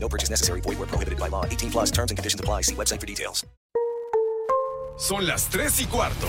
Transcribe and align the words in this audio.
No 0.00 0.08
purchase 0.08 0.30
necessary. 0.30 0.60
Void 0.62 0.78
where 0.78 0.88
prohibited 0.88 1.18
by 1.18 1.28
law. 1.28 1.44
18 1.44 1.70
plus 1.70 1.90
terms 1.90 2.10
and 2.10 2.18
conditions 2.18 2.40
apply. 2.40 2.62
See 2.62 2.74
website 2.74 3.00
for 3.00 3.06
details. 3.06 3.44
Son 4.96 5.24
las 5.24 5.48
3 5.48 5.80
y 5.80 5.86
cuarto. 5.86 6.26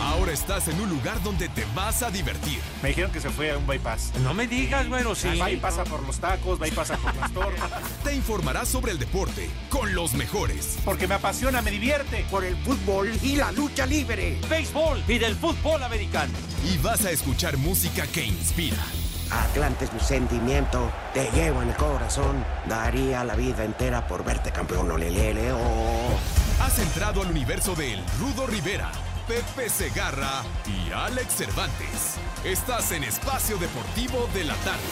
Ahora 0.00 0.32
estás 0.32 0.68
en 0.68 0.80
un 0.80 0.90
lugar 0.90 1.22
donde 1.22 1.48
te 1.48 1.64
vas 1.74 2.02
a 2.02 2.10
divertir. 2.10 2.60
Me 2.82 2.90
dijeron 2.90 3.10
que 3.10 3.20
se 3.20 3.30
fue 3.30 3.50
a 3.50 3.58
un 3.58 3.66
bypass. 3.66 4.12
No 4.22 4.34
me 4.34 4.46
digas, 4.46 4.88
bueno, 4.88 5.14
sí. 5.14 5.28
Va 5.38 5.50
y 5.50 5.56
pasa 5.56 5.84
por 5.84 6.04
los 6.06 6.18
tacos, 6.18 6.60
va 6.60 6.68
y 6.68 6.70
pasa 6.70 6.96
por 6.96 7.14
las 7.16 7.32
tortas. 7.32 7.70
Te 8.04 8.14
informarás 8.14 8.68
sobre 8.68 8.92
el 8.92 8.98
deporte 8.98 9.48
con 9.70 9.94
los 9.94 10.14
mejores. 10.14 10.78
Porque 10.84 11.08
me 11.08 11.14
apasiona, 11.14 11.62
me 11.62 11.70
divierte. 11.70 12.26
Por 12.30 12.44
el 12.44 12.56
fútbol 12.56 13.10
y 13.22 13.36
la 13.36 13.52
lucha 13.52 13.86
libre. 13.86 14.38
Béisbol 14.48 15.02
y 15.08 15.18
del 15.18 15.34
fútbol 15.36 15.82
americano. 15.82 16.32
Y 16.70 16.78
vas 16.78 17.04
a 17.04 17.10
escuchar 17.10 17.56
música 17.56 18.06
que 18.06 18.24
inspira. 18.24 18.84
Atlante 19.32 19.86
es 19.86 19.92
mi 19.92 20.00
sentimiento, 20.00 20.90
te 21.14 21.30
llevo 21.30 21.62
en 21.62 21.70
el 21.70 21.76
corazón. 21.76 22.44
Daría 22.68 23.24
la 23.24 23.34
vida 23.34 23.64
entera 23.64 24.06
por 24.06 24.24
verte 24.24 24.52
campeón, 24.52 24.90
olelele, 24.90 25.52
oh. 25.52 26.18
Has 26.60 26.78
entrado 26.78 27.22
al 27.22 27.30
universo 27.30 27.74
de 27.74 27.94
El 27.94 28.04
Rudo 28.20 28.46
Rivera, 28.46 28.90
Pepe 29.26 29.68
Segarra 29.70 30.42
y 30.66 30.92
Alex 30.92 31.34
Cervantes. 31.34 32.16
Estás 32.44 32.92
en 32.92 33.04
Espacio 33.04 33.56
Deportivo 33.56 34.28
de 34.34 34.44
la 34.44 34.54
Tarde. 34.56 34.82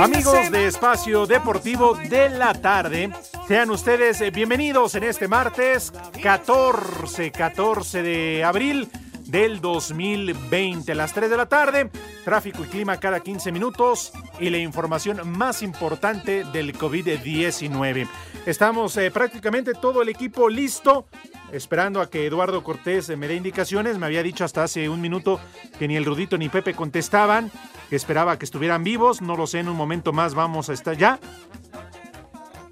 Amigos 0.00 0.50
de 0.50 0.66
Espacio 0.66 1.26
Deportivo 1.26 1.94
de 1.94 2.30
la 2.30 2.54
Tarde, 2.54 3.10
sean 3.46 3.70
ustedes 3.70 4.18
eh, 4.22 4.30
bienvenidos 4.30 4.94
en 4.94 5.04
este 5.04 5.28
martes 5.28 5.92
14, 6.22 7.30
14 7.30 8.02
de 8.02 8.42
abril 8.42 8.88
del 9.30 9.60
2020, 9.60 10.92
a 10.92 10.94
las 10.94 11.14
3 11.14 11.30
de 11.30 11.36
la 11.36 11.46
tarde. 11.46 11.90
Tráfico 12.24 12.64
y 12.64 12.68
clima 12.68 12.98
cada 12.98 13.20
15 13.20 13.52
minutos 13.52 14.12
y 14.38 14.50
la 14.50 14.58
información 14.58 15.20
más 15.30 15.62
importante 15.62 16.44
del 16.44 16.76
COVID-19. 16.76 18.08
Estamos 18.46 18.96
eh, 18.96 19.10
prácticamente 19.10 19.74
todo 19.74 20.02
el 20.02 20.08
equipo 20.08 20.48
listo, 20.48 21.06
esperando 21.52 22.00
a 22.00 22.10
que 22.10 22.26
Eduardo 22.26 22.62
Cortés 22.62 23.08
eh, 23.08 23.16
me 23.16 23.28
dé 23.28 23.36
indicaciones. 23.36 23.98
Me 23.98 24.06
había 24.06 24.22
dicho 24.22 24.44
hasta 24.44 24.64
hace 24.64 24.88
un 24.88 25.00
minuto 25.00 25.40
que 25.78 25.86
ni 25.86 25.96
el 25.96 26.04
Rudito 26.04 26.36
ni 26.36 26.48
Pepe 26.48 26.74
contestaban, 26.74 27.50
que 27.88 27.96
esperaba 27.96 28.38
que 28.38 28.44
estuvieran 28.44 28.84
vivos. 28.84 29.22
No 29.22 29.36
lo 29.36 29.46
sé, 29.46 29.60
en 29.60 29.68
un 29.68 29.76
momento 29.76 30.12
más 30.12 30.34
vamos 30.34 30.68
a 30.68 30.72
estar 30.72 30.96
ya. 30.96 31.18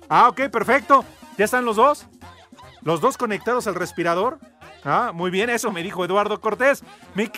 Ah, 0.09 0.29
ok, 0.29 0.49
perfecto. 0.51 1.05
¿Ya 1.37 1.45
están 1.45 1.65
los 1.65 1.77
dos? 1.77 2.07
¿Los 2.83 3.01
dos 3.01 3.17
conectados 3.17 3.67
al 3.67 3.75
respirador? 3.75 4.39
Ah, 4.85 5.11
muy 5.15 5.31
bien, 5.31 5.51
eso 5.51 5.71
me 5.73 5.83
dijo 5.83 6.05
Eduardo 6.05 6.41
Cortés. 6.41 6.83
Mi, 7.15 7.31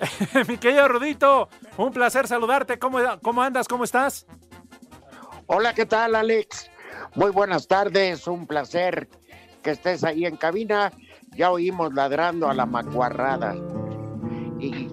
Mi 0.48 0.56
querido 0.58 0.88
Rudito, 0.88 1.48
un 1.76 1.92
placer 1.92 2.26
saludarte. 2.28 2.78
¿Cómo, 2.78 2.98
¿Cómo 3.22 3.42
andas? 3.42 3.66
¿Cómo 3.68 3.84
estás? 3.84 4.26
Hola, 5.46 5.74
¿qué 5.74 5.86
tal, 5.86 6.14
Alex? 6.14 6.70
Muy 7.14 7.30
buenas 7.30 7.66
tardes, 7.66 8.26
un 8.26 8.46
placer 8.46 9.08
que 9.62 9.70
estés 9.70 10.04
ahí 10.04 10.26
en 10.26 10.36
cabina. 10.36 10.92
Ya 11.36 11.50
oímos 11.50 11.94
ladrando 11.94 12.48
a 12.48 12.54
la 12.54 12.66
macuarrada. 12.66 13.54
Y, 14.60 14.88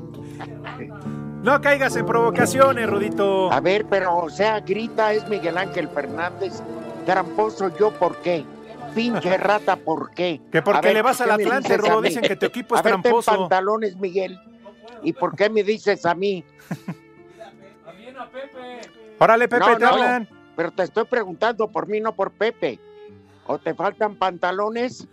No 1.43 1.59
caigas 1.61 1.95
en 1.95 2.05
provocaciones, 2.05 2.89
Rudito. 2.89 3.51
a 3.51 3.59
ver, 3.59 3.85
pero, 3.89 4.15
o 4.17 4.29
sea, 4.29 4.59
grita, 4.61 5.13
es 5.13 5.27
Miguel 5.27 5.57
Ángel 5.57 5.89
Fernández. 5.89 6.61
Tramposo, 7.05 7.75
¿yo 7.77 7.91
por 7.91 8.15
qué? 8.17 8.45
Pinche 8.95 9.37
rata, 9.37 9.75
¿por 9.75 10.11
qué? 10.11 10.41
Que 10.51 10.61
porque 10.61 10.77
A 10.79 10.81
ver, 10.81 10.93
le 10.93 11.01
vas 11.01 11.17
¿por 11.17 11.29
al 11.31 11.39
Atlante, 11.39 11.73
a 11.73 11.77
mí? 12.01 12.07
Dicen 12.07 12.23
que 12.23 12.35
tu 12.35 12.45
equipo 12.45 12.75
es 12.75 12.79
A 12.79 12.83
ver, 12.83 12.93
ten 12.93 13.01
tramposo. 13.03 13.31
pantalones, 13.37 13.95
Miguel. 13.97 14.39
¿Y 15.03 15.13
por 15.13 15.35
qué 15.35 15.49
me 15.49 15.63
dices 15.63 16.05
a 16.05 16.15
mí? 16.15 16.43
Órale, 19.19 19.47
Pepe, 19.47 19.59
No, 19.65 19.77
te 19.77 19.83
no, 19.83 19.89
hablan. 19.91 20.29
Pero 20.55 20.71
te 20.71 20.83
estoy 20.83 21.05
preguntando 21.05 21.69
por 21.69 21.87
mí, 21.87 21.99
no 21.99 22.15
por 22.15 22.31
Pepe. 22.31 22.79
¿O 23.45 23.57
te 23.59 23.73
faltan 23.73 24.15
pantalones? 24.15 25.07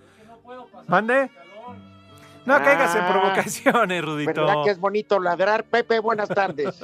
¿Mande? 0.86 1.30
No 2.44 2.58
caigas 2.58 2.94
en 2.96 3.02
Ah, 3.02 3.08
provocaciones, 3.10 4.04
Rudito. 4.04 4.44
¿Verdad 4.44 4.64
que 4.64 4.70
es 4.70 4.78
bonito 4.78 5.20
ladrar? 5.20 5.64
Pepe, 5.64 6.00
buenas 6.00 6.28
tardes. 6.28 6.76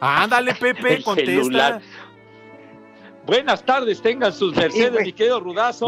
Ándale, 0.00 0.54
Pepe, 0.54 1.02
contesta. 1.04 1.30
celular. 1.32 1.80
Buenas 3.26 3.64
tardes, 3.64 4.00
tengan 4.00 4.32
sus 4.32 4.54
mercedes, 4.56 5.02
mi 5.04 5.12
querido 5.12 5.40
Rudazo. 5.40 5.86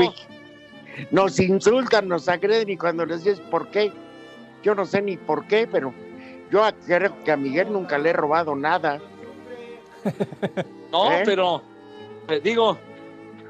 Nos 1.10 1.40
insultan, 1.40 2.08
nos 2.08 2.28
agreden 2.28 2.68
y 2.70 2.76
cuando 2.76 3.06
les 3.06 3.24
dices 3.24 3.40
por 3.50 3.68
qué, 3.70 3.92
yo 4.62 4.74
no 4.74 4.84
sé 4.84 5.00
ni 5.02 5.16
por 5.16 5.46
qué, 5.46 5.66
pero 5.66 5.94
yo 6.50 6.62
creo 6.86 7.18
que 7.24 7.32
a 7.32 7.36
Miguel 7.36 7.72
nunca 7.72 7.96
le 7.98 8.10
he 8.10 8.12
robado 8.12 8.54
nada. 8.54 9.00
No, 10.90 11.10
¿Eh? 11.12 11.22
pero 11.24 11.62
eh, 12.28 12.40
digo, 12.44 12.76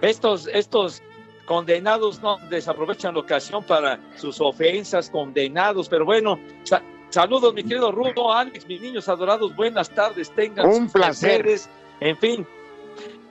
estos, 0.01 0.47
estos 0.47 1.03
condenados 1.47 2.23
no 2.23 2.39
desaprovechan 2.49 3.15
la 3.15 3.21
ocasión 3.21 3.65
para 3.65 3.99
sus 4.17 4.41
ofensas, 4.41 5.11
condenados, 5.11 5.89
pero 5.89 6.05
bueno, 6.05 6.39
sa- 6.63 6.83
saludos, 7.11 7.53
mi 7.55 7.65
querido 7.65 7.91
Rudo, 7.91 8.33
Alex, 8.33 8.67
mis 8.69 8.81
niños 8.81 9.09
adorados, 9.09 9.55
buenas 9.57 9.91
tardes, 9.91 10.31
tengan 10.31 10.67
Un 10.67 10.83
sus 10.85 10.93
placer. 10.93 11.39
mercedes. 11.45 11.69
En 11.99 12.17
fin, 12.19 12.47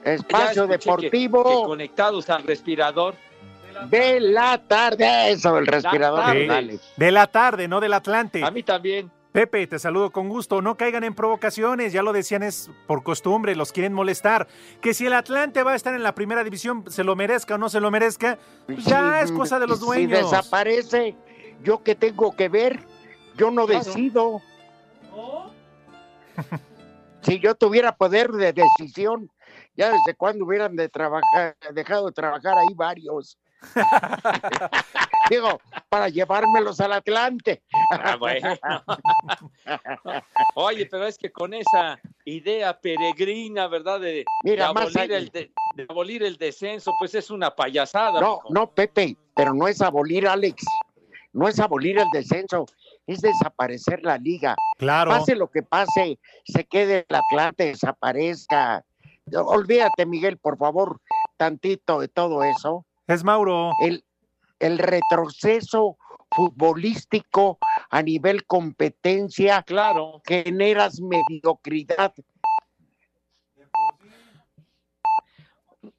Espacio 0.03 0.67
que- 0.67 0.77
Deportivo 0.77 1.43
que 1.43 1.67
conectados 1.67 2.29
al 2.29 2.43
respirador. 2.43 3.15
de 3.89 4.19
la 4.19 4.57
tarde. 4.67 5.31
Eso, 5.31 5.57
el 5.57 5.65
respirador. 5.65 6.21
tarde. 6.23 6.79
De 6.97 7.11
la 7.11 7.27
tarde, 7.27 7.67
no 7.67 7.79
del 7.79 7.93
Atlante. 7.93 8.43
A 8.43 8.51
mí 8.51 8.63
también. 8.63 9.09
Pepe, 9.31 9.65
te 9.65 9.79
saludo 9.79 10.11
con 10.11 10.27
gusto. 10.27 10.61
No 10.61 10.75
caigan 10.75 11.05
en 11.05 11.15
provocaciones, 11.15 11.93
ya 11.93 12.03
lo 12.03 12.11
decían, 12.11 12.43
es 12.43 12.69
por 12.85 13.01
costumbre, 13.01 13.55
los 13.55 13.71
quieren 13.71 13.93
molestar. 13.93 14.47
Que 14.81 14.93
si 14.93 15.05
el 15.05 15.13
Atlante 15.13 15.63
va 15.63 15.71
a 15.71 15.75
estar 15.75 15.93
en 15.95 16.03
la 16.03 16.13
primera 16.13 16.43
división, 16.43 16.83
se 16.89 17.05
lo 17.05 17.15
merezca 17.15 17.55
o 17.55 17.57
no 17.57 17.69
se 17.69 17.79
lo 17.79 17.89
merezca, 17.91 18.37
pues 18.65 18.83
ya 18.83 19.19
Sí, 19.19 19.25
es 19.25 19.31
cosa 19.31 19.57
de 19.57 19.67
los 19.67 19.79
Si 19.79 19.85
dueños. 19.85 20.29
desaparece, 20.29 21.15
¿yo 21.63 21.81
qué 21.81 21.95
tengo 21.95 22.35
que 22.35 22.49
ver? 22.49 22.85
Yo 23.37 23.51
no 23.51 23.65
decido. 23.67 24.41
Si 27.21 27.39
yo 27.39 27.53
tuviera 27.55 27.95
poder 27.95 28.31
de 28.31 28.51
decisión, 28.51 29.29
ya 29.81 29.91
desde 29.91 30.15
cuando 30.15 30.45
hubieran 30.45 30.75
de 30.75 30.89
trabajar, 30.89 31.57
dejado 31.73 32.05
de 32.07 32.11
trabajar 32.11 32.55
ahí 32.55 32.73
varios. 32.75 33.37
Digo, 35.29 35.59
para 35.89 36.07
llevármelos 36.09 36.79
al 36.81 36.93
Atlante. 36.93 37.63
Ah, 37.91 38.15
bueno. 38.15 38.55
Oye, 40.55 40.85
pero 40.85 41.07
es 41.07 41.17
que 41.17 41.31
con 41.31 41.53
esa 41.53 41.99
idea 42.25 42.79
peregrina, 42.79 43.67
¿verdad? 43.67 43.99
De, 44.01 44.23
Mira, 44.43 44.67
abolir, 44.67 45.11
el 45.11 45.29
de, 45.29 45.51
de 45.75 45.85
abolir 45.89 46.23
el 46.23 46.37
descenso, 46.37 46.91
pues 46.99 47.15
es 47.15 47.31
una 47.31 47.55
payasada. 47.55 48.21
No, 48.21 48.41
no, 48.49 48.69
Pepe, 48.69 49.17
pero 49.35 49.53
no 49.53 49.67
es 49.67 49.81
abolir, 49.81 50.27
Alex. 50.27 50.63
No 51.33 51.47
es 51.47 51.59
abolir 51.59 51.97
el 51.97 52.07
descenso, 52.11 52.65
es 53.07 53.21
desaparecer 53.21 54.03
la 54.03 54.17
liga. 54.17 54.55
Claro. 54.77 55.11
Pase 55.11 55.35
lo 55.35 55.49
que 55.49 55.63
pase, 55.63 56.19
se 56.45 56.65
quede 56.65 57.05
el 57.07 57.15
Atlante, 57.15 57.65
desaparezca. 57.67 58.83
Olvídate, 59.33 60.05
Miguel, 60.05 60.37
por 60.37 60.57
favor, 60.57 60.99
tantito 61.37 61.99
de 61.99 62.07
todo 62.07 62.43
eso. 62.43 62.85
Es 63.07 63.23
Mauro. 63.23 63.71
El, 63.79 64.03
el 64.59 64.77
retroceso 64.77 65.97
futbolístico 66.35 67.57
a 67.89 68.01
nivel 68.01 68.45
competencia 68.45 69.63
Claro. 69.63 70.21
generas 70.25 70.99
mediocridad. 71.01 72.13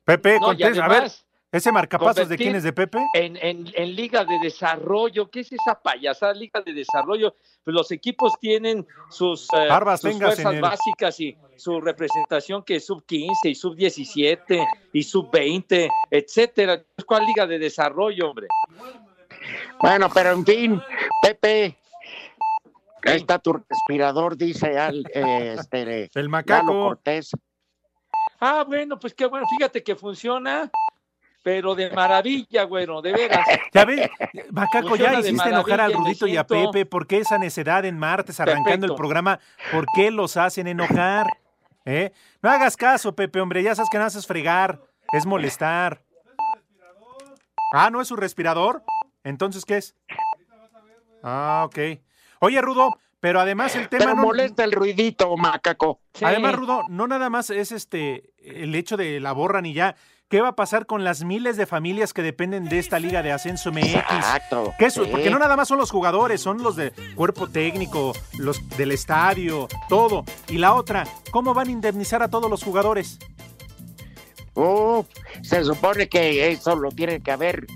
Pepe, 0.05 0.39
No, 0.41 0.47
contesta. 0.47 0.85
A 0.85 0.89
ver, 0.89 1.11
¿Ese 1.53 1.71
marcapasos 1.71 2.31
de 2.31 2.37
quién 2.39 2.55
es 2.57 2.63
de 2.63 2.73
Pepe? 2.73 3.07
En, 3.13 3.37
en, 3.37 3.71
en 3.75 3.95
liga 3.95 4.25
de 4.25 4.39
desarrollo, 4.39 5.31
¿qué 5.31 5.41
es 5.41 5.53
esa 5.53 5.79
payasada 5.83 6.33
liga 6.33 6.63
de 6.63 6.73
desarrollo? 6.73 7.37
Pues 7.63 7.75
los 7.75 7.91
equipos 7.91 8.33
tienen 8.41 8.87
sus, 9.11 9.45
eh, 9.53 9.69
Barbas 9.69 10.01
sus 10.01 10.11
tengas 10.13 10.39
en 10.39 10.45
fuerzas 10.45 10.55
el- 10.55 10.61
básicas 10.63 11.21
y 11.21 11.37
su 11.57 11.79
representación 11.83 12.63
que 12.63 12.77
es 12.77 12.87
sub 12.87 13.05
15 13.05 13.51
y 13.51 13.55
sub 13.55 13.77
17 13.77 14.67
y 14.95 15.03
sub 15.03 15.31
20, 15.31 15.91
etcétera. 16.11 16.83
¿Cuál 17.07 17.27
liga 17.27 17.47
de 17.47 17.59
desarrollo, 17.59 18.31
hombre? 18.31 18.47
Bueno, 19.79 20.09
pero 20.13 20.31
en 20.33 20.47
fin, 20.47 20.81
Pepe, 21.21 21.77
ahí 23.05 23.17
está 23.17 23.39
tu 23.39 23.53
respirador, 23.69 24.39
dice 24.39 24.79
al, 24.79 25.05
eh, 25.15 25.57
este, 25.59 25.83
El 26.15 26.23
Lalo 26.23 26.31
macaco. 26.31 26.73
Cortés. 26.85 27.31
Ah, 28.41 28.65
bueno, 28.67 28.99
pues 28.99 29.13
qué 29.15 29.27
bueno, 29.27 29.47
fíjate 29.47 29.83
que 29.85 29.95
funciona, 29.95 30.71
pero 31.43 31.75
de 31.75 31.91
maravilla, 31.91 32.65
bueno, 32.65 33.03
de 33.03 33.13
veras. 33.13 33.47
Ya 33.73 33.85
ve, 33.85 34.11
Macaco, 34.51 34.89
Funciona 34.89 35.15
ya 35.15 35.21
hiciste 35.21 35.49
enojar 35.49 35.81
al 35.81 35.93
Rudito 35.93 36.27
y 36.27 36.37
a 36.37 36.47
Pepe. 36.47 36.87
¿Por 36.87 37.07
qué 37.07 37.19
esa 37.19 37.39
necedad 37.39 37.85
en 37.85 37.99
martes 37.99 38.39
arrancando 38.39 38.87
el 38.87 38.95
programa? 38.95 39.41
¿Por 39.73 39.87
qué 39.95 40.11
los 40.11 40.37
hacen 40.37 40.67
enojar? 40.67 41.27
¿Eh? 41.85 42.13
No 42.43 42.51
hagas 42.51 42.77
caso, 42.77 43.15
Pepe, 43.15 43.41
hombre. 43.41 43.63
Ya 43.63 43.75
sabes 43.75 43.89
que 43.91 43.99
no 43.99 44.05
haces 44.05 44.27
fregar. 44.27 44.81
Es 45.13 45.27
molestar. 45.27 46.03
Ah, 47.75 47.91
¿no 47.91 48.01
es 48.01 48.09
su 48.09 48.17
respirador? 48.17 48.83
Entonces, 49.25 49.65
¿qué 49.65 49.79
es? 49.79 49.97
Ah, 51.23 51.63
ok. 51.67 51.79
Oye, 52.41 52.61
Rudo, 52.61 52.99
pero 53.21 53.41
además 53.41 53.75
el 53.77 53.89
tema 53.89 54.05
Pero 54.05 54.17
no... 54.17 54.23
molesta 54.23 54.65
el 54.65 54.73
ruidito, 54.73 55.37
macaco. 55.37 56.01
Sí. 56.13 56.25
Además, 56.25 56.55
Rudo, 56.55 56.83
no 56.89 57.07
nada 57.07 57.31
más 57.31 57.51
es 57.51 57.73
este 57.73 58.33
el 58.39 58.75
hecho 58.75 58.97
de 58.97 59.21
la 59.21 59.33
borra 59.33 59.63
ni 59.63 59.73
ya. 59.73 59.95
¿Qué 60.33 60.41
va 60.41 60.49
a 60.49 60.57
pasar 60.57 60.87
con 60.87 61.05
las 61.05 61.25
miles 61.25 61.59
de 61.59 61.67
familias 61.67 62.15
que 62.15 62.23
dependen 62.23 62.65
de 62.65 62.79
esta 62.79 62.99
liga 62.99 63.23
de 63.23 63.33
ascenso 63.33 63.71
MX? 63.71 63.85
Exacto. 63.97 64.73
¿Qué 64.79 64.87
es? 64.87 64.95
sí. 64.95 65.03
Porque 65.11 65.29
no 65.29 65.39
nada 65.39 65.57
más 65.57 65.69
son 65.69 65.77
los 65.77 65.91
jugadores, 65.91 66.41
son 66.41 66.63
los 66.63 66.75
de 66.75 66.91
cuerpo 67.15 67.49
técnico, 67.49 68.15
los 68.39 68.67
del 68.79 68.93
estadio, 68.93 69.69
todo. 69.91 70.25
Y 70.49 70.57
la 70.57 70.73
otra, 70.73 71.07
¿cómo 71.33 71.53
van 71.53 71.69
a 71.69 71.73
indemnizar 71.73 72.23
a 72.23 72.29
todos 72.29 72.49
los 72.49 72.65
jugadores? 72.65 73.19
Uf, 74.55 75.05
se 75.43 75.65
supone 75.65 76.09
que 76.09 76.51
eso 76.51 76.77
lo 76.77 76.89
tienen 76.91 77.23
que 77.23 77.31
haber 77.31 77.67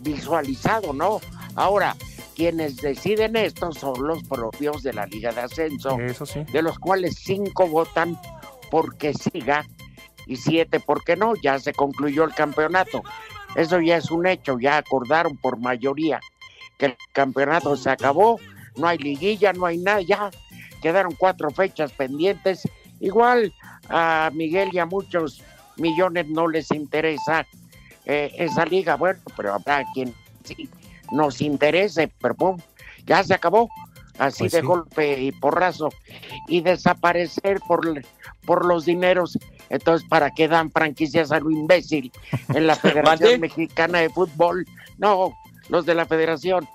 visualizado, 0.00 0.92
¿no? 0.92 1.20
Ahora, 1.54 1.94
quienes 2.34 2.78
deciden 2.78 3.36
esto 3.36 3.70
son 3.70 4.04
los 4.04 4.24
propios 4.24 4.82
de 4.82 4.94
la 4.94 5.06
Liga 5.06 5.30
de 5.30 5.42
Ascenso, 5.42 5.96
Eso 6.00 6.26
sí. 6.26 6.40
de 6.52 6.62
los 6.62 6.76
cuales 6.80 7.14
cinco 7.20 7.68
votan 7.68 8.20
porque 8.68 9.14
siga 9.14 9.64
y 10.30 10.36
siete 10.36 10.78
porque 10.78 11.16
no, 11.16 11.34
ya 11.42 11.58
se 11.58 11.72
concluyó 11.72 12.22
el 12.22 12.32
campeonato. 12.32 13.02
Eso 13.56 13.80
ya 13.80 13.96
es 13.96 14.12
un 14.12 14.26
hecho, 14.26 14.60
ya 14.60 14.78
acordaron 14.78 15.36
por 15.36 15.58
mayoría 15.58 16.20
que 16.78 16.86
el 16.86 16.96
campeonato 17.12 17.76
se 17.76 17.90
acabó, 17.90 18.38
no 18.76 18.86
hay 18.86 18.96
liguilla, 18.98 19.52
no 19.52 19.66
hay 19.66 19.78
nada, 19.78 20.00
ya 20.00 20.30
quedaron 20.80 21.14
cuatro 21.18 21.50
fechas 21.50 21.90
pendientes. 21.92 22.62
Igual 23.00 23.52
a 23.88 24.30
Miguel 24.32 24.70
y 24.72 24.78
a 24.78 24.86
muchos 24.86 25.42
millones 25.76 26.28
no 26.28 26.46
les 26.46 26.70
interesa 26.70 27.44
eh, 28.06 28.30
esa 28.38 28.64
liga, 28.64 28.94
bueno, 28.94 29.18
pero 29.36 29.54
habrá 29.54 29.84
quien 29.94 30.14
sí 30.44 30.68
nos 31.10 31.40
interese, 31.40 32.08
pero 32.20 32.34
pum, 32.34 32.56
ya 33.04 33.24
se 33.24 33.34
acabó, 33.34 33.68
así 34.18 34.44
Pues 34.44 34.52
de 34.52 34.60
sí. 34.60 34.66
golpe 34.66 35.20
y 35.20 35.32
porrazo, 35.32 35.88
y 36.46 36.60
desaparecer 36.60 37.60
por, 37.66 37.82
por 38.46 38.64
los 38.64 38.84
dineros, 38.84 39.36
entonces, 39.70 40.06
¿para 40.08 40.32
qué 40.32 40.48
dan 40.48 40.70
franquicias 40.70 41.30
a 41.30 41.40
lo 41.40 41.50
imbécil 41.50 42.12
en 42.52 42.66
la. 42.66 42.74
Federación 42.80 43.40
Mexicana 43.40 44.00
de 44.00 44.10
Fútbol? 44.10 44.66
No, 44.98 45.32
los 45.68 45.86
de 45.86 45.94
la 45.94 46.06
Federación. 46.06 46.68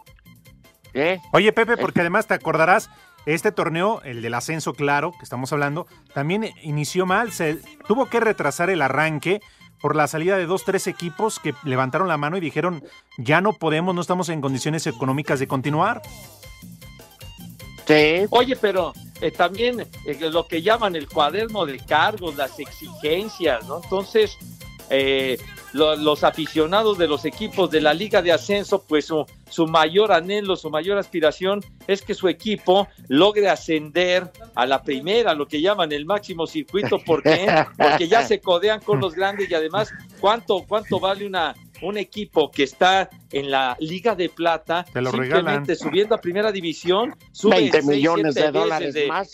¿Eh? 0.94 1.19
Oye, 1.33 1.51
Pepe, 1.51 1.75
porque 1.75 2.00
además 2.00 2.25
te 2.25 2.33
acordarás, 2.33 2.89
este 3.25 3.51
torneo, 3.51 4.01
el 4.03 4.21
del 4.21 4.33
ascenso, 4.33 4.74
claro, 4.74 5.12
que 5.12 5.24
estamos 5.24 5.51
hablando, 5.51 5.88
también 6.13 6.50
inició 6.63 7.06
mal. 7.06 7.33
Se 7.33 7.59
tuvo 7.88 8.06
que 8.06 8.21
retrasar 8.21 8.69
el 8.69 8.81
arranque 8.81 9.41
por 9.81 9.95
la 9.95 10.07
salida 10.07 10.38
de 10.38 10.45
dos, 10.45 10.63
tres 10.63 10.88
equipos 10.88 11.39
que 11.39 11.53
levantaron 11.63 12.07
la 12.07 12.18
mano 12.18 12.38
y 12.38 12.39
dijeron, 12.39 12.83
ya 13.18 13.41
no 13.41 13.51
podemos, 13.53 13.94
no 13.94 14.01
estamos 14.01 14.30
en 14.30 14.41
condiciones 14.41 14.88
económicas 14.88 15.39
de 15.39 15.48
continuar. 15.48 16.01
Sí, 17.86 18.25
Oye, 18.30 18.56
pero 18.56 18.94
eh, 19.21 19.31
también 19.31 19.81
eh, 20.06 20.17
lo 20.31 20.47
que 20.47 20.62
llaman 20.62 20.95
el 20.95 21.07
cuaderno 21.07 21.65
de 21.65 21.77
cargos, 21.79 22.35
las 22.35 22.59
exigencias, 22.59 23.65
¿no? 23.67 23.81
Entonces, 23.83 24.38
eh, 24.89 25.38
lo- 25.73 25.95
los 25.95 26.23
aficionados 26.23 26.97
de 26.97 27.07
los 27.07 27.25
equipos 27.25 27.69
de 27.71 27.81
la 27.81 27.94
Liga 27.94 28.21
de 28.21 28.31
Ascenso, 28.31 28.83
pues 28.88 29.06
su, 29.06 29.25
su 29.50 29.67
mayor 29.67 30.12
anhelo, 30.12 30.56
su 30.56 30.69
mayor 30.69 30.97
aspiración 30.97 31.62
es 31.88 32.01
que 32.01 32.13
su 32.13 32.27
equipo 32.29 32.88
logre 33.07 33.50
ascender 33.50 34.31
a 34.53 34.65
la 34.65 34.83
primera, 34.83 35.33
lo 35.33 35.47
que 35.47 35.59
llaman 35.59 35.91
el 35.91 36.06
máximo 36.06 36.45
circuito. 36.47 37.00
¿Por 37.00 37.23
qué? 37.23 37.47
Porque 37.77 38.07
ya 38.07 38.25
se 38.25 38.39
codean 38.39 38.79
con 38.79 39.00
los 39.01 39.15
grandes 39.15 39.50
y 39.50 39.53
además, 39.56 39.91
¿cuánto, 40.19 40.63
cuánto 40.67 41.00
vale 41.00 41.25
una, 41.25 41.56
un 41.81 41.98
equipo 41.98 42.50
que 42.51 42.63
está 42.63 43.10
en 43.31 43.51
la 43.51 43.75
Liga 43.80 44.16
de 44.16 44.30
Plata? 44.30 44.86
Te 44.92 45.01
lo 45.01 45.12
simplemente 45.12 45.75
subiendo 45.75 46.16
a 46.16 46.22
primera 46.22 46.51
división, 46.51 47.16
sube 47.31 47.56
20 47.57 47.81
seis, 47.81 47.86
millones 47.86 48.36
de 48.36 48.51
dólares 48.51 48.94
de- 48.94 49.07
más. 49.07 49.33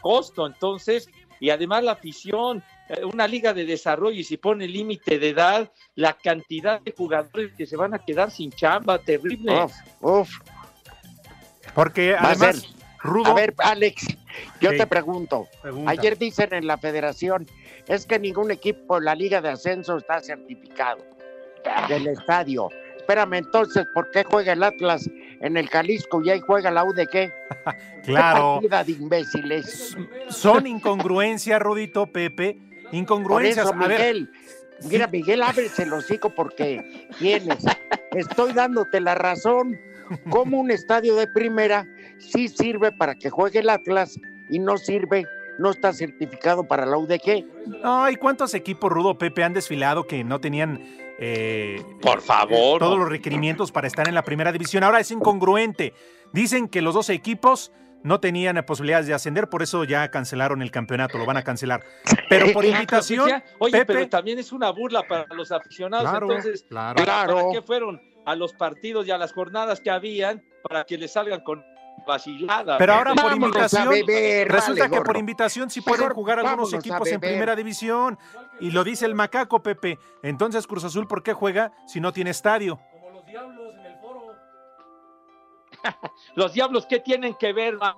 costo, 0.00 0.46
entonces, 0.46 1.08
y 1.40 1.50
además 1.50 1.84
la 1.84 1.92
afición, 1.92 2.62
eh, 2.88 3.04
una 3.04 3.28
liga 3.28 3.52
de 3.54 3.64
desarrollo 3.64 4.18
y 4.18 4.24
si 4.24 4.36
pone 4.38 4.66
límite 4.66 5.18
de 5.18 5.28
edad, 5.30 5.70
la 5.94 6.14
cantidad 6.14 6.80
de 6.80 6.92
jugadores 6.96 7.52
que 7.56 7.66
se 7.66 7.76
van 7.76 7.94
a 7.94 7.98
quedar 7.98 8.30
sin 8.30 8.50
chamba, 8.50 8.98
terrible. 8.98 9.64
uf, 9.64 9.72
uf. 10.00 10.30
Porque 11.74 12.16
además, 12.18 12.74
Rudo, 13.00 13.30
A 13.30 13.34
ver, 13.34 13.54
Alex, 13.58 14.08
yo 14.60 14.72
Sí. 14.72 14.78
te 14.78 14.86
pregunto. 14.88 15.46
pregunta. 15.62 15.88
Ayer 15.92 16.18
dicen 16.18 16.52
en 16.52 16.66
la 16.66 16.78
federación, 16.78 17.46
es 17.86 18.06
que 18.06 18.18
ningún 18.18 18.50
equipo 18.50 18.98
en 18.98 19.04
la 19.04 19.14
Liga 19.14 19.40
de 19.40 19.50
Ascenso 19.50 19.96
está 19.98 20.20
certificado 20.20 21.04
del 21.88 22.06
estadio. 22.08 22.68
Espérame, 22.96 23.34
entonces, 23.34 23.86
¿por 23.94 24.10
qué 24.10 24.22
juega 24.24 24.52
el 24.52 24.62
Atlas 24.62 25.08
en 25.40 25.56
el 25.56 25.68
Jalisco 25.68 26.20
y 26.22 26.30
ahí 26.30 26.40
juega 26.40 26.70
la 26.70 26.84
UDG? 26.84 27.10
¿Qué 27.10 27.32
claro, 28.04 28.54
partida 28.54 28.84
de 28.84 28.92
imbéciles? 28.92 29.96
son 30.28 30.66
incongruencias, 30.66 31.60
Rudito, 31.60 32.06
Pepe, 32.06 32.58
Por 32.84 32.94
incongruencias. 32.94 33.64
eso, 33.66 33.74
a 33.74 33.86
ver, 33.86 33.98
Miguel, 33.98 34.30
mira, 34.90 35.06
Miguel, 35.06 35.42
ábrese 35.42 35.84
el 35.84 35.92
hocico 35.94 36.30
porque 36.34 37.08
tienes. 37.18 37.64
Estoy 38.12 38.52
dándote 38.52 39.00
la 39.00 39.14
razón. 39.14 39.78
Como 40.30 40.58
un 40.58 40.70
estadio 40.70 41.16
de 41.16 41.26
primera 41.26 41.86
sí 42.18 42.48
sirve 42.48 42.92
para 42.92 43.14
que 43.14 43.28
juegue 43.30 43.58
el 43.60 43.68
Atlas 43.68 44.18
y 44.50 44.58
no 44.58 44.78
sirve, 44.78 45.26
no 45.58 45.70
está 45.70 45.92
certificado 45.92 46.64
para 46.64 46.86
la 46.86 46.96
UDG. 46.96 47.44
Ay, 47.84 48.16
¿cuántos 48.16 48.54
equipos 48.54 48.90
Rudo 48.90 49.18
Pepe 49.18 49.44
han 49.44 49.52
desfilado 49.52 50.06
que 50.06 50.24
no 50.24 50.40
tenían 50.40 50.82
eh, 51.18 51.82
Por 52.00 52.20
favor. 52.20 52.78
todos 52.78 52.98
los 52.98 53.08
requerimientos 53.08 53.72
para 53.72 53.86
estar 53.86 54.06
en 54.08 54.14
la 54.14 54.22
primera 54.22 54.52
división? 54.52 54.84
Ahora 54.84 55.00
es 55.00 55.10
incongruente. 55.10 55.92
Dicen 56.32 56.68
que 56.68 56.80
los 56.82 56.94
dos 56.94 57.10
equipos 57.10 57.72
no 58.04 58.20
tenían 58.20 58.62
posibilidades 58.64 59.06
de 59.08 59.14
ascender, 59.14 59.48
por 59.48 59.62
eso 59.62 59.82
ya 59.84 60.08
cancelaron 60.10 60.62
el 60.62 60.70
campeonato, 60.70 61.18
lo 61.18 61.26
van 61.26 61.36
a 61.36 61.42
cancelar. 61.42 61.82
Pero 62.28 62.52
por 62.52 62.64
invitación, 62.64 63.42
Oye, 63.58 63.72
Pepe, 63.72 63.94
pero 63.94 64.08
también 64.08 64.38
es 64.38 64.52
una 64.52 64.70
burla 64.70 65.02
para 65.08 65.26
los 65.34 65.50
aficionados. 65.50 66.08
Claro, 66.08 66.26
Entonces, 66.28 66.64
claro. 66.68 66.94
¿para, 66.94 67.04
Claro. 67.04 67.34
para 67.34 67.52
qué 67.52 67.62
fueron 67.62 68.00
a 68.24 68.36
los 68.36 68.52
partidos 68.52 69.06
y 69.06 69.10
a 69.10 69.18
las 69.18 69.32
jornadas 69.32 69.80
que 69.80 69.90
habían 69.90 70.42
para 70.62 70.84
que 70.84 70.96
les 70.96 71.12
salgan 71.12 71.40
con 71.40 71.64
vacilada? 72.06 72.78
Pero 72.78 72.92
ahora 72.94 73.14
por 73.14 73.32
invitación, 73.32 73.88
beber, 73.88 74.48
resulta 74.48 74.84
vale, 74.84 74.96
que 74.96 75.02
por 75.02 75.16
invitación 75.16 75.68
sí 75.68 75.80
pueden 75.80 76.08
jugar 76.10 76.38
algunos 76.38 76.72
equipos 76.72 77.08
en 77.08 77.20
primera 77.20 77.56
división. 77.56 78.16
Y 78.60 78.70
lo 78.70 78.84
dice 78.84 79.06
el 79.06 79.14
macaco, 79.14 79.62
Pepe. 79.62 79.98
Entonces, 80.22 80.66
Cruz 80.66 80.84
Azul, 80.84 81.06
¿por 81.06 81.22
qué 81.22 81.32
juega 81.32 81.72
si 81.86 82.00
no 82.00 82.12
tiene 82.12 82.30
estadio? 82.30 82.78
Los 86.34 86.52
diablos, 86.52 86.86
¿qué 86.86 87.00
tienen 87.00 87.34
que 87.34 87.52
ver? 87.52 87.76
ma? 87.76 87.96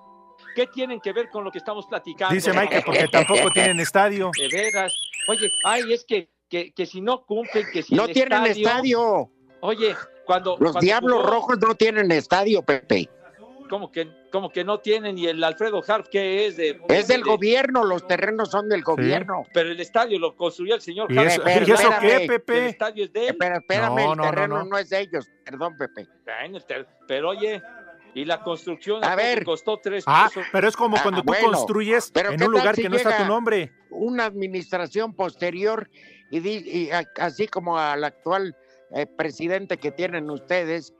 ¿Qué 0.54 0.66
tienen 0.66 1.00
que 1.00 1.12
ver 1.12 1.30
con 1.30 1.44
lo 1.44 1.50
que 1.50 1.58
estamos 1.58 1.86
platicando? 1.86 2.34
Dice 2.34 2.52
Mike, 2.52 2.82
porque 2.84 3.08
tampoco 3.08 3.50
tienen 3.54 3.78
estadio. 3.80 4.30
De 4.36 4.48
veras. 4.48 4.92
Oye, 5.28 5.50
ay, 5.64 5.92
es 5.92 6.04
que, 6.04 6.28
que, 6.48 6.72
que 6.72 6.86
si 6.86 7.00
no 7.00 7.24
cumplen, 7.24 7.66
que 7.72 7.82
si 7.82 7.94
No 7.94 8.04
el 8.06 8.12
tienen 8.12 8.46
estadio. 8.46 9.30
Oye, 9.60 9.94
cuando. 10.24 10.52
Los 10.52 10.72
cuando 10.72 10.80
Diablos 10.80 11.18
jugó- 11.20 11.30
Rojos 11.30 11.58
no 11.60 11.74
tienen 11.74 12.10
estadio, 12.10 12.62
Pepe. 12.62 13.08
Como 13.70 13.90
que, 13.90 14.06
como 14.32 14.50
que 14.50 14.64
no 14.64 14.80
tienen, 14.80 15.16
y 15.16 15.28
el 15.28 15.42
Alfredo 15.44 15.80
Harp, 15.86 16.08
¿qué 16.10 16.46
es? 16.46 16.56
De, 16.56 16.78
Es 16.88 17.06
del 17.08 17.22
de- 17.22 17.30
gobierno, 17.30 17.84
los 17.84 18.06
terrenos 18.06 18.50
son 18.50 18.68
del 18.68 18.82
gobierno. 18.82 19.44
Pero 19.54 19.70
el 19.70 19.78
estadio 19.80 20.18
lo 20.18 20.36
construyó 20.36 20.74
el 20.74 20.80
señor 20.80 21.10
¿Y 21.10 21.16
Harp. 21.16 21.28
eso, 21.28 21.42
Pero 21.44 21.60
¿y 21.66 21.70
eso 21.70 21.74
espérame, 21.74 22.00
qué, 22.00 22.16
El 22.16 22.26
Pepe? 22.26 22.66
estadio 22.66 23.04
es 23.04 23.12
de 23.12 23.28
él. 23.28 23.36
Espérame, 23.40 23.94
No, 23.94 23.98
el 24.00 24.06
no, 24.08 24.14
no, 24.16 24.22
terreno 24.24 24.58
no. 24.58 24.64
no. 24.64 24.78
es 24.78 24.90
de 24.90 25.00
ellos. 25.00 25.30
Perdón, 25.44 25.76
Pepe. 25.78 26.06
Pero 27.06 27.28
oye, 27.30 27.62
y 28.14 28.24
la 28.24 28.42
construcción 28.42 29.04
A 29.04 29.12
¿a 29.12 29.16
ver. 29.16 29.44
costó 29.44 29.78
tres 29.78 30.02
Ah, 30.06 30.28
pesos. 30.28 30.48
pero 30.50 30.66
es 30.68 30.76
como 30.76 30.96
Ah, 30.96 31.00
cuando 31.02 31.20
tú 31.22 31.26
bueno, 31.26 31.52
construyes 31.52 32.10
pero 32.12 32.30
en 32.32 32.38
¿qué 32.38 32.44
un 32.44 32.50
lugar 32.52 32.74
si 32.74 32.82
que 32.82 32.88
no 32.88 32.96
está 32.96 33.18
tu 33.18 33.24
nombre. 33.24 33.72
Una 33.90 34.24
administración 34.26 35.14
posterior 35.14 35.88
y, 36.32 36.90
así 37.18 37.46
como 37.46 37.78
al 37.78 38.02
actual 38.04 38.56
eh, 38.92 39.06
presidente 39.06 39.76
que 39.78 39.92
tienen 39.92 40.28
ustedes, 40.30 40.92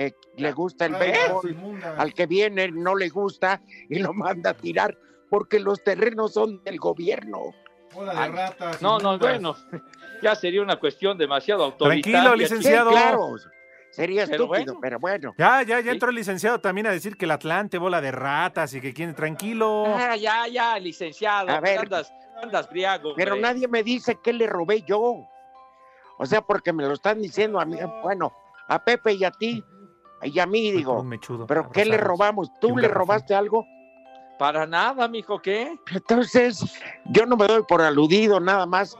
eh, 0.00 0.12
le 0.36 0.52
gusta 0.52 0.86
el 0.86 0.94
béisbol, 0.94 1.82
al 1.96 2.14
que 2.14 2.26
viene 2.26 2.68
no 2.70 2.94
le 2.94 3.08
gusta 3.08 3.60
y 3.90 3.98
lo 3.98 4.12
manda 4.14 4.50
a 4.50 4.54
tirar 4.54 4.96
porque 5.28 5.58
los 5.58 5.82
terrenos 5.82 6.34
son 6.34 6.62
del 6.62 6.78
gobierno. 6.78 7.52
Ay, 8.14 8.30
no, 8.80 9.00
no, 9.00 9.18
bueno, 9.18 9.56
ya 10.22 10.36
sería 10.36 10.62
una 10.62 10.78
cuestión 10.78 11.18
demasiado 11.18 11.64
autoritaria. 11.64 12.20
Tranquilo, 12.20 12.36
licenciado. 12.36 12.90
Sí, 12.90 12.96
claro, 12.96 13.36
sería 13.90 14.26
Pero 14.26 14.44
estúpido, 14.44 14.46
bueno. 14.46 14.78
pero 14.80 15.00
bueno. 15.00 15.34
Ya, 15.36 15.64
ya, 15.64 15.80
ya 15.80 15.90
entró 15.90 16.10
el 16.10 16.14
licenciado 16.14 16.60
también 16.60 16.86
a 16.86 16.92
decir 16.92 17.16
que 17.16 17.24
el 17.24 17.32
Atlante 17.32 17.76
bola 17.76 18.00
de 18.00 18.12
ratas 18.12 18.74
y 18.74 18.80
que 18.80 18.94
quiere 18.94 19.14
tranquilo. 19.14 19.84
Ah, 19.88 20.14
ya, 20.14 20.46
ya, 20.46 20.78
licenciado. 20.78 21.50
A 21.50 21.58
ver. 21.58 21.80
Andas, 21.80 22.12
andas 22.40 22.70
briago. 22.70 23.14
Pero 23.16 23.34
hombre. 23.34 23.48
nadie 23.50 23.66
me 23.66 23.82
dice 23.82 24.16
qué 24.22 24.32
le 24.32 24.46
robé 24.46 24.82
yo. 24.82 25.26
O 26.18 26.26
sea, 26.26 26.40
porque 26.40 26.72
me 26.72 26.84
lo 26.84 26.92
están 26.92 27.20
diciendo 27.20 27.58
a 27.58 27.64
mí, 27.64 27.78
bueno, 28.04 28.32
a 28.68 28.84
Pepe 28.84 29.14
y 29.14 29.24
a 29.24 29.30
ti, 29.32 29.64
y 30.22 30.38
a 30.38 30.46
mí 30.46 30.70
digo, 30.72 31.02
mechudo, 31.04 31.46
pero 31.46 31.70
¿qué 31.70 31.84
le 31.84 31.96
robamos? 31.96 32.50
¿Tú 32.60 32.76
le 32.76 32.88
robaste 32.88 33.34
algo? 33.34 33.66
Para 34.38 34.66
nada, 34.66 35.08
mijo, 35.08 35.40
¿qué? 35.40 35.76
Entonces, 35.92 36.62
yo 37.06 37.26
no 37.26 37.36
me 37.36 37.46
doy 37.46 37.62
por 37.68 37.80
aludido 37.82 38.38
nada 38.38 38.66
más. 38.66 38.96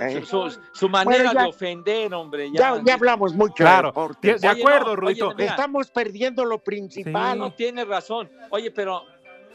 Eh, 0.00 0.22
Su, 0.24 0.56
su 0.72 0.88
manera 0.88 1.24
Bueno, 1.24 1.32
ya- 1.32 1.42
de 1.42 1.48
ofender, 1.48 2.14
hombre. 2.14 2.50
ya, 2.52 2.76
Ya, 2.76 2.82
ya 2.84 2.94
hablamos 2.94 3.34
mucho 3.34 3.54
Claro, 3.54 3.92
de 4.20 4.48
acuerdo, 4.48 4.96
no, 4.96 5.06
oye, 5.08 5.22
mira. 5.36 5.50
Estamos 5.50 5.90
perdiendo 5.90 6.44
lo 6.44 6.56
Ah, 6.56 6.62
principal. 6.64 7.38
no 7.38 7.52
tiene 7.54 7.84
razón. 7.84 8.30
Oye, 8.50 8.70
pero 8.70 9.02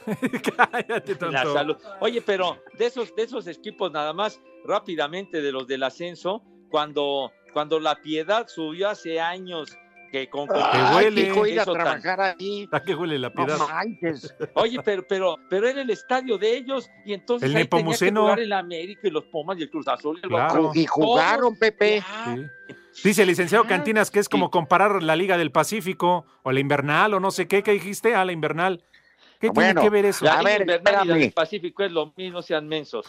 Cállate, 0.58 1.16
la 1.32 1.44
salud. 1.46 1.78
Oye, 2.00 2.22
pero 2.22 2.58
de 2.78 2.88
esos, 2.88 3.14
de 3.16 3.24
esos 3.24 3.48
equipos 3.48 3.92
nada 3.92 4.14
más 4.14 4.42
rápidamente 4.66 5.42
de 5.42 5.52
los 5.52 5.68
del 5.68 5.84
ascenso, 5.84 6.42
cuando, 6.70 7.32
cuando 7.54 7.80
la 7.80 7.96
piedad 7.96 8.48
subió 8.48 8.90
hace 8.90 9.20
años 9.22 9.78
que 10.12 10.30
con 10.30 10.48
Ay, 10.54 10.96
huele. 11.06 11.22
hijo, 11.22 11.46
ir 11.48 11.60
a 11.60 11.64
Eso 11.64 11.74
tan- 11.74 11.84
trabajar 12.02 12.22
ahí. 12.38 12.68
¿A 12.72 12.80
qué 12.82 12.94
huele 12.94 13.18
la 13.18 13.30
No 13.30 13.36
piedad? 13.46 13.58
manches. 13.70 14.36
Oye, 14.56 14.80
pero, 14.84 15.08
pero, 15.08 15.38
pero 15.50 15.68
era 15.68 15.82
el 15.82 15.90
estadio 15.90 16.38
de 16.38 16.58
ellos 16.58 16.90
y 17.06 17.14
entonces 17.14 17.50
El 17.50 17.56
ahí 17.56 17.66
tenía 17.68 17.98
que 17.98 18.12
jugar 18.12 18.40
el 18.40 18.54
América 18.54 19.02
y 19.08 19.10
los 19.12 19.24
Pumas 19.26 19.58
y 19.58 19.64
el 19.64 19.70
Cruz 19.70 19.88
Azul. 19.88 20.18
y 20.22 20.26
el 20.26 20.30
Claro. 20.30 20.72
Y 20.74 20.86
jugaron, 20.86 21.58
Pepe. 21.58 22.04
Sí. 22.26 22.46
Dice 23.08 23.22
el 23.22 23.30
licenciado 23.30 23.66
Cantinas 23.66 24.12
que 24.12 24.20
es 24.20 24.28
como 24.28 24.52
comparar 24.52 25.02
la 25.02 25.16
Liga 25.16 25.38
del 25.38 25.52
Pacífico 25.52 26.26
o 26.44 26.52
la 26.52 26.60
invernal 26.60 27.14
o 27.14 27.20
no 27.22 27.32
sé 27.32 27.48
qué, 27.48 27.64
¿qué 27.64 27.72
dijiste? 27.72 28.14
Ah, 28.14 28.26
la 28.26 28.34
invernal. 28.34 28.84
¿Qué 29.40 29.50
Bueno, 29.50 29.70
tiene 29.70 29.82
que 29.82 29.90
ver 29.90 30.06
eso? 30.06 30.26
La 30.26 30.34
A 30.34 30.38
Liga 30.40 30.52
ver, 30.52 30.62
Invernal 30.62 31.06
y 31.06 31.08
la 31.08 31.16
del 31.16 31.32
Pacífico 31.32 31.84
es 31.84 31.92
lo 31.92 32.14
mismo, 32.18 32.42
sean 32.42 32.68
mensos. 32.68 33.06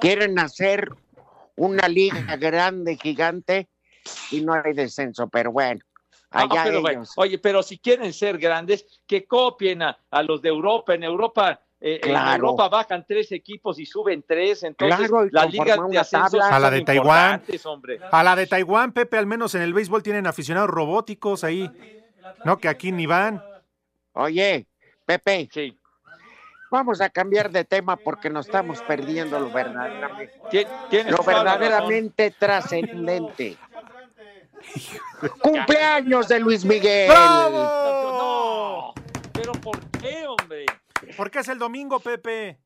Quieren 0.00 0.38
hacer 0.38 0.90
una 1.56 1.88
liga 1.88 2.36
grande, 2.36 2.96
gigante, 2.96 3.68
y 4.30 4.40
no 4.42 4.52
hay 4.54 4.72
descenso, 4.72 5.28
pero 5.28 5.50
bueno. 5.52 5.80
Ah, 6.32 6.42
Allá 6.50 6.64
pero 6.64 6.80
bueno, 6.80 7.00
ellos. 7.00 7.12
oye, 7.16 7.38
pero 7.38 7.62
si 7.62 7.78
quieren 7.78 8.12
ser 8.12 8.38
grandes, 8.38 8.86
que 9.06 9.24
copien 9.26 9.82
a, 9.82 9.98
a 10.10 10.22
los 10.22 10.40
de 10.42 10.48
Europa. 10.48 10.94
En 10.94 11.04
Europa, 11.04 11.60
eh, 11.80 12.00
en. 12.02 12.16
Europa 12.16 12.68
bajan 12.68 13.04
tres 13.06 13.30
equipos 13.32 13.78
y 13.78 13.86
suben 13.86 14.24
tres. 14.26 14.62
Entonces, 14.62 15.08
Claro, 15.08 15.28
las 15.30 15.52
ligas 15.52 15.78
de 15.88 15.98
ascenso 15.98 16.40
A 16.42 16.58
la 16.58 16.70
de 16.70 16.80
Taiwán. 16.82 17.32
importantes, 17.34 17.66
hombre. 17.66 18.00
A 18.10 18.22
la 18.22 18.34
de 18.36 18.46
Taiwán, 18.46 18.92
Pepe, 18.92 19.18
al 19.18 19.26
menos 19.26 19.54
en 19.54 19.62
el 19.62 19.74
béisbol 19.74 20.02
tienen 20.02 20.26
aficionados 20.26 20.70
robóticos 20.70 21.44
ahí. 21.44 21.70
No, 22.44 22.56
que 22.58 22.68
aquí 22.68 22.92
ni 22.92 23.06
van. 23.06 23.42
Oye, 24.14 24.66
Pepe, 25.04 25.48
Sí. 25.52 25.76
vamos 26.70 27.00
a 27.00 27.10
cambiar 27.10 27.50
de 27.50 27.64
tema 27.64 27.96
porque 27.96 28.30
nos 28.30 28.46
estamos 28.46 28.80
perdiendo 28.82 29.38
lo 29.38 29.50
verdaderamente, 29.50 30.32
lo 31.10 31.22
verdaderamente 31.24 32.30
trascendente. 32.30 33.56
¡Cumpleaños 35.40 36.28
de 36.28 36.40
Luis 36.40 36.64
Miguel! 36.64 37.08
No, 37.08 38.94
pero 39.32 39.52
¿por 39.52 39.78
qué, 40.00 40.26
hombre? 40.26 40.66
¿Por 41.16 41.30
qué 41.30 41.40
es 41.40 41.48
el 41.48 41.58
domingo, 41.58 41.98
Pepe? 42.00 42.58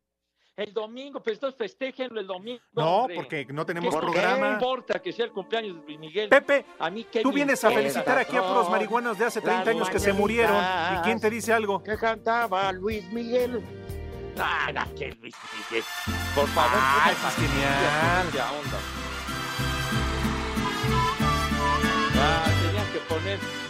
El 0.56 0.72
domingo, 0.72 1.22
pero 1.22 1.34
entonces 1.34 1.58
festéjenlo 1.58 2.18
el 2.18 2.26
domingo. 2.26 2.60
No, 2.72 3.00
hombre. 3.00 3.16
porque 3.16 3.44
no 3.50 3.62
¿Qué- 3.62 3.66
tenemos 3.74 3.94
¿Por 3.94 4.04
qué? 4.04 4.06
No 4.06 4.12
programa. 4.22 4.52
importa 4.54 4.98
que 5.02 5.12
sea 5.12 5.26
el 5.26 5.32
cumpleaños 5.32 5.76
de 5.76 5.82
Luis 5.84 5.98
Miguel. 5.98 6.28
Pepe, 6.30 6.64
a 6.78 6.88
mí 6.88 7.04
qué 7.12 7.20
tú 7.20 7.28
me 7.28 7.34
vienes 7.34 7.62
a 7.62 7.70
felicitar 7.70 8.16
aquí 8.18 8.36
a 8.38 8.42
puros 8.42 8.70
marihuanos 8.70 9.18
de 9.18 9.26
hace 9.26 9.42
30 9.42 9.70
años 9.70 9.90
que 9.90 9.98
se 9.98 10.14
murieron. 10.14 10.56
¿Y 10.96 11.02
quién 11.02 11.20
te 11.20 11.28
dice 11.28 11.52
algo? 11.52 11.82
Que 11.82 11.98
cantaba 11.98 12.72
Luis 12.72 13.04
Miguel. 13.12 13.62
Ah, 14.38 14.70
no, 14.72 14.94
que 14.94 15.08
Luis 15.20 15.34
Miguel. 15.70 15.84
Por 16.34 16.46
favor, 16.48 16.70
Ah, 16.74 17.10
es 17.12 17.34
genial. 17.36 18.48
onda. 18.58 18.78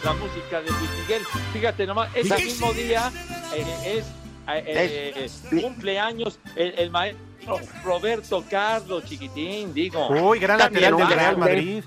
La 0.03 0.13
música 0.13 0.61
de 0.61 0.69
Luis 0.71 0.89
Miguel. 1.01 1.21
Fíjate 1.53 1.85
nomás, 1.85 2.09
ese 2.15 2.35
mismo 2.37 2.73
día 2.73 3.11
eh, 3.53 3.65
es 3.97 4.05
eh, 4.47 5.13
eh, 5.51 5.61
cumpleaños 5.61 6.39
el, 6.55 6.73
el 6.77 6.89
maestro 6.89 7.59
Roberto 7.83 8.43
Carlos 8.49 9.03
Chiquitín, 9.05 9.73
digo. 9.73 10.07
Uy, 10.09 10.39
gran 10.39 10.57
También 10.57 10.91
lateral 10.91 10.97
del 10.97 11.05
un 11.05 11.19
Real 11.19 11.35
grande. 11.35 11.55
Madrid. 11.55 11.83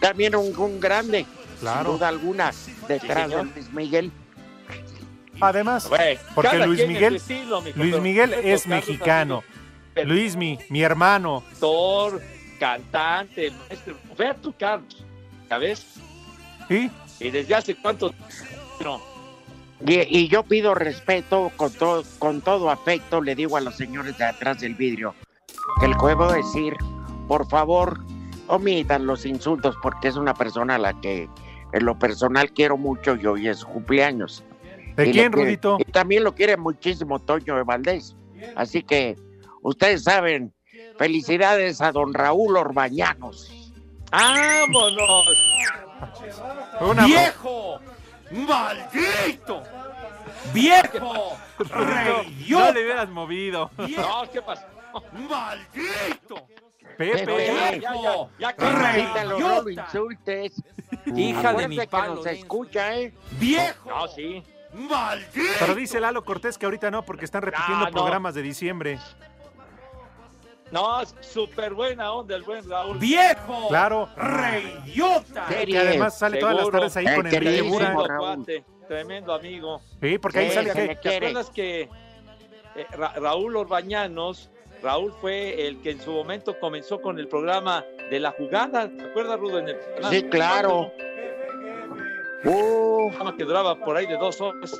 También 0.00 0.36
un, 0.36 0.56
un 0.56 0.80
grande, 0.80 1.26
Claro. 1.60 1.84
sin 1.90 1.92
duda 1.98 2.08
alguna, 2.08 2.52
detrás 2.88 3.30
de. 3.30 3.44
Luis 3.44 3.72
Miguel. 3.72 4.12
Además, 5.40 5.90
porque 6.34 6.58
Luis 6.66 6.86
Miguel- 6.86 7.18
su 7.20 7.32
estilo, 7.32 7.60
mijo, 7.60 7.78
Luis 7.78 7.98
Miguel 8.00 8.30
Roberto 8.30 8.48
es 8.48 8.62
Carlos 8.62 8.76
mexicano. 8.86 9.44
Pero- 9.94 10.08
Luismi, 10.08 10.58
mi 10.70 10.82
hermano. 10.82 11.44
actor, 11.52 12.20
cantante, 12.58 13.46
el 13.48 13.52
maestro 13.54 13.96
Roberto 14.08 14.54
Carlos, 14.58 15.04
¿sabes? 15.48 15.86
¿Sí? 16.68 16.90
Y 17.24 17.30
desde 17.30 17.54
hace 17.54 17.74
cuánto 17.76 18.12
no. 18.84 19.00
Y, 19.86 20.18
y 20.18 20.28
yo 20.28 20.42
pido 20.44 20.74
respeto 20.74 21.50
con 21.56 21.72
todo, 21.72 22.04
con 22.18 22.40
todo 22.40 22.70
afecto, 22.70 23.20
le 23.20 23.34
digo 23.34 23.56
a 23.56 23.60
los 23.60 23.76
señores 23.76 24.16
de 24.18 24.24
atrás 24.24 24.60
del 24.60 24.74
vidrio, 24.74 25.14
que 25.80 25.88
le 25.88 25.96
puedo 25.96 26.30
decir, 26.32 26.74
por 27.28 27.48
favor, 27.48 27.98
omitan 28.46 29.06
los 29.06 29.26
insultos 29.26 29.74
porque 29.82 30.08
es 30.08 30.16
una 30.16 30.34
persona 30.34 30.76
a 30.76 30.78
la 30.78 31.00
que 31.00 31.28
en 31.72 31.84
lo 31.84 31.98
personal 31.98 32.52
quiero 32.52 32.76
mucho 32.76 33.16
y 33.16 33.26
hoy 33.26 33.48
es 33.48 33.58
su 33.58 33.66
cumpleaños. 33.66 34.44
¿De 34.96 35.08
Y 35.08 35.12
quién, 35.12 35.32
quiere- 35.32 35.48
Rudito? 35.48 35.76
Y 35.80 35.84
también 35.90 36.22
lo 36.24 36.34
quiere 36.34 36.56
muchísimo 36.56 37.18
Toño 37.18 37.56
de 37.56 37.62
Valdés. 37.64 38.14
Así 38.54 38.82
que 38.82 39.16
ustedes 39.62 40.04
saben, 40.04 40.52
felicidades 40.98 41.80
a 41.80 41.90
don 41.90 42.14
Raúl 42.14 42.56
Orbañanos. 42.56 43.50
¡Vámonos! 44.12 45.26
Una 46.80 47.04
¡Viejo! 47.06 47.80
¡Maldito! 48.30 49.62
¡Viejo! 50.52 51.36
Rudito, 51.58 52.58
no 52.58 52.72
le 52.72 52.82
hubieras 52.82 53.08
movido. 53.08 53.70
No, 53.76 54.30
¿qué 54.32 54.42
pasó? 54.42 54.64
¡Maldito! 55.12 56.46
Pepe. 56.96 57.26
Pepe. 57.26 57.80
Ya, 58.38 59.62
insultes. 59.68 60.62
Hija 61.14 61.52
de 61.54 61.68
mi 61.68 61.78
que 61.78 61.86
palo. 61.88 62.14
nos 62.16 62.24
de- 62.24 62.32
escucha, 62.38 62.94
¿eh? 62.96 63.12
¡Viejo! 63.32 63.88
No, 63.90 64.06
sí. 64.08 64.42
¡Maldito! 64.74 65.54
Pero 65.58 65.74
dice 65.74 66.00
Lalo 66.00 66.24
Cortés 66.24 66.56
que 66.58 66.66
ahorita 66.66 66.90
no, 66.90 67.02
porque 67.04 67.24
están 67.24 67.42
repitiendo 67.42 67.86
Ah, 67.86 67.90
no. 67.90 67.92
programas 68.02 68.34
de 68.34 68.42
diciembre. 68.42 68.98
No, 70.74 71.00
es 71.00 71.14
súper 71.20 71.72
buena 71.72 72.12
onda 72.12 72.34
el 72.34 72.42
buen 72.42 72.68
Raúl. 72.68 72.98
¡Viejo! 72.98 73.68
Claro. 73.68 74.08
¡Reyota! 74.16 75.46
Sí. 75.48 75.66
Que 75.66 75.78
además 75.78 76.18
sale 76.18 76.38
todas 76.38 76.56
las 76.56 76.68
tardes 76.70 76.96
ahí 76.96 77.06
El 77.06 77.14
con 77.14 77.26
el. 77.28 77.32
Tremendo 77.32 78.06
Raúl. 78.08 78.18
cuate, 78.36 78.64
tremendo 78.88 79.32
amigo. 79.34 79.80
Sí, 80.02 80.18
porque 80.18 80.38
ahí 80.40 80.48
Sí, 80.48 80.54
sale 80.54 80.72
que 80.72 80.96
¿Te 80.96 81.16
acuerdas 81.16 81.50
que 81.50 81.82
eh, 81.82 82.86
Ra- 82.90 83.12
Raúl 83.14 83.54
Orbañanos, 83.56 84.50
Raúl 84.82 85.12
fue 85.20 85.64
el 85.68 85.80
que 85.80 85.92
en 85.92 86.00
su 86.00 86.10
momento 86.10 86.58
comenzó 86.58 87.00
con 87.00 87.20
el 87.20 87.28
programa 87.28 87.84
de 88.10 88.18
la 88.18 88.32
jugada? 88.32 88.88
¿Te 88.90 89.02
acuerdas, 89.04 89.38
Rudo? 89.38 89.60
En 89.60 89.68
el 89.68 89.76
Sí, 90.10 90.24
claro. 90.24 90.90
Uh, 92.44 93.08
programa 93.10 93.36
que 93.36 93.44
duraba 93.44 93.76
por 93.76 93.96
ahí 93.96 94.06
de 94.06 94.16
dos 94.16 94.40
horas. 94.40 94.78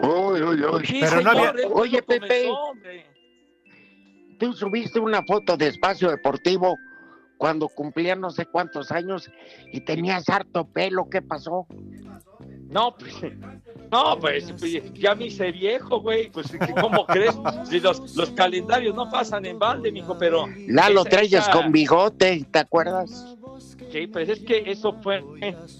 uy, 0.00 0.42
uy, 0.42 0.62
uy. 0.64 0.86
Sí, 0.86 0.98
Pero 1.00 1.22
no 1.22 1.30
había- 1.30 1.54
Oye, 1.72 2.02
Pepe. 2.02 2.48
comenzó. 2.50 2.72
Tú 4.40 4.52
subiste 4.54 4.98
una 4.98 5.22
foto 5.22 5.56
de 5.56 5.68
Espacio 5.68 6.10
Deportivo 6.10 6.76
cuando 7.36 7.68
cumplía 7.68 8.16
no 8.16 8.30
sé 8.30 8.46
cuántos 8.46 8.90
años 8.90 9.30
y 9.72 9.80
tenías 9.82 10.28
harto 10.28 10.64
pelo. 10.66 11.08
¿Qué 11.08 11.22
pasó? 11.22 11.66
No, 12.68 12.96
pues, 12.96 13.14
no, 13.90 14.18
pues, 14.18 14.52
pues, 14.58 14.92
ya 14.94 15.14
me 15.14 15.26
hice 15.26 15.52
viejo, 15.52 16.00
güey. 16.00 16.30
Pues, 16.30 16.46
¿cómo 16.80 17.04
crees? 17.06 17.36
Si 17.64 17.80
los, 17.80 18.16
los 18.16 18.30
calendarios 18.30 18.94
no 18.94 19.10
pasan 19.10 19.44
en 19.44 19.58
balde, 19.58 19.92
mijo, 19.92 20.16
pero. 20.18 20.46
Lalo 20.68 21.04
Treyes 21.04 21.42
esa- 21.42 21.52
con 21.52 21.70
bigote, 21.70 22.46
¿te 22.50 22.58
acuerdas? 22.58 23.36
Sí, 23.92 24.06
pues 24.06 24.28
es 24.28 24.40
que 24.40 24.70
eso 24.70 24.94
fue 25.02 25.22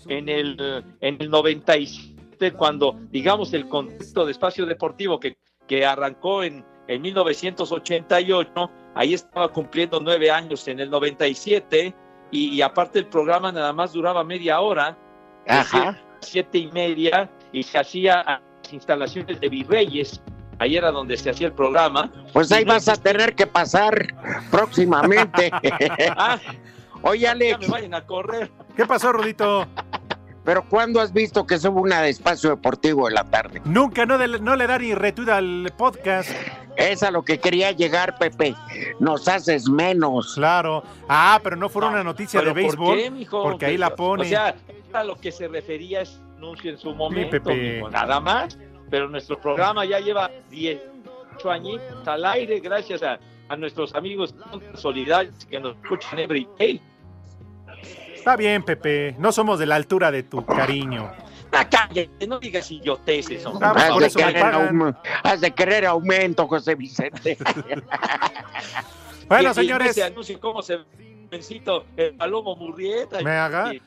en 0.08 0.28
el, 0.28 0.84
en 1.00 1.16
el 1.20 1.30
97, 1.30 2.20
2007, 2.40 2.52
cuando, 2.52 2.98
digamos, 3.10 3.52
el 3.52 3.68
contexto 3.68 4.24
de 4.24 4.32
espacio 4.32 4.66
deportivo 4.66 5.20
que, 5.20 5.36
que 5.66 5.84
arrancó 5.84 6.42
en, 6.42 6.64
en 6.90 7.02
1988, 7.02 8.70
ahí 8.94 9.14
estaba 9.14 9.48
cumpliendo 9.48 10.00
nueve 10.00 10.30
años 10.30 10.66
en 10.68 10.80
el 10.80 10.90
97, 10.90 11.94
y, 12.32 12.48
y 12.54 12.62
aparte 12.62 12.98
el 12.98 13.06
programa 13.06 13.52
nada 13.52 13.72
más 13.72 13.92
duraba 13.92 14.24
media 14.24 14.60
hora, 14.60 14.96
Ajá. 15.48 15.96
siete, 16.20 16.58
y 16.58 16.66
media, 16.72 17.30
y 17.52 17.62
se 17.62 17.78
hacía 17.78 18.20
a 18.20 18.40
las 18.62 18.72
instalaciones 18.72 19.40
de 19.40 19.48
Virreyes, 19.48 20.20
ahí 20.58 20.76
era 20.76 20.90
donde 20.90 21.16
se 21.16 21.30
hacía 21.30 21.46
el 21.48 21.52
programa. 21.52 22.10
Pues 22.32 22.50
ahí 22.52 22.64
vas 22.64 22.88
a 22.88 22.96
tener 22.96 23.34
que 23.34 23.46
pasar 23.46 24.14
próximamente. 24.50 25.50
Ah, 26.16 26.38
Oye, 27.02 27.20
ya 27.22 27.30
Alex, 27.30 27.60
me 27.60 27.68
vayan 27.68 27.94
a 27.94 28.04
correr. 28.04 28.50
¿Qué 28.76 28.84
pasó, 28.84 29.12
Rudito? 29.12 29.66
pero 30.44 30.64
¿cuándo 30.68 31.00
has 31.00 31.12
visto 31.12 31.46
que 31.46 31.58
sube 31.58 31.80
una 31.80 32.00
de 32.02 32.08
espacio 32.10 32.50
deportivo 32.50 33.08
en 33.08 33.14
la 33.14 33.24
tarde? 33.24 33.60
Nunca, 33.64 34.04
no, 34.06 34.18
de- 34.18 34.40
no 34.40 34.56
le 34.56 34.66
da 34.66 34.78
ni 34.78 34.94
retuda 34.94 35.36
al 35.36 35.72
podcast. 35.76 36.30
Es 36.80 37.02
a 37.02 37.10
lo 37.10 37.22
que 37.22 37.38
quería 37.38 37.72
llegar, 37.72 38.18
Pepe. 38.18 38.54
Nos 38.98 39.28
haces 39.28 39.68
menos. 39.68 40.34
Claro. 40.34 40.82
Ah, 41.08 41.40
pero 41.42 41.56
no 41.56 41.68
fue 41.68 41.86
una 41.86 42.02
noticia 42.02 42.40
de 42.40 42.52
¿Pero 42.52 42.54
por 42.54 42.62
béisbol. 42.78 42.96
qué, 42.98 43.10
mijo? 43.10 43.42
porque 43.42 43.66
ahí 43.66 43.76
la 43.76 43.94
pone. 43.94 44.22
O 44.24 44.26
sea, 44.28 44.54
a 44.92 45.04
lo 45.04 45.16
que 45.16 45.30
se 45.30 45.46
refería 45.48 46.00
es 46.02 46.20
anuncio 46.36 46.70
en 46.70 46.78
su 46.78 46.94
momento, 46.94 47.30
Pepe. 47.30 47.74
mijo, 47.76 47.90
nada 47.90 48.18
más. 48.20 48.58
Pero 48.90 49.08
nuestro 49.08 49.38
programa 49.40 49.84
ya 49.84 50.00
lleva 50.00 50.30
18 50.50 51.50
añitos 51.50 52.08
al 52.08 52.24
aire, 52.24 52.58
gracias 52.60 53.02
a, 53.02 53.20
a 53.48 53.56
nuestros 53.56 53.94
amigos 53.94 54.34
solidarios 54.74 55.44
que 55.46 55.60
nos 55.60 55.76
escuchan 55.76 56.18
every 56.18 56.48
day. 56.58 56.80
Está 58.14 58.36
bien, 58.36 58.62
Pepe. 58.62 59.14
No 59.18 59.32
somos 59.32 59.58
de 59.58 59.66
la 59.66 59.76
altura 59.76 60.10
de 60.10 60.22
tu 60.24 60.44
cariño. 60.44 61.10
Ah, 61.52 61.68
cállate, 61.68 62.26
no 62.28 62.38
digas 62.38 62.70
idioteces, 62.70 63.44
hombre. 63.44 63.68
Pues 63.72 63.84
Has 63.84 64.14
de, 64.14 64.22
querer 64.24 64.40
pagan. 64.42 64.78
aum- 64.78 64.96
has 65.24 65.40
de 65.40 65.50
querer 65.52 65.86
aumento, 65.86 66.46
José 66.46 66.74
Vicente. 66.74 67.36
Bueno, 69.28 69.48
Y- 69.48 69.52
y 69.52 69.54
señores, 69.54 69.98
anuncio, 70.02 70.40
cómo 70.40 70.60
se 70.62 70.78
vencito 71.30 71.84
el 71.96 72.14
Palomo 72.16 72.56
Murrieta. 72.56 73.20
Me 73.22 73.30
haga. 73.30 73.74
Y- 73.74 73.82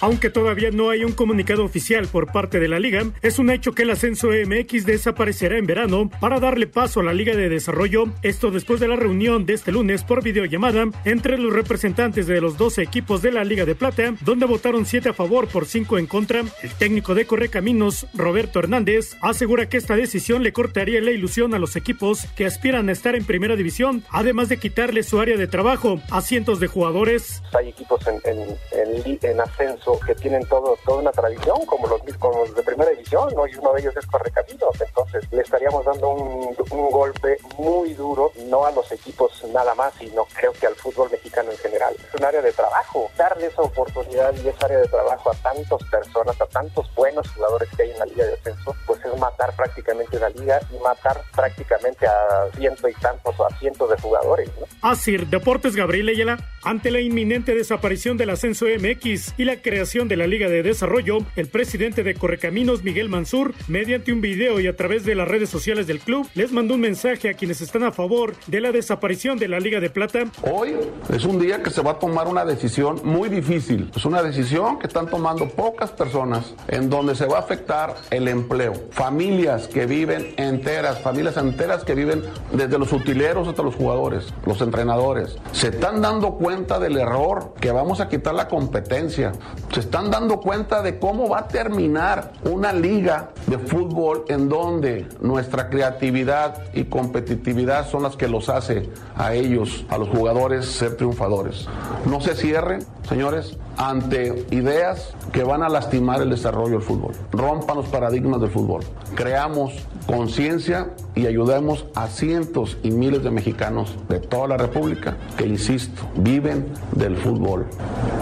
Aunque 0.00 0.30
todavía 0.30 0.70
no 0.70 0.90
hay 0.90 1.04
un 1.04 1.12
comunicado 1.12 1.64
oficial 1.64 2.08
por 2.08 2.32
parte 2.32 2.58
de 2.58 2.68
la 2.68 2.78
liga, 2.78 3.04
es 3.20 3.38
un 3.38 3.50
hecho 3.50 3.72
que 3.72 3.82
el 3.82 3.90
ascenso 3.90 4.28
MX 4.28 4.86
desaparecerá 4.86 5.58
en 5.58 5.66
verano 5.66 6.10
para 6.20 6.40
darle 6.40 6.66
paso 6.66 7.00
a 7.00 7.02
la 7.02 7.12
Liga 7.12 7.36
de 7.36 7.48
Desarrollo, 7.48 8.06
esto 8.22 8.50
después 8.50 8.80
de 8.80 8.88
la 8.88 8.96
reunión 8.96 9.44
de 9.44 9.54
este 9.54 9.72
lunes 9.72 10.02
por 10.02 10.22
videollamada 10.22 10.86
entre 11.04 11.36
los 11.36 11.52
representantes 11.52 12.26
de 12.26 12.40
los 12.40 12.56
12 12.56 12.82
equipos 12.82 13.20
de 13.20 13.32
la 13.32 13.44
Liga 13.44 13.64
de 13.64 13.74
Plata, 13.74 14.14
donde 14.22 14.46
votaron 14.46 14.86
7 14.86 15.10
a 15.10 15.12
favor 15.12 15.48
por 15.48 15.66
5 15.66 15.98
en 15.98 16.06
contra. 16.06 16.40
El 16.62 16.70
técnico 16.78 17.14
de 17.14 17.26
Correcaminos, 17.26 18.06
Roberto 18.14 18.58
Hernández, 18.58 19.16
asegura 19.20 19.68
que 19.68 19.76
esta 19.76 19.96
decisión 19.96 20.42
le 20.42 20.52
cortaría 20.52 21.00
la 21.02 21.10
ilusión 21.10 21.52
a 21.54 21.58
los 21.58 21.76
equipos 21.76 22.24
que 22.36 22.46
aspiran 22.46 22.88
a 22.88 22.92
estar 22.92 23.14
en 23.16 23.24
primera 23.24 23.56
división, 23.56 24.02
además 24.10 24.48
de 24.48 24.56
quitarle 24.56 25.02
su 25.02 25.20
área 25.20 25.36
de 25.36 25.46
trabajo 25.46 26.00
a 26.10 26.22
cientos 26.22 26.58
de 26.58 26.68
jugadores. 26.68 27.42
hay 27.52 27.68
equipos 27.68 28.00
en, 28.06 29.40
ascenso 29.40 29.89
que 29.98 30.14
tienen 30.14 30.46
todo, 30.46 30.76
toda 30.84 31.00
una 31.00 31.12
tradición, 31.12 31.64
como 31.66 31.86
los, 31.86 32.00
como 32.18 32.44
de 32.46 32.62
primera 32.62 32.90
división, 32.90 33.32
¿no? 33.34 33.46
y 33.46 33.54
uno 33.56 33.72
de 33.72 33.80
ellos 33.80 33.96
es 33.96 34.06
Correcaminos. 34.06 34.80
Entonces, 34.80 35.24
le 35.32 35.42
estaríamos 35.42 35.84
dando 35.84 36.10
un, 36.10 36.56
un 36.70 36.90
golpe 36.90 37.38
muy 37.58 37.94
duro, 37.94 38.32
no 38.46 38.64
a 38.64 38.70
los 38.72 38.90
equipos 38.92 39.44
nada 39.52 39.74
más, 39.74 39.92
sino 39.98 40.24
creo 40.34 40.52
que 40.52 40.66
al 40.66 40.74
fútbol 40.74 41.10
mexicano 41.10 41.50
en 41.50 41.58
general. 41.58 41.94
Es 41.96 42.14
un 42.14 42.24
área 42.24 42.42
de 42.42 42.52
trabajo. 42.52 43.10
Darle 43.16 43.46
esa 43.46 43.62
oportunidad 43.62 44.34
y 44.34 44.48
esa 44.48 44.66
área 44.66 44.78
de 44.78 44.88
trabajo 44.88 45.30
a 45.30 45.34
tantas 45.34 45.82
personas, 45.90 46.40
a 46.40 46.46
tantos 46.46 46.94
buenos 46.94 47.28
jugadores 47.30 47.68
que 47.76 47.82
hay 47.82 47.90
en 47.90 47.98
la 47.98 48.06
liga 48.06 48.24
de 48.26 48.34
ascenso, 48.34 48.74
pues 48.86 49.00
es 49.04 49.18
matar 49.18 49.54
prácticamente 49.56 50.18
la 50.18 50.28
liga 50.30 50.60
y 50.72 50.82
matar 50.82 51.22
prácticamente 51.34 52.06
a 52.06 52.48
ciento 52.56 52.88
y 52.88 52.94
tantos 52.94 53.38
o 53.38 53.46
a 53.46 53.50
cientos 53.58 53.90
de 53.90 54.00
jugadores, 54.00 54.48
¿no? 54.58 54.66
Asir 54.82 55.26
Deportes 55.26 55.76
Gabriel 55.76 56.08
Ayala, 56.08 56.38
ante 56.62 56.90
la 56.90 57.00
inminente 57.00 57.54
desaparición 57.54 58.16
del 58.16 58.30
ascenso 58.30 58.66
MX 58.66 59.34
y 59.38 59.44
la 59.44 59.60
creación 59.60 59.79
de 59.80 60.16
la 60.16 60.26
Liga 60.26 60.50
de 60.50 60.62
Desarrollo, 60.62 61.20
el 61.36 61.48
presidente 61.48 62.02
de 62.02 62.14
Correcaminos, 62.14 62.84
Miguel 62.84 63.08
Mansur, 63.08 63.54
mediante 63.66 64.12
un 64.12 64.20
video 64.20 64.60
y 64.60 64.66
a 64.66 64.76
través 64.76 65.06
de 65.06 65.14
las 65.14 65.26
redes 65.26 65.48
sociales 65.48 65.86
del 65.86 66.00
club, 66.00 66.28
les 66.34 66.52
mandó 66.52 66.74
un 66.74 66.82
mensaje 66.82 67.30
a 67.30 67.32
quienes 67.32 67.62
están 67.62 67.84
a 67.84 67.90
favor 67.90 68.34
de 68.46 68.60
la 68.60 68.72
desaparición 68.72 69.38
de 69.38 69.48
la 69.48 69.58
Liga 69.58 69.80
de 69.80 69.88
Plata. 69.88 70.24
Hoy 70.42 70.76
es 71.10 71.24
un 71.24 71.38
día 71.38 71.62
que 71.62 71.70
se 71.70 71.80
va 71.80 71.92
a 71.92 71.98
tomar 71.98 72.28
una 72.28 72.44
decisión 72.44 73.00
muy 73.04 73.30
difícil. 73.30 73.90
Es 73.96 74.04
una 74.04 74.22
decisión 74.22 74.78
que 74.78 74.86
están 74.86 75.08
tomando 75.08 75.48
pocas 75.48 75.90
personas 75.92 76.54
en 76.68 76.90
donde 76.90 77.14
se 77.14 77.24
va 77.24 77.38
a 77.38 77.40
afectar 77.40 77.94
el 78.10 78.28
empleo. 78.28 78.74
Familias 78.90 79.66
que 79.66 79.86
viven 79.86 80.34
enteras, 80.36 81.00
familias 81.00 81.38
enteras 81.38 81.84
que 81.84 81.94
viven 81.94 82.22
desde 82.52 82.78
los 82.78 82.92
utileros 82.92 83.48
hasta 83.48 83.62
los 83.62 83.76
jugadores, 83.76 84.26
los 84.44 84.60
entrenadores. 84.60 85.38
Se 85.52 85.68
están 85.68 86.02
dando 86.02 86.32
cuenta 86.32 86.78
del 86.78 86.98
error 86.98 87.54
que 87.58 87.72
vamos 87.72 88.00
a 88.00 88.10
quitar 88.10 88.34
la 88.34 88.46
competencia. 88.46 89.32
Se 89.72 89.80
están 89.80 90.10
dando 90.10 90.40
cuenta 90.40 90.82
de 90.82 90.98
cómo 90.98 91.28
va 91.28 91.40
a 91.40 91.48
terminar 91.48 92.32
una 92.42 92.72
liga 92.72 93.30
de 93.46 93.56
fútbol 93.56 94.24
en 94.26 94.48
donde 94.48 95.06
nuestra 95.20 95.70
creatividad 95.70 96.64
y 96.74 96.84
competitividad 96.84 97.88
son 97.88 98.02
las 98.02 98.16
que 98.16 98.26
los 98.26 98.48
hace 98.48 98.90
a 99.16 99.32
ellos, 99.32 99.84
a 99.88 99.96
los 99.96 100.08
jugadores, 100.08 100.66
ser 100.66 100.96
triunfadores. 100.96 101.68
No 102.04 102.20
se 102.20 102.34
cierren, 102.34 102.84
señores, 103.08 103.58
ante 103.80 104.44
ideas 104.50 105.14
que 105.32 105.42
van 105.42 105.62
a 105.62 105.68
lastimar 105.70 106.20
el 106.20 106.28
desarrollo 106.28 106.72
del 106.72 106.82
fútbol. 106.82 107.14
Rompan 107.32 107.78
los 107.78 107.86
paradigmas 107.86 108.38
del 108.38 108.50
fútbol. 108.50 108.84
Creamos 109.14 109.72
conciencia 110.06 110.90
y 111.14 111.26
ayudemos 111.26 111.86
a 111.94 112.08
cientos 112.08 112.76
y 112.82 112.90
miles 112.90 113.24
de 113.24 113.30
mexicanos 113.30 113.96
de 114.10 114.20
toda 114.20 114.48
la 114.48 114.58
República 114.58 115.16
que, 115.38 115.46
insisto, 115.46 116.02
viven 116.16 116.66
del 116.92 117.16
fútbol. 117.16 117.66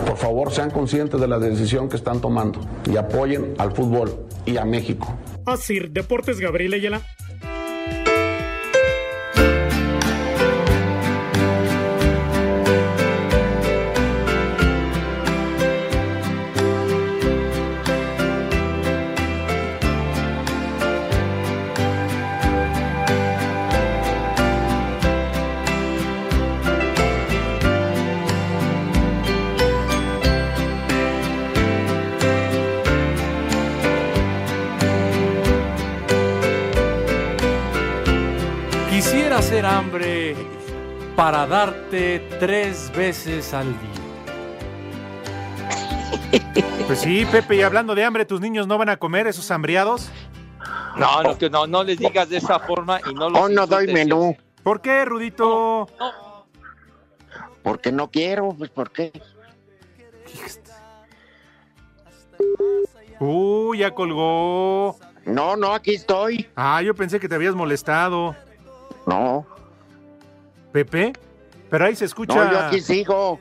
Por 0.07 0.17
favor, 0.17 0.53
sean 0.53 0.71
conscientes 0.71 1.21
de 1.21 1.27
la 1.27 1.41
decisión 1.41 1.89
que 1.89 1.97
están 1.97 2.21
tomando 2.21 2.61
y 2.89 2.97
apoyen 2.97 3.55
al 3.59 3.73
fútbol 3.73 4.27
y 4.47 4.59
a 4.59 4.65
México. 4.65 5.13
Asir 5.45 5.91
Deportes 5.91 6.39
Gabriel 6.39 6.75
Ayala. 6.75 7.03
Hambre 39.79 40.35
para 41.15 41.47
darte 41.47 42.19
tres 42.41 42.91
veces 42.97 43.55
al 43.55 43.67
día. 43.67 43.89
Pues 46.87 47.01
sí, 47.01 47.25
Pepe, 47.31 47.57
y 47.57 47.63
hablando 47.63 47.95
de 47.95 48.05
hambre, 48.05 48.25
¿tus 48.25 48.41
niños 48.41 48.67
no 48.67 48.77
van 48.77 48.89
a 48.89 48.97
comer 48.97 49.29
esos 49.29 49.49
hambriados? 49.51 50.11
No, 50.97 51.23
no, 51.23 51.39
que 51.39 51.49
no, 51.49 51.67
no 51.67 51.85
les 51.85 51.99
digas 51.99 52.29
de 52.29 52.39
esa 52.39 52.59
forma 52.59 53.01
y 53.09 53.15
no 53.15 53.31
los 53.31 53.41
Hoy 53.41 53.55
no 53.55 53.67
doy 53.67 53.93
menú. 53.93 54.37
¿Por 54.65 54.81
qué, 54.81 55.05
Rudito? 55.05 55.87
Porque 57.63 57.93
no 57.93 58.11
quiero, 58.11 58.55
pues 58.59 58.71
¿por 58.71 58.91
qué? 58.91 59.13
Uy, 63.21 63.79
ya 63.79 63.95
colgó. 63.95 64.99
No, 65.25 65.57
no, 65.57 65.73
aquí 65.73 65.95
estoy. 65.95 66.49
Ah, 66.57 66.83
yo 66.83 66.95
pensé 66.95 67.21
que 67.21 67.29
te 67.29 67.37
habías 67.37 67.55
molestado. 67.55 68.35
No. 69.07 69.47
Pepe, 70.85 71.13
pero 71.71 71.87
ahí 71.87 71.97
se 71.97 72.05
escucha. 72.05 72.35
No, 72.35 72.53
yo 72.53 72.59
aquí 72.61 72.81
sigo. 72.81 73.41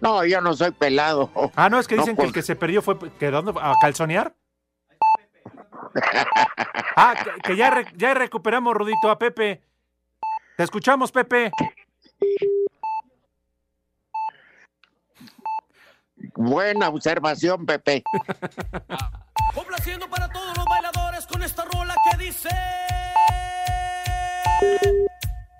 No, 0.00 0.24
yo 0.24 0.40
no 0.40 0.52
soy 0.54 0.70
pelado. 0.72 1.30
Ah, 1.56 1.70
no, 1.70 1.78
es 1.78 1.88
que 1.88 1.96
dicen 1.96 2.12
no, 2.12 2.16
pues... 2.16 2.26
que 2.26 2.28
el 2.28 2.34
que 2.34 2.42
se 2.42 2.56
perdió 2.56 2.82
fue 2.82 2.98
quedando 3.18 3.58
a 3.58 3.74
calzonear. 3.80 4.34
ah, 6.96 7.14
que, 7.22 7.30
que 7.42 7.56
ya, 7.56 7.70
re, 7.70 7.86
ya 7.96 8.12
recuperamos, 8.12 8.74
Rudito, 8.74 9.10
a 9.10 9.18
Pepe. 9.18 9.62
Te 10.56 10.62
escuchamos, 10.62 11.10
Pepe. 11.10 11.50
Buena 16.36 16.88
observación, 16.88 17.64
Pepe. 17.64 18.02
Complaciendo 19.54 20.08
para 20.08 20.28
todos 20.28 20.56
los 20.56 20.66
bailadores 20.66 21.26
con 21.26 21.42
esta 21.42 21.64
rola 21.64 21.94
que 22.10 22.24
dice. 22.24 22.48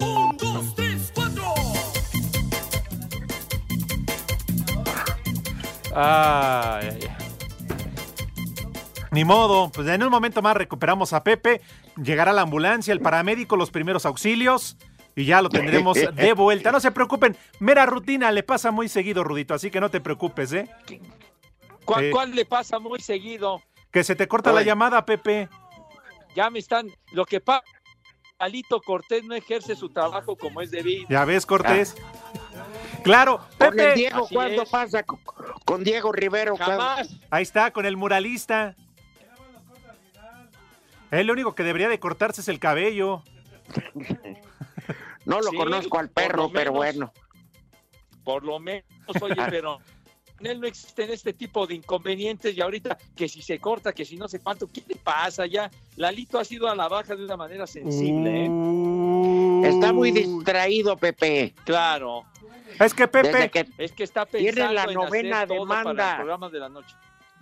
Un, 0.00 0.36
dos, 0.36 0.74
tres. 0.74 0.93
Ay. 5.94 6.98
Ni 9.10 9.24
modo, 9.24 9.70
pues 9.72 9.86
en 9.88 10.02
un 10.02 10.10
momento 10.10 10.42
más 10.42 10.56
recuperamos 10.56 11.12
a 11.12 11.22
Pepe, 11.22 11.60
llegará 12.02 12.32
la 12.32 12.42
ambulancia, 12.42 12.92
el 12.92 13.00
paramédico, 13.00 13.56
los 13.56 13.70
primeros 13.70 14.06
auxilios 14.06 14.76
y 15.14 15.24
ya 15.24 15.40
lo 15.40 15.48
tendremos 15.50 15.96
de 15.96 16.32
vuelta. 16.36 16.72
No 16.72 16.80
se 16.80 16.90
preocupen, 16.90 17.36
mera 17.60 17.86
rutina 17.86 18.32
le 18.32 18.42
pasa 18.42 18.72
muy 18.72 18.88
seguido, 18.88 19.22
Rudito, 19.22 19.54
así 19.54 19.70
que 19.70 19.80
no 19.80 19.88
te 19.88 20.00
preocupes, 20.00 20.52
¿eh? 20.52 20.68
¿Cuál, 21.84 22.04
Eh. 22.04 22.10
cuál 22.10 22.34
le 22.34 22.44
pasa 22.44 22.80
muy 22.80 22.98
seguido? 23.00 23.62
Que 23.92 24.02
se 24.02 24.16
te 24.16 24.26
corta 24.26 24.52
la 24.52 24.62
llamada, 24.62 25.06
Pepe. 25.06 25.48
Ya 26.34 26.50
me 26.50 26.58
están. 26.58 26.90
Lo 27.12 27.24
que 27.24 27.38
pasa. 27.40 27.62
Alito 28.40 28.80
Cortés 28.80 29.22
no 29.22 29.36
ejerce 29.36 29.76
su 29.76 29.90
trabajo 29.90 30.34
como 30.36 30.60
es 30.60 30.72
debido. 30.72 31.06
Ya 31.08 31.24
ves, 31.24 31.46
Cortés. 31.46 31.94
Claro, 33.04 33.38
Con 33.58 33.68
el 33.68 33.76
Pepe. 33.76 33.94
Diego, 33.94 34.24
Así 34.24 34.34
¿cuándo 34.34 34.62
es. 34.62 34.68
pasa? 34.70 35.02
Con, 35.04 35.20
con 35.64 35.84
Diego 35.84 36.10
Rivero. 36.12 36.56
Ahí 37.30 37.42
está, 37.42 37.70
con 37.70 37.86
el 37.86 37.96
muralista. 37.96 38.74
Él 41.10 41.26
lo 41.28 41.32
único 41.34 41.54
que 41.54 41.62
debería 41.62 41.88
de 41.88 42.00
cortarse 42.00 42.40
es 42.40 42.48
el 42.48 42.58
cabello. 42.58 43.22
No 45.26 45.40
lo 45.40 45.50
Sí, 45.52 45.56
conozco 45.56 45.98
al 45.98 46.10
perro, 46.10 46.50
pero 46.52 46.70
menos. 46.72 46.76
bueno. 46.76 47.12
Por 48.24 48.44
lo 48.44 48.58
menos, 48.60 48.84
oye, 49.22 49.34
pero 49.48 49.80
en 50.38 50.46
él 50.46 50.60
no 50.60 50.66
existen 50.66 51.10
este 51.10 51.32
tipo 51.32 51.66
de 51.66 51.76
inconvenientes 51.76 52.54
y 52.54 52.60
ahorita 52.60 52.98
que 53.16 53.26
si 53.26 53.40
se 53.40 53.58
corta, 53.58 53.94
que 53.94 54.04
si 54.04 54.18
no 54.18 54.28
sé 54.28 54.40
cuánto, 54.40 54.66
¿qué 54.70 54.82
le 54.86 54.96
pasa 54.96 55.46
ya? 55.46 55.70
Lalito 55.96 56.38
ha 56.38 56.44
sido 56.44 56.68
a 56.68 56.74
la 56.76 56.88
baja 56.88 57.16
de 57.16 57.24
una 57.24 57.38
manera 57.38 57.66
sensible, 57.66 58.44
¿eh? 58.44 59.68
Está 59.70 59.94
muy 59.94 60.10
distraído, 60.12 60.94
Pepe. 60.98 61.54
Claro. 61.64 62.24
Es 62.80 62.94
que 62.94 63.08
Pepe, 63.08 63.28
Desde 63.32 63.50
que 63.50 63.66
Es 63.78 63.92
que 63.92 64.04
está 64.04 64.26
Tiene 64.26 64.72
la 64.72 64.84
en 64.84 64.94
novena 64.94 65.42
hacer 65.42 65.48
todo 65.56 65.66
para 65.68 65.80
demanda. 65.80 66.06
los 66.06 66.14
programas 66.16 66.52
de 66.52 66.58
la 66.58 66.68
noche. 66.68 66.94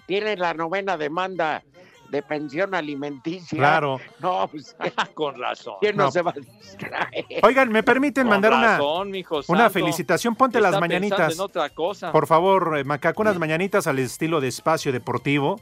tiene 0.06 0.36
la 0.36 0.54
novena 0.54 0.96
demanda 0.96 1.62
de 2.10 2.22
pensión 2.22 2.74
alimenticia. 2.74 3.56
Claro. 3.56 3.98
No, 4.20 4.46
pues, 4.48 4.76
Con 5.14 5.40
razón. 5.40 5.76
¿quién 5.80 5.96
no, 5.96 6.04
No. 6.04 6.10
se 6.12 6.20
va 6.20 6.32
a 6.32 6.34
distraer? 6.34 7.24
Oigan, 7.42 7.70
¿me 7.70 7.82
permiten 7.82 8.24
Con 8.24 8.30
mandar 8.30 8.52
una, 8.52 8.76
razón, 8.76 9.12
una 9.48 9.58
santo. 9.64 9.70
felicitación? 9.70 10.34
Ponte 10.36 10.60
las 10.60 10.78
mañanitas. 10.78 11.32
en 11.34 11.40
otra 11.40 11.70
cosa. 11.70 12.12
Por 12.12 12.26
favor, 12.26 12.76
eh, 12.76 12.84
Macaco, 12.84 13.22
unas 13.22 13.38
mañanitas 13.38 13.86
al 13.86 13.98
estilo 13.98 14.42
de 14.42 14.48
espacio 14.48 14.92
deportivo, 14.92 15.58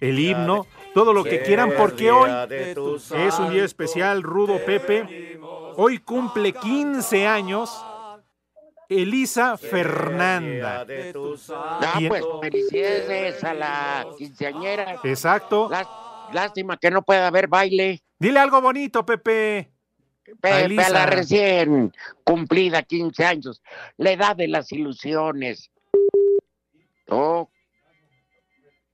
el 0.00 0.18
himno, 0.18 0.66
todo 0.94 1.12
lo 1.12 1.22
que 1.22 1.42
quieran, 1.42 1.72
porque 1.76 2.10
hoy 2.10 2.30
es 2.48 3.38
un 3.38 3.50
día 3.52 3.64
especial, 3.66 4.22
Rudo 4.22 4.58
Pepe. 4.64 5.38
Hoy 5.76 5.98
cumple 5.98 6.54
15 6.54 7.26
años 7.26 7.84
Elisa 8.90 9.56
Fernanda. 9.56 10.84
Ah, 11.50 11.98
pues 12.08 12.24
felicidades 12.42 13.44
a 13.44 13.54
la 13.54 14.06
quinceañera. 14.18 14.96
Exacto. 15.04 15.68
Lá- 15.70 15.88
Lástima 16.32 16.76
que 16.76 16.90
no 16.90 17.02
pueda 17.02 17.26
haber 17.28 17.48
baile. 17.48 18.02
Dile 18.18 18.38
algo 18.38 18.60
bonito, 18.60 19.04
Pepe. 19.06 19.70
Pepe, 20.40 20.80
a 20.80 20.88
la 20.90 21.06
recién 21.06 21.92
cumplida 22.22 22.82
15 22.82 23.24
años. 23.24 23.62
La 23.96 24.12
edad 24.12 24.36
de 24.36 24.46
las 24.46 24.70
ilusiones. 24.70 25.70
Oh, 27.08 27.48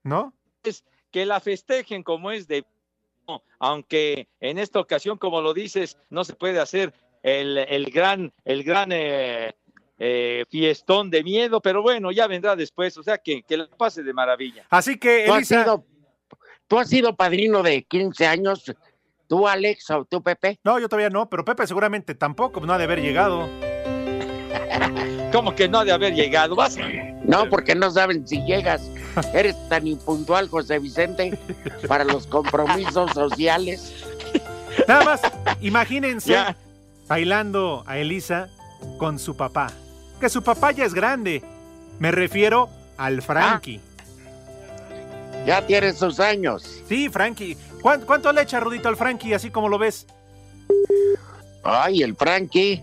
¿No? 0.03 0.33
es 0.63 0.85
que 1.11 1.27
la 1.27 1.41
festejen 1.41 2.03
como 2.03 2.31
es 2.31 2.47
de 2.49 2.65
aunque 3.59 4.29
en 4.41 4.59
esta 4.59 4.79
ocasión 4.81 5.19
como 5.19 5.41
lo 5.41 5.53
dices 5.53 5.99
no 6.11 6.25
se 6.25 6.35
puede 6.35 6.61
hacer 6.61 6.95
el, 7.23 7.59
el 7.59 7.91
gran 7.91 8.33
el 8.45 8.63
gran 8.65 8.91
eh, 8.93 9.55
eh, 9.99 10.45
fiestón 10.51 11.11
de 11.11 11.23
miedo 11.25 11.61
pero 11.61 11.81
bueno 11.83 12.13
ya 12.13 12.27
vendrá 12.27 12.55
después 12.55 12.97
o 12.99 13.03
sea 13.03 13.17
que, 13.19 13.43
que 13.43 13.57
la 13.57 13.67
pase 13.67 14.03
de 14.03 14.13
maravilla 14.13 14.65
Así 14.71 14.99
que, 14.99 15.25
¿tú, 15.27 15.33
has 15.33 15.39
Elisa, 15.39 15.63
sido, 15.65 15.85
tú 16.69 16.79
has 16.79 16.89
sido 16.89 17.17
padrino 17.17 17.63
de 17.63 17.83
15 17.85 18.27
años. 18.27 18.65
¿Tú, 19.29 19.49
Alex, 19.49 19.91
o 19.91 20.05
tú, 20.05 20.23
Pepe? 20.23 20.61
no, 20.63 20.79
yo 20.79 20.89
todavía 20.89 21.11
no, 21.11 21.29
pero 21.29 21.45
Pepe 21.45 21.67
seguramente 21.67 22.15
tampoco, 22.15 22.61
no 22.61 22.73
ha 22.75 22.79
de 22.79 22.85
haber 22.85 23.01
llegado. 23.01 23.49
como 25.33 25.55
que 25.55 25.69
no 25.69 25.81
ha 25.81 25.85
de 25.85 25.93
haber 25.93 26.15
llegado 26.15 26.55
vas 26.55 26.77
No, 27.25 27.49
porque 27.49 27.75
no 27.75 27.91
saben 27.91 28.27
si 28.27 28.43
llegas. 28.45 28.89
Eres 29.35 29.57
tan 29.69 29.87
impuntual, 29.87 30.49
José 30.49 30.79
Vicente, 30.79 31.37
para 31.89 32.05
los 32.05 32.27
compromisos 32.27 33.11
sociales. 33.13 34.05
Nada 34.87 35.05
más, 35.05 35.21
imagínense 35.61 36.33
Ya. 36.33 36.57
bailando 37.09 37.83
a 37.87 37.99
Elisa 37.99 38.49
con 38.99 39.19
su 39.19 39.37
papá. 39.37 39.73
Que 40.21 40.29
su 40.29 40.43
papá 40.43 40.73
ya 40.73 40.85
es 40.85 40.95
grande. 40.95 41.43
Me 41.99 42.11
refiero 42.11 42.69
al 42.97 43.23
Frankie. 43.23 43.81
Ya 45.47 45.65
tiene 45.67 45.93
sus 45.93 46.19
años. 46.21 46.83
Sí, 46.89 47.09
Frankie. 47.09 47.57
¿Cuán- 47.83 48.03
¿Cuánto 48.03 48.33
le 48.33 48.43
echa 48.43 48.59
Rudito 48.61 48.89
al 48.89 48.97
Frankie, 48.97 49.35
así 49.35 49.51
como 49.51 49.69
lo 49.69 49.79
ves? 49.79 50.07
Ay, 51.63 52.03
el 52.03 52.17
Frankie. 52.17 52.83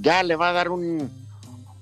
Ya 0.00 0.22
le 0.22 0.36
va 0.36 0.48
a 0.50 0.52
dar 0.52 0.70
un, 0.70 1.10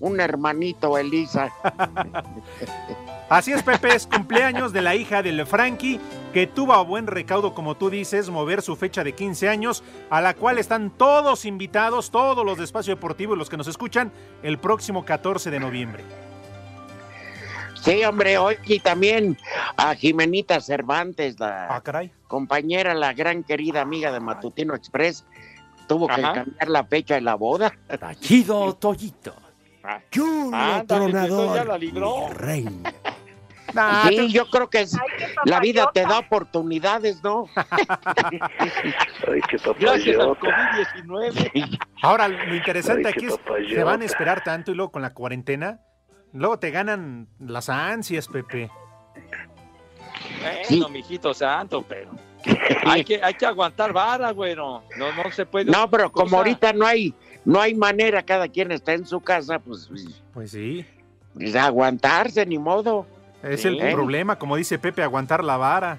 un 0.01 0.21
hermanito 0.21 0.97
a 0.97 1.01
Elisa. 1.01 1.51
Así 3.29 3.53
es, 3.53 3.63
Pepe, 3.63 3.95
es 3.95 4.09
cumpleaños 4.09 4.73
de 4.73 4.83
la 4.83 4.97
hija 4.97 5.23
del 5.23 5.47
Frankie, 5.47 6.01
que 6.33 6.47
tuvo 6.47 6.73
a 6.75 6.83
buen 6.83 7.07
recaudo, 7.07 7.55
como 7.55 7.77
tú 7.77 7.91
dices, 7.91 8.31
mover 8.31 8.63
su 8.63 8.77
fecha 8.77 9.03
de 9.05 9.15
15 9.15 9.49
años, 9.49 9.83
a 10.11 10.21
la 10.21 10.35
cual 10.35 10.59
están 10.59 10.91
todos 10.91 11.45
invitados, 11.45 12.11
todos 12.11 12.45
los 12.47 12.59
de 12.59 12.65
Espacio 12.65 12.95
Deportivo 12.95 13.35
y 13.35 13.39
los 13.39 13.51
que 13.51 13.57
nos 13.57 13.67
escuchan, 13.67 14.13
el 14.43 14.59
próximo 14.59 15.05
14 15.05 15.51
de 15.51 15.61
noviembre. 15.61 16.05
Sí, 17.83 18.05
hombre, 18.05 18.37
hoy 18.37 18.57
y 18.67 18.79
también 18.79 19.39
a 19.77 19.95
Jimenita 19.95 20.61
Cervantes, 20.61 21.41
la 21.41 21.75
Ah, 21.75 21.81
caray. 21.81 22.13
compañera, 22.29 22.93
la 22.95 23.15
gran 23.15 23.43
querida 23.43 23.81
amiga 23.81 24.13
de 24.13 24.21
Matutino 24.21 24.75
Express, 24.75 25.25
tuvo 25.89 26.07
que 26.07 26.21
Ajá. 26.21 26.35
cambiar 26.35 26.69
la 26.69 26.85
fecha 26.85 27.15
de 27.15 27.23
la 27.23 27.37
boda. 27.37 27.73
Chido 28.21 28.75
Toyito. 28.75 29.35
Junior 30.15 30.55
Ándale, 30.55 31.11
pues, 31.11 31.13
ya 31.15 31.27
Tronador, 31.27 31.67
la 31.69 31.79
libró. 31.79 32.29
mi 32.29 32.35
reina. 32.35 32.95
Nah, 33.75 34.09
sí, 34.09 34.17
tú- 34.17 34.27
yo 34.29 34.49
creo 34.51 34.69
que 34.71 34.81
es- 34.83 34.97
la 35.45 35.61
vida 35.61 35.91
te 35.93 36.03
da 36.03 36.19
oportunidades, 36.19 37.23
¿no? 37.23 37.47
Ay, 37.57 39.41
qué 39.49 39.57
gracias 39.79 40.19
al 40.19 40.29
papayota. 40.37 40.41
COVID-19 40.41 41.79
Ahora, 42.03 42.29
lo 42.29 42.55
interesante 42.55 43.09
Ay, 43.09 43.15
aquí 43.17 43.27
es, 43.27 43.39
papayota. 43.39 43.75
se 43.75 43.85
van 43.85 44.03
a 44.03 44.05
esperar 44.05 44.43
tanto 44.45 44.73
y 44.73 44.75
luego 44.75 44.93
con 44.93 45.03
la 45.03 45.13
cuarentena, 45.15 45.81
luego 46.33 46.59
te 46.59 46.71
ganan 46.71 47.29
las 47.39 47.69
ansias, 47.69 48.29
Pepe. 48.29 48.71
bueno 50.71 50.89
mijito 50.89 51.35
santo 51.35 51.85
pero 51.87 52.11
hay 52.87 53.05
que 53.05 53.23
hay 53.23 53.35
que 53.35 53.45
aguantar 53.45 53.93
vara 53.93 54.31
güero 54.31 54.83
no 54.97 55.13
no 55.13 55.31
se 55.31 55.45
puede 55.45 55.71
No, 55.71 55.91
pero 55.91 56.11
como 56.11 56.25
cosa. 56.27 56.37
ahorita 56.39 56.73
no 56.73 56.87
hay, 56.87 57.15
no 57.45 57.61
hay 57.61 57.75
manera, 57.75 58.23
cada 58.23 58.49
quien 58.49 58.73
está 58.73 58.93
en 58.95 59.07
su 59.07 59.21
casa, 59.21 59.59
pues, 59.59 59.89
Pues 60.33 60.51
sí, 60.51 60.85
pues, 61.35 61.55
aguantarse, 61.57 62.45
ni 62.47 62.59
modo. 62.59 63.07
Es 63.43 63.63
Sí. 63.63 63.69
el 63.69 63.93
problema, 63.93 64.37
como 64.39 64.57
dice 64.57 64.79
Pepe, 64.79 65.03
aguantar 65.03 65.43
la 65.45 65.57
vara. 65.57 65.99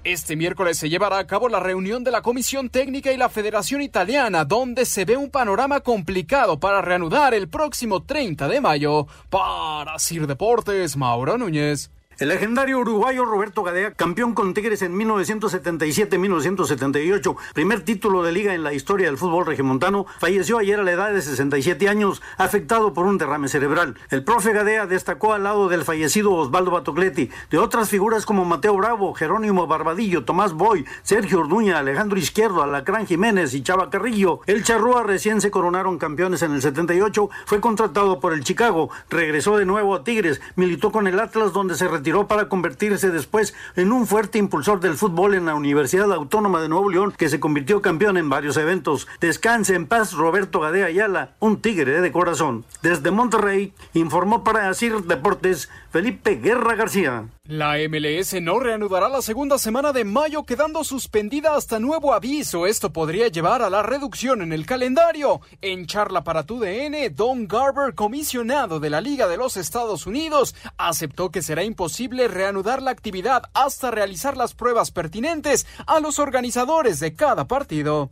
Este 0.04 0.36
miércoles 0.36 0.78
se 0.78 0.90
llevará 0.90 1.18
a 1.18 1.26
cabo 1.26 1.50
la 1.50 1.60
reunión 1.60 2.04
de 2.04 2.12
la 2.12 2.22
Comisión 2.22 2.43
Técnica 2.44 3.14
y 3.14 3.18
la 3.18 3.30
Federación 3.30 3.82
Italiana, 3.82 4.44
donde 4.44 4.86
se 4.86 5.06
ve 5.06 5.16
un 5.16 5.30
panorama 5.30 5.80
complicado 5.80 6.60
para 6.60 6.82
reanudar 6.82 7.34
el 7.34 7.48
próximo 7.48 8.04
30 8.04 8.50
de 8.50 8.60
mayo. 8.60 9.08
Para 9.30 9.98
Sir 9.98 10.28
Deportes, 10.28 10.98
Mauro 10.98 11.38
Núñez. 11.38 11.90
El 12.24 12.30
legendario 12.30 12.80
uruguayo 12.80 13.26
Roberto 13.26 13.62
Gadea, 13.64 13.96
campeón 13.96 14.34
con 14.34 14.54
Tigres 14.54 14.82
en 14.82 14.98
1977-1978, 14.98 17.36
primer 17.54 17.82
título 17.82 18.24
de 18.24 18.32
liga 18.32 18.54
en 18.54 18.64
la 18.64 18.72
historia 18.72 19.08
del 19.08 19.18
fútbol 19.18 19.46
regimontano, 19.46 20.06
falleció 20.20 20.58
ayer 20.58 20.80
a 20.80 20.84
la 20.84 20.94
edad 20.94 21.12
de 21.12 21.22
67 21.22 21.90
años, 21.90 22.22
afectado 22.38 22.94
por 22.94 23.08
un 23.08 23.18
derrame 23.18 23.50
cerebral. 23.50 23.96
El 24.10 24.24
profe 24.24 24.54
Gadea 24.54 24.88
destacó 24.88 25.34
al 25.34 25.44
lado 25.44 25.68
del 25.68 25.84
fallecido 25.84 26.32
Osvaldo 26.32 26.72
Batocletti, 26.72 27.30
de 27.50 27.58
otras 27.58 27.90
figuras 27.90 28.26
como 28.26 28.46
Mateo 28.46 28.78
Bravo, 28.78 29.14
Jerónimo 29.14 29.68
Barbadillo, 29.68 30.24
Tomás 30.24 30.54
Boy, 30.54 30.86
Sergio 31.02 31.42
Orduña, 31.42 31.80
Alejandro 31.80 32.18
Izquierdo, 32.18 32.64
Alacrán 32.64 33.06
Jiménez 33.06 33.54
y 33.54 33.64
Chava 33.64 33.90
Carrillo. 33.90 34.40
El 34.46 34.64
Charrúa 34.64 35.04
recién 35.04 35.42
se 35.42 35.52
coronaron 35.52 35.98
campeones 35.98 36.42
en 36.42 36.54
el 36.54 36.62
78, 36.62 37.30
fue 37.46 37.60
contratado 37.60 38.22
por 38.22 38.32
el 38.32 38.46
Chicago, 38.46 38.90
regresó 39.10 39.58
de 39.58 39.66
nuevo 39.66 39.94
a 39.94 40.06
Tigres, 40.06 40.40
militó 40.56 40.94
con 40.94 41.08
el 41.08 41.20
Atlas 41.20 41.52
donde 41.52 41.76
se 41.76 41.90
retiró 41.90 42.13
para 42.28 42.48
convertirse 42.48 43.10
después 43.10 43.54
en 43.76 43.92
un 43.92 44.08
fuerte 44.08 44.38
impulsor 44.38 44.80
del 44.80 44.94
fútbol 44.94 45.34
en 45.34 45.46
la 45.46 45.56
Universidad 45.56 46.14
Autónoma 46.14 46.62
de 46.62 46.70
Nuevo 46.70 46.90
León, 46.90 47.14
que 47.18 47.28
se 47.28 47.40
convirtió 47.40 47.82
campeón 47.82 48.18
en 48.18 48.30
varios 48.30 48.56
eventos. 48.58 49.08
Descanse 49.20 49.76
en 49.76 49.88
paz 49.88 50.14
Roberto 50.14 50.60
Gadea 50.60 50.86
Ayala, 50.86 51.32
un 51.40 51.62
tigre 51.62 52.00
de 52.02 52.12
corazón. 52.12 52.66
Desde 52.82 53.12
Monterrey, 53.12 53.74
informó 53.94 54.44
para 54.44 54.70
Asir 54.70 55.02
Deportes 55.04 55.70
Felipe 55.92 56.36
Guerra 56.36 56.76
García. 56.76 57.26
La 57.50 57.76
MLS 57.90 58.42
no 58.42 58.58
reanudará 58.58 59.10
la 59.10 59.22
segunda 59.22 59.58
semana 59.58 59.92
de 59.92 60.06
mayo 60.06 60.46
quedando 60.46 60.86
suspendida 60.86 61.58
hasta 61.58 61.78
nuevo 61.78 62.14
aviso. 62.14 62.66
Esto 62.66 62.94
podría 62.94 63.28
llevar 63.28 63.62
a 63.62 63.70
la 63.70 63.84
reducción 63.84 64.42
en 64.42 64.54
el 64.54 64.66
calendario. 64.66 65.42
En 65.62 65.86
charla 65.86 66.24
para 66.24 66.46
tu 66.46 66.58
DN, 66.58 67.10
Don 67.10 67.46
Garber, 67.50 67.96
comisionado 67.96 68.80
de 68.80 68.90
la 68.90 69.02
Liga 69.02 69.28
de 69.28 69.36
los 69.36 69.58
Estados 69.58 70.08
Unidos, 70.08 70.56
aceptó 70.78 71.32
que 71.32 71.42
será 71.42 71.66
imposible 71.66 72.30
reanudar 72.30 72.82
la 72.82 72.92
actividad 72.92 73.44
hasta 73.54 73.92
realizar 73.92 74.38
las 74.38 74.54
pruebas 74.54 74.92
pertinentes 74.92 75.68
a 75.86 76.00
los 76.00 76.20
organizadores 76.20 77.02
de 77.02 77.14
cada 77.14 77.46
partido. 77.46 78.10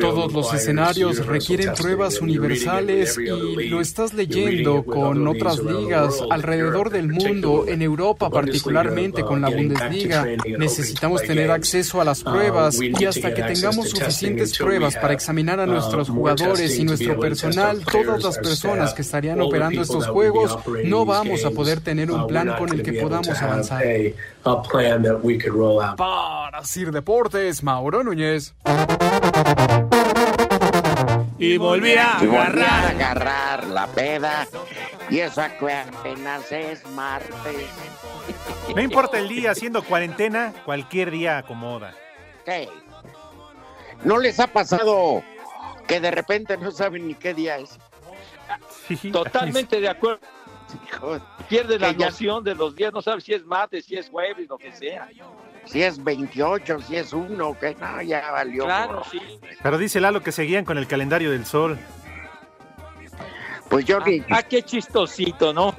Todos 0.00 0.32
los 0.32 0.52
escenarios 0.52 1.24
requieren 1.24 1.74
pruebas 1.74 2.20
universales 2.20 3.16
y 3.16 3.68
lo 3.68 3.80
estás 3.80 4.14
leyendo 4.14 4.84
con 4.84 5.28
otras 5.28 5.62
ligas 5.62 6.20
alrededor 6.28 6.90
del 6.90 7.06
mundo, 7.06 7.66
en 7.68 7.82
Europa 7.82 7.99
particularmente 8.30 9.22
con 9.22 9.40
la 9.40 9.50
Bundesliga. 9.50 10.26
Necesitamos 10.58 11.22
tener 11.22 11.50
acceso 11.50 12.00
a 12.00 12.04
las 12.04 12.22
pruebas 12.22 12.80
y 12.80 13.04
hasta 13.04 13.34
que 13.34 13.42
tengamos 13.42 13.90
suficientes 13.90 14.56
pruebas 14.56 14.96
para 14.96 15.14
examinar 15.14 15.60
a 15.60 15.66
nuestros 15.66 16.08
jugadores 16.08 16.78
y 16.78 16.84
nuestro 16.84 17.18
personal, 17.18 17.84
todas 17.84 18.22
las 18.22 18.38
personas 18.38 18.94
que 18.94 19.02
estarían 19.02 19.40
operando 19.40 19.82
estos 19.82 20.06
juegos, 20.06 20.58
no 20.84 21.04
vamos 21.04 21.44
a 21.44 21.50
poder 21.50 21.80
tener 21.80 22.10
un 22.10 22.26
plan 22.26 22.54
con 22.58 22.72
el 22.72 22.82
que 22.82 22.94
podamos 22.94 23.28
avanzar. 23.40 23.82
Para 25.96 26.64
Sir 26.64 26.92
Deportes, 26.92 27.62
Mauro 27.62 28.02
Núñez. 28.02 28.54
Y 31.38 31.56
volví 31.56 31.94
a 31.94 32.18
agarrar. 32.18 32.94
agarrar 32.94 33.66
la 33.68 33.86
peda. 33.86 34.46
Y 35.10 35.18
eso 35.18 35.42
que 35.58 35.72
apenas 35.72 36.52
es 36.52 36.86
martes. 36.90 37.30
No 38.74 38.80
importa 38.80 39.18
el 39.18 39.28
día, 39.28 39.50
haciendo 39.50 39.82
cuarentena, 39.82 40.52
cualquier 40.64 41.10
día 41.10 41.38
acomoda. 41.38 41.92
¿Qué? 42.44 42.68
¿No 44.04 44.18
les 44.18 44.38
ha 44.38 44.46
pasado 44.46 45.24
que 45.88 45.98
de 45.98 46.12
repente 46.12 46.56
no 46.56 46.70
saben 46.70 47.08
ni 47.08 47.14
qué 47.14 47.34
día 47.34 47.56
es? 47.58 47.78
Totalmente 49.12 49.80
de 49.80 49.88
acuerdo. 49.88 50.20
Pierde 51.48 51.78
la 51.78 51.92
noción 51.92 52.44
de 52.44 52.54
los 52.54 52.76
días, 52.76 52.92
no 52.92 53.02
sabes 53.02 53.24
si 53.24 53.34
es 53.34 53.44
martes, 53.44 53.86
si 53.86 53.96
es 53.96 54.08
jueves, 54.08 54.48
lo 54.48 54.56
que 54.56 54.72
sea. 54.72 55.08
Si 55.64 55.82
es 55.82 56.02
28, 56.02 56.78
si 56.80 56.96
es 56.96 57.12
uno, 57.12 57.58
que 57.58 57.74
no, 57.74 58.02
ya 58.02 58.30
valió. 58.30 58.64
Claro, 58.64 59.02
sí. 59.10 59.20
Pero 59.62 59.78
dice 59.78 60.00
Lalo 60.00 60.22
que 60.22 60.32
seguían 60.32 60.64
con 60.64 60.78
el 60.78 60.86
calendario 60.86 61.30
del 61.30 61.44
sol. 61.44 61.78
Pues 63.70 63.84
yo 63.86 64.00
ni- 64.00 64.22
Ah, 64.30 64.42
qué 64.42 64.62
chistosito, 64.62 65.54
¿no? 65.54 65.74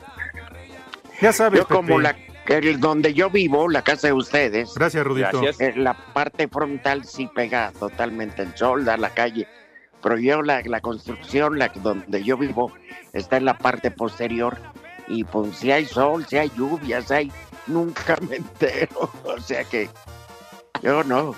Ya 1.22 1.32
sabes, 1.32 1.60
Yo 1.60 1.68
como 1.68 1.98
Pepe. 1.98 2.02
la 2.02 2.16
el- 2.48 2.80
donde 2.80 3.14
yo 3.14 3.30
vivo, 3.30 3.70
la 3.70 3.82
casa 3.84 4.08
de 4.08 4.14
ustedes. 4.14 4.74
Gracias, 4.74 5.06
Rudito. 5.06 5.42
Gracias. 5.42 5.60
eh, 5.62 5.74
La 5.76 5.94
parte 5.94 6.48
frontal 6.48 7.06
sí 7.06 7.30
pega 7.34 7.72
totalmente 7.80 8.42
el 8.42 8.56
sol, 8.58 8.84
da 8.84 8.98
la 8.98 9.10
calle. 9.12 9.48
Pero 10.02 10.18
yo 10.18 10.42
la, 10.42 10.62
la 10.66 10.82
construcción, 10.82 11.60
la 11.60 11.68
donde 11.70 12.24
yo 12.24 12.36
vivo, 12.38 12.72
está 13.14 13.38
en 13.38 13.46
la 13.46 13.58
parte 13.58 13.92
posterior. 13.92 14.58
Y 15.08 15.24
pues 15.26 15.58
si 15.58 15.72
hay 15.72 15.86
sol, 15.86 16.26
si 16.28 16.38
hay 16.38 16.52
lluvia, 16.56 17.02
si 17.02 17.14
hay... 17.14 17.32
Nunca 17.68 18.18
me 18.28 18.38
entero. 18.38 19.12
O 19.24 19.40
sea 19.40 19.64
que 19.64 19.88
yo 20.82 21.04
no. 21.04 21.36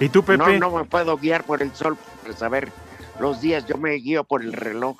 ¿Y 0.00 0.08
tú, 0.08 0.24
Pepe? 0.24 0.38
No, 0.58 0.70
no 0.70 0.78
me 0.78 0.84
puedo 0.84 1.16
guiar 1.16 1.44
por 1.44 1.62
el 1.62 1.72
sol 1.74 1.96
para 2.22 2.34
saber 2.36 2.72
los 3.20 3.40
días. 3.40 3.64
Yo 3.66 3.76
me 3.78 3.92
guío 3.92 4.24
por 4.24 4.42
el 4.42 4.52
reloj. 4.52 4.96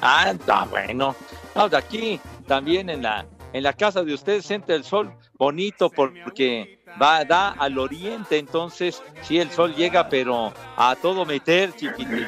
Ah, 0.00 0.30
está 0.30 0.64
bueno. 0.64 1.14
Aquí 1.54 2.20
también 2.46 2.88
en 2.90 3.02
la 3.02 3.26
en 3.52 3.64
la 3.64 3.72
casa 3.72 4.04
de 4.04 4.14
ustedes 4.14 4.48
entra 4.52 4.76
el 4.76 4.84
sol 4.84 5.12
bonito 5.36 5.90
porque 5.90 6.78
va 7.02 7.24
da 7.24 7.50
al 7.50 7.78
oriente, 7.78 8.38
entonces 8.38 9.02
sí 9.22 9.38
el 9.40 9.50
sol 9.50 9.74
llega 9.74 10.08
pero 10.08 10.52
a 10.76 10.94
todo 11.00 11.24
meter, 11.26 11.74
chiquitín. 11.74 12.26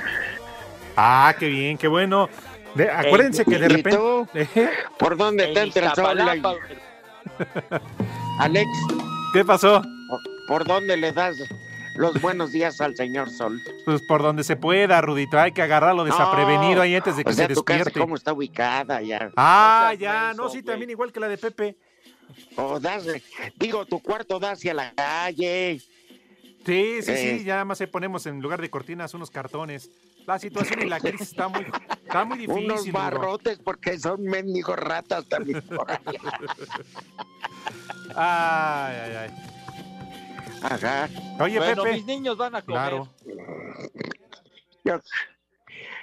Ah, 0.97 1.33
qué 1.39 1.47
bien, 1.49 1.79
qué 1.79 1.87
bueno. 1.89 2.29
De- 2.75 2.91
acuérdense 2.91 3.45
que 3.45 3.59
de 3.59 3.67
¿Y 3.67 3.69
repente. 3.69 3.97
tú? 3.97 4.27
¿Por 4.99 5.17
dónde 5.17 5.53
entra 5.53 5.87
el 5.91 5.95
sol? 5.95 6.21
Alex, 8.39 8.69
¿Qué 9.33 9.45
pasó? 9.45 9.83
¿por 10.49 10.67
dónde 10.67 10.97
le 10.97 11.13
das 11.13 11.37
los 11.97 12.21
buenos 12.21 12.53
días 12.53 12.81
al 12.81 12.97
señor 12.97 13.31
Sol? 13.31 13.61
Pues 13.85 14.03
por 14.03 14.23
donde 14.23 14.45
se 14.45 14.57
pueda, 14.57 15.01
Rudito. 15.01 15.39
Hay 15.39 15.53
que 15.53 15.63
agarrarlo 15.63 16.05
desaprevenido 16.05 16.83
ahí 16.83 16.95
antes 16.95 17.17
de 17.17 17.25
que 17.25 17.31
o 17.31 17.33
sea, 17.33 17.47
se 17.49 17.55
tu 17.55 17.63
casa, 17.65 17.79
despierte. 17.79 18.01
¿cómo 18.01 18.15
está 18.17 18.33
ubicada 18.33 19.01
ya? 19.03 19.31
Ah, 19.37 19.95
ya, 19.99 20.33
no, 20.35 20.49
sí, 20.49 20.63
también 20.63 20.91
igual 20.91 21.13
que 21.13 21.21
la 21.21 21.29
de 21.29 21.39
Pepe. 21.39 21.77
O 22.57 22.81
das, 22.81 23.05
digo, 23.57 23.85
tu 23.87 24.01
cuarto 24.01 24.39
da 24.39 24.53
hacia 24.53 24.73
la 24.75 24.93
calle. 24.95 25.81
Sí, 26.65 27.03
sí, 27.03 27.11
Eh. 27.11 27.37
sí, 27.39 27.45
ya 27.45 27.55
nada 27.55 27.65
más 27.65 27.81
ahí 27.81 27.87
ponemos 27.89 28.25
en 28.27 28.41
lugar 28.41 28.61
de 28.61 28.71
cortinas 28.71 29.13
unos 29.15 29.31
cartones. 29.31 29.91
La 30.27 30.39
situación 30.39 30.81
y 30.83 30.89
la 30.89 31.01
crisis 31.01 31.31
está 31.31 31.49
muy, 31.49 31.67
está 32.05 32.25
muy 32.25 32.39
difícil. 32.47 32.65
Unos 32.65 32.91
barrotes 32.93 33.59
porque 33.59 33.99
son 33.99 34.23
mendigos 34.23 34.77
ratas 34.79 35.27
también. 35.27 35.63
Ay, 38.15 38.95
ay, 39.05 39.17
ay. 39.17 39.31
Ajá. 40.63 41.09
Oye, 41.41 41.59
bueno, 41.59 41.83
Pepe. 41.83 41.97
mis 41.97 42.07
niños 42.07 42.37
van 42.37 42.55
a 42.55 42.63
comer. 42.63 42.81
Claro. 42.81 43.09
Yo, 44.85 45.01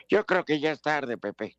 yo 0.09 0.25
creo 0.25 0.43
que 0.45 0.59
ya 0.59 0.71
es 0.71 0.81
tarde, 0.81 1.17
Pepe. 1.17 1.55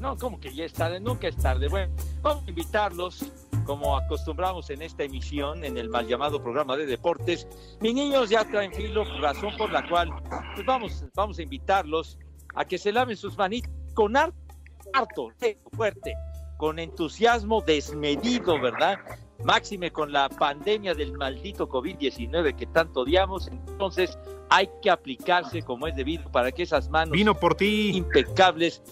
No, 0.00 0.16
como 0.16 0.38
que 0.38 0.54
ya 0.54 0.64
es 0.64 0.72
tarde, 0.72 1.00
nunca 1.00 1.26
es 1.28 1.36
tarde. 1.36 1.68
Bueno, 1.68 1.92
vamos 2.22 2.44
a 2.46 2.48
invitarlos, 2.50 3.24
como 3.64 3.96
acostumbramos 3.96 4.70
en 4.70 4.82
esta 4.82 5.02
emisión, 5.04 5.64
en 5.64 5.76
el 5.76 5.88
mal 5.88 6.06
llamado 6.06 6.40
programa 6.42 6.76
de 6.76 6.86
deportes. 6.86 7.46
Mis 7.80 7.94
niños 7.94 8.30
ya 8.30 8.44
traen 8.44 8.72
filo, 8.72 9.04
razón 9.20 9.56
por 9.56 9.72
la 9.72 9.86
cual 9.88 10.10
pues 10.54 10.64
vamos, 10.66 11.04
vamos 11.14 11.38
a 11.38 11.42
invitarlos 11.42 12.16
a 12.54 12.64
que 12.64 12.78
se 12.78 12.92
laven 12.92 13.16
sus 13.16 13.36
manitas 13.36 13.70
con 13.94 14.16
har- 14.16 14.32
harto, 14.92 15.30
seco, 15.38 15.68
fuerte, 15.76 16.14
con 16.58 16.78
entusiasmo 16.78 17.60
desmedido, 17.60 18.60
¿verdad? 18.60 18.98
Máxime 19.44 19.90
con 19.90 20.12
la 20.12 20.28
pandemia 20.28 20.94
del 20.94 21.12
maldito 21.12 21.68
COVID-19 21.68 22.56
que 22.56 22.66
tanto 22.66 23.00
odiamos. 23.00 23.48
Entonces 23.48 24.18
hay 24.50 24.68
que 24.82 24.90
aplicarse 24.90 25.62
como 25.62 25.86
es 25.86 25.96
debido 25.96 26.30
para 26.30 26.52
que 26.52 26.62
esas 26.62 26.88
manos 26.88 27.12
Vino 27.12 27.34
por 27.34 27.54
ti. 27.54 27.90
impecables, 27.94 28.82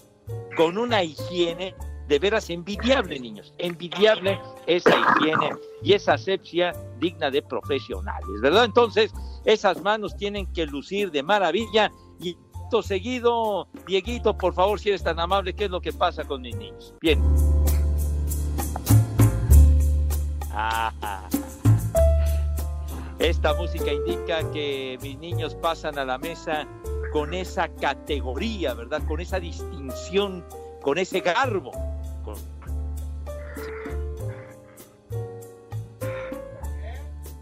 con 0.55 0.77
una 0.77 1.03
higiene 1.03 1.75
de 2.07 2.19
veras 2.19 2.49
envidiable, 2.49 3.19
niños, 3.19 3.53
envidiable 3.57 4.39
esa 4.65 4.91
higiene 4.91 5.49
y 5.83 5.93
esa 5.93 6.13
asepsia 6.13 6.73
digna 6.99 7.29
de 7.29 7.41
profesionales, 7.41 8.41
¿verdad? 8.41 8.63
Entonces, 8.63 9.13
esas 9.43 9.81
manos 9.81 10.15
tienen 10.15 10.51
que 10.53 10.65
lucir 10.65 11.11
de 11.11 11.21
maravilla 11.21 11.91
y 12.21 12.37
seguido, 12.81 13.67
Dieguito, 13.87 14.37
por 14.37 14.53
favor, 14.53 14.79
si 14.79 14.89
eres 14.89 15.03
tan 15.03 15.19
amable, 15.19 15.53
¿qué 15.53 15.65
es 15.65 15.71
lo 15.71 15.81
que 15.81 15.93
pasa 15.93 16.23
con 16.23 16.41
mis 16.41 16.55
niños? 16.55 16.93
Bien. 17.01 17.21
Esta 23.19 23.53
música 23.53 23.91
indica 23.91 24.49
que 24.51 24.97
mis 25.01 25.17
niños 25.17 25.55
pasan 25.55 25.97
a 25.97 26.05
la 26.05 26.17
mesa 26.17 26.67
con 27.11 27.33
esa 27.33 27.67
categoría, 27.67 28.73
¿verdad? 28.73 29.01
Con 29.07 29.19
esa 29.19 29.39
distinción, 29.39 30.45
con 30.81 30.97
ese 30.97 31.21
garbo. 31.21 31.71
Con- 32.23 32.35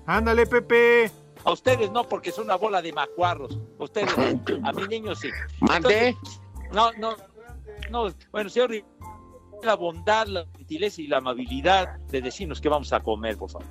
Ándale, 0.05 0.45
Pepe. 0.45 1.11
A 1.43 1.51
ustedes 1.51 1.91
no, 1.91 2.07
porque 2.07 2.31
son 2.31 2.45
una 2.45 2.55
bola 2.55 2.81
de 2.81 2.93
macuarros. 2.93 3.57
Ustedes, 3.77 4.13
a 4.63 4.71
mis 4.71 4.87
niños 4.87 5.19
sí. 5.19 5.29
Mande. 5.61 6.15
No, 6.71 6.91
no, 6.93 7.15
no. 7.89 8.07
Bueno, 8.31 8.49
señor, 8.49 8.71
la 9.63 9.75
bondad, 9.75 10.27
la 10.27 10.45
gentileza 10.65 11.01
y 11.01 11.07
la 11.07 11.17
amabilidad 11.17 11.97
de 12.09 12.21
decirnos 12.21 12.59
qué 12.59 12.69
vamos 12.69 12.91
a 12.91 12.99
comer, 12.99 13.37
por 13.37 13.51
favor. 13.51 13.67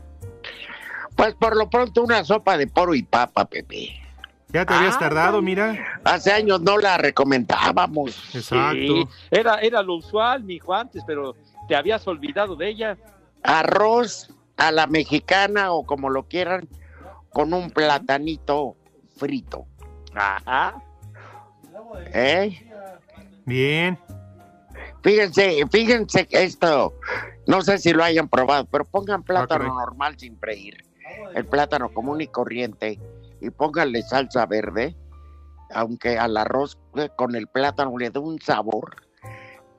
Pues 1.17 1.35
por 1.35 1.57
lo 1.57 1.69
pronto 1.69 2.03
una 2.03 2.25
sopa 2.25 2.57
de 2.57 2.67
poro 2.67 2.95
y 2.95 3.03
papa, 3.03 3.45
Pepe. 3.45 4.01
Ya 4.49 4.65
te 4.65 4.75
habías 4.75 4.99
tardado, 4.99 5.43
mira. 5.43 6.01
Hace 6.05 6.33
años 6.33 6.61
no 6.61 6.79
la 6.79 6.97
recomendábamos. 6.97 8.13
Sí, 8.13 9.05
era, 9.31 9.59
era 9.59 9.83
lo 9.83 9.97
usual, 9.97 10.45
mi 10.45 10.55
hijo, 10.55 10.73
antes, 10.73 11.03
pero 11.05 11.35
te 11.67 11.75
habías 11.75 12.07
olvidado 12.07 12.55
de 12.55 12.69
ella. 12.69 12.97
Arroz 13.43 14.33
a 14.57 14.71
la 14.71 14.87
mexicana 14.87 15.73
o 15.73 15.85
como 15.85 16.09
lo 16.09 16.29
quieran, 16.29 16.69
con 17.31 17.53
un 17.53 17.71
platanito 17.71 18.77
frito. 19.17 19.67
Ajá. 20.15 20.81
¿Eh? 22.13 22.71
Bien. 23.45 23.99
Fíjense, 25.05 25.67
fíjense 25.71 26.27
que 26.27 26.45
esto, 26.45 26.95
no 27.47 27.61
sé 27.61 27.77
si 27.77 27.93
lo 27.93 28.03
hayan 28.03 28.27
probado, 28.27 28.65
pero 28.65 28.87
pongan 28.87 29.23
plátano 29.23 29.67
normal 29.67 30.19
sin 30.19 30.39
freír, 30.39 30.83
el 31.35 31.45
plátano 31.45 31.93
común 31.93 32.23
y 32.23 32.27
corriente, 32.27 32.99
y 33.43 33.51
pónganle 33.51 34.01
salsa 34.01 34.47
verde, 34.47 34.97
aunque 35.75 36.19
al 36.19 36.39
arroz 36.39 36.79
eh, 36.97 37.11
con 37.17 37.35
el 37.35 37.49
plátano 37.49 37.99
le 37.99 38.09
da 38.09 38.21
un 38.21 38.41
sabor 38.41 38.97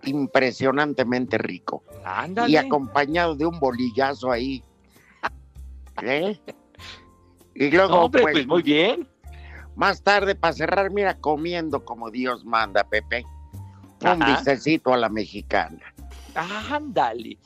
impresionantemente 0.04 1.40
rico. 1.40 1.84
Ándale. 2.04 2.52
Y 2.52 2.58
acompañado 2.58 3.36
de 3.36 3.48
un 3.48 3.60
bolillazo 3.60 4.32
ahí. 4.32 4.64
¿Eh? 6.04 6.40
Y 7.56 7.72
luego, 7.72 7.96
No, 7.96 8.06
hombre, 8.06 8.22
pues, 8.22 8.34
pues 8.34 8.48
muy 8.48 8.62
bien. 8.62 9.08
más 9.76 10.04
tarde, 10.04 10.36
para 10.36 10.54
cerrar, 10.54 10.92
mira, 10.92 11.16
comiendo 11.18 11.84
como 11.84 12.12
Dios 12.12 12.46
manda, 12.46 12.84
Pepe. 12.84 13.26
Un 14.02 14.22
Ajá. 14.22 14.36
bistecito 14.36 14.94
a 14.94 14.98
la 14.98 15.08
mexicana. 15.10 15.80
Ándale. 16.36 17.38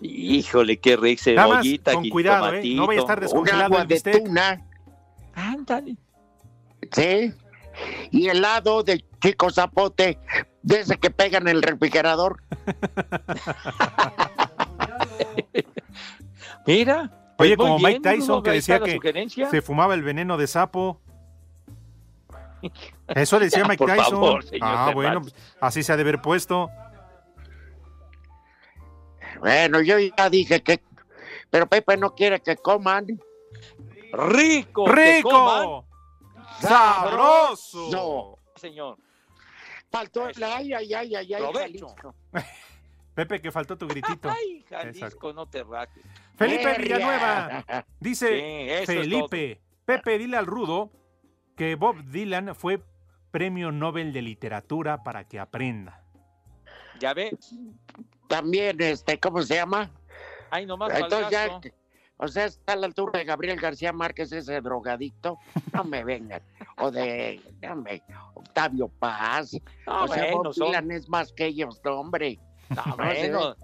Híjole, 0.00 0.78
qué 0.78 0.96
rico, 0.96 1.22
cebollita, 1.24 1.92
con 1.94 2.08
cuidado, 2.08 2.54
¿eh? 2.54 2.62
No 2.76 2.86
vaya 2.86 3.00
a 3.00 3.02
estar 3.02 3.20
descongelado 3.20 3.64
agua 3.64 3.82
el 3.82 3.88
de 3.88 3.94
bistec. 3.96 4.24
tuna, 4.24 4.64
Ándale. 5.34 5.96
¿sí? 6.92 7.34
Y 8.12 8.28
helado 8.28 8.84
de 8.84 9.04
chico 9.20 9.50
zapote, 9.50 10.18
de 10.62 10.80
ese 10.80 10.96
que 10.98 11.10
pega 11.10 11.38
en 11.38 11.48
el 11.48 11.62
refrigerador. 11.62 12.40
Mira. 16.66 17.10
pues 17.36 17.48
Oye, 17.48 17.56
como 17.56 17.78
bien, 17.78 18.00
Mike 18.02 18.16
Tyson 18.16 18.42
que 18.42 18.50
decía 18.52 18.80
que 18.80 18.94
sugerencia. 18.94 19.50
se 19.50 19.62
fumaba 19.62 19.94
el 19.94 20.02
veneno 20.02 20.36
de 20.36 20.46
sapo. 20.46 21.00
Eso 23.08 23.38
decía 23.38 23.58
Ya, 23.62 23.68
Mike 23.68 23.78
por 23.78 23.90
Tyson. 23.90 24.10
favor, 24.10 24.44
señor 24.44 24.68
ah, 24.68 24.90
bueno, 24.94 25.22
así 25.60 25.82
se 25.82 25.92
ha 25.92 25.96
de 25.96 26.02
haber 26.02 26.20
puesto. 26.20 26.70
Bueno, 29.40 29.80
yo 29.80 29.98
ya 29.98 30.28
dije 30.30 30.62
que... 30.62 30.80
Pero 31.50 31.66
Pepe 31.66 31.96
no 31.96 32.14
quiere 32.14 32.40
que 32.40 32.56
coman. 32.56 33.06
Rico. 34.12 34.84
que 34.84 35.22
coman. 35.22 35.62
¡Rico! 35.62 35.88
¡Sabroso! 36.60 37.88
No, 37.90 38.38
Señor. 38.56 38.96
faltó 39.90 40.28
el 40.28 40.42
ay, 40.42 40.72
ay, 40.72 40.94
ay, 40.94 41.14
ay, 41.14 41.34
ay. 41.34 41.42
Jalisco. 41.54 42.14
Pepe, 43.14 43.40
que 43.40 43.50
faltó 43.50 43.76
tu 43.76 43.88
gritito. 43.88 44.30
Ay, 44.30 44.64
Jalisco, 44.68 45.06
Exacto. 45.06 45.32
no 45.32 45.46
te 45.46 45.64
raques. 45.64 46.04
Felipe. 46.36 46.78
Villanueva 46.78 47.64
dice: 47.98 48.80
Sí, 48.80 48.86
Felipe, 48.86 49.60
Pepe, 49.84 50.18
dile 50.18 50.36
al 50.36 50.46
rudo 50.46 50.90
que 51.58 51.74
Bob 51.74 51.96
Dylan 52.04 52.54
fue 52.54 52.80
premio 53.30 53.70
Nobel 53.72 54.12
de 54.12 54.22
Literatura 54.22 55.02
para 55.02 55.24
que 55.28 55.38
aprenda. 55.38 56.00
Ya 57.00 57.12
ves. 57.14 57.54
También, 58.28 58.80
este, 58.80 59.18
¿cómo 59.18 59.42
se 59.42 59.56
llama? 59.56 59.90
Ay, 60.50 60.64
nomás 60.66 60.92
Entonces 60.94 61.30
ya, 61.30 61.60
o 62.16 62.28
sea, 62.28 62.46
está 62.46 62.72
a 62.72 62.76
la 62.76 62.86
altura 62.86 63.18
de 63.18 63.24
Gabriel 63.24 63.60
García 63.60 63.92
Márquez, 63.92 64.32
ese 64.32 64.60
drogadicto. 64.60 65.38
No 65.72 65.84
me 65.84 66.02
vengan. 66.04 66.42
O 66.78 66.90
de, 66.90 67.40
dame, 67.60 68.02
Octavio 68.34 68.88
Paz. 68.88 69.56
No, 69.86 70.04
o 70.04 70.08
sea, 70.08 70.22
bueno, 70.24 70.42
Bob 70.44 70.54
son- 70.54 70.68
Dylan 70.68 70.90
es 70.92 71.08
más 71.08 71.32
que 71.32 71.46
ellos, 71.46 71.80
no, 71.84 72.00
hombre. 72.00 72.38
No, 72.70 72.84
No, 72.86 72.96
bueno. 72.96 73.56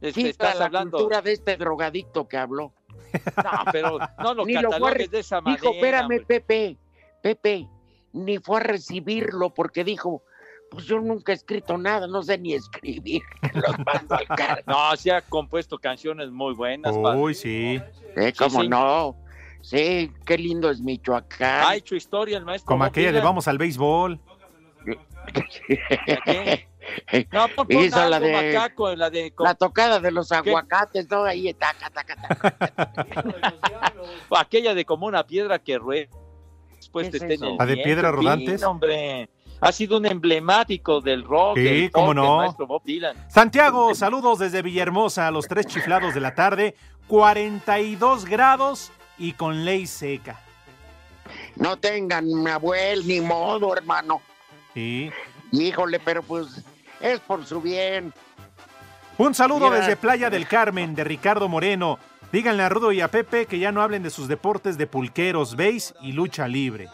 este, 0.00 0.28
estás 0.30 0.58
la 0.58 0.66
hablando. 0.66 0.98
cultura 0.98 1.20
de 1.22 1.32
este 1.32 1.56
drogadicto 1.56 2.26
que 2.28 2.36
habló. 2.38 2.72
No, 3.36 3.72
pero 3.72 3.98
no 4.18 4.34
lo 4.34 4.44
lo 4.44 4.70
catalogues 4.70 4.94
re- 4.96 5.08
de 5.08 5.18
esa 5.20 5.40
manera. 5.40 5.60
Dijo, 5.60 5.74
espérame, 5.74 6.02
hombre. 6.02 6.20
Pepe, 6.20 6.76
Pepe, 7.22 7.68
ni 8.12 8.38
fue 8.38 8.58
a 8.58 8.62
recibirlo 8.64 9.54
porque 9.54 9.84
dijo, 9.84 10.22
pues 10.70 10.84
yo 10.86 10.98
nunca 11.00 11.32
he 11.32 11.34
escrito 11.34 11.78
nada, 11.78 12.06
no 12.06 12.22
sé 12.22 12.38
ni 12.38 12.54
escribir. 12.54 13.22
Los 13.54 13.78
mando 13.78 14.14
al 14.16 14.26
cargo. 14.26 14.62
No, 14.66 14.96
sí 14.96 15.10
ha 15.10 15.20
compuesto 15.22 15.78
canciones 15.78 16.30
muy 16.30 16.54
buenas. 16.54 16.96
padre. 16.96 17.18
Uy, 17.20 17.34
sí. 17.34 17.80
Eh, 18.16 18.32
¿Cómo 18.36 18.62
sí. 18.62 18.68
no? 18.68 19.16
Sí, 19.60 20.10
qué 20.26 20.36
lindo 20.36 20.70
es 20.70 20.80
Michoacán. 20.80 21.66
Ha 21.68 21.76
hecho 21.76 21.94
historia 21.94 22.36
el 22.36 22.44
maestro. 22.44 22.66
Como 22.66 22.84
aquella 22.84 23.12
de 23.12 23.20
vamos 23.20 23.46
al 23.48 23.58
béisbol. 23.58 24.18
qué? 24.84 26.68
No, 27.30 27.46
pon 27.48 27.66
Hizo 27.70 28.08
la 28.08 28.18
de- 28.18 28.32
macaco, 28.32 28.94
la 28.96 29.08
de 29.08 29.32
La 29.38 29.54
tocada 29.54 30.00
de 30.00 30.10
los 30.10 30.32
aguacates, 30.32 31.08
¿no? 31.08 31.22
Ahí, 31.22 31.54
taca, 31.54 31.88
taca, 31.90 32.16
taca. 32.16 32.92
aquella 34.36 34.74
de 34.74 34.84
como 34.84 35.06
una 35.06 35.24
piedra 35.24 35.60
que 35.60 35.78
rueda. 35.78 36.08
Después 36.82 37.06
¿Qué 37.06 37.10
te 37.12 37.16
es 37.18 37.22
esté 37.22 37.34
en 37.34 37.42
eso? 37.44 37.52
el 37.52 37.56
¿La 37.58 37.66
de 37.66 37.76
piedras 37.76 38.12
rodantes? 38.12 38.62
hombre. 38.64 39.28
Ha 39.60 39.70
sido 39.70 39.98
un 39.98 40.06
emblemático 40.06 41.00
del 41.00 41.22
rock. 41.22 41.56
Sí, 41.56 41.62
del 41.62 41.90
cómo 41.92 42.12
no. 42.12 42.32
el 42.40 42.46
maestro 42.46 42.66
Bob 42.66 42.82
Dylan. 42.84 43.16
Santiago, 43.30 43.94
saludos 43.94 44.40
desde 44.40 44.60
Villahermosa 44.62 45.28
a 45.28 45.30
los 45.30 45.46
tres 45.46 45.66
chiflados 45.66 46.12
de 46.14 46.20
la 46.20 46.34
tarde. 46.34 46.74
42 47.06 48.24
grados 48.24 48.90
y 49.16 49.34
con 49.34 49.64
ley 49.64 49.86
seca. 49.86 50.40
No 51.54 51.76
tengan 51.76 52.26
mi 52.26 52.50
abuelo 52.50 53.02
ni 53.06 53.20
modo, 53.20 53.76
hermano. 53.76 54.20
Sí. 54.74 55.08
Híjole, 55.52 56.00
pero 56.00 56.24
pues 56.24 56.64
es 57.00 57.20
por 57.20 57.46
su 57.46 57.60
bien. 57.60 58.12
Un 59.18 59.32
saludo 59.34 59.66
Mira. 59.70 59.76
desde 59.80 59.94
Playa 59.96 60.28
del 60.30 60.48
Carmen 60.48 60.96
de 60.96 61.04
Ricardo 61.04 61.48
Moreno. 61.48 62.00
Díganle 62.32 62.62
a 62.62 62.70
Rudo 62.70 62.92
y 62.92 63.02
a 63.02 63.08
Pepe 63.08 63.44
que 63.44 63.58
ya 63.58 63.72
no 63.72 63.82
hablen 63.82 64.02
de 64.02 64.08
sus 64.08 64.26
deportes 64.26 64.78
de 64.78 64.86
pulqueros, 64.86 65.54
base 65.54 65.94
y 66.00 66.12
lucha 66.12 66.48
libre. 66.48 66.88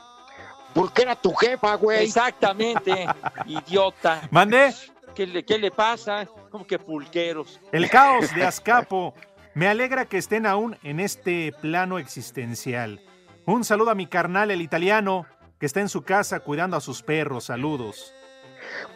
Porque 0.75 1.03
era 1.03 1.15
tu 1.15 1.33
jefa, 1.33 1.77
güey. 1.77 2.05
Exactamente, 2.05 3.07
idiota. 3.47 4.29
¿Mande? 4.33 4.75
¿Qué 5.15 5.29
le, 5.29 5.45
¿Qué 5.45 5.59
le 5.59 5.71
pasa? 5.71 6.27
Como 6.51 6.67
que 6.67 6.81
pulqueros. 6.81 7.61
El 7.71 7.89
caos 7.89 8.35
de 8.35 8.45
Azcapo. 8.45 9.15
Me 9.55 9.69
alegra 9.69 10.07
que 10.07 10.19
estén 10.19 10.45
aún 10.45 10.77
en 10.83 10.99
este 10.99 11.53
plano 11.61 11.99
existencial. 11.99 13.01
Un 13.47 13.65
saludo 13.65 13.91
a 13.91 13.95
mi 13.95 14.07
carnal, 14.07 14.51
el 14.51 14.61
italiano, 14.61 15.25
que 15.59 15.67
está 15.67 15.81
en 15.81 15.89
su 15.89 16.03
casa 16.03 16.41
cuidando 16.41 16.77
a 16.77 16.81
sus 16.81 17.03
perros. 17.03 17.45
Saludos. 17.45 18.13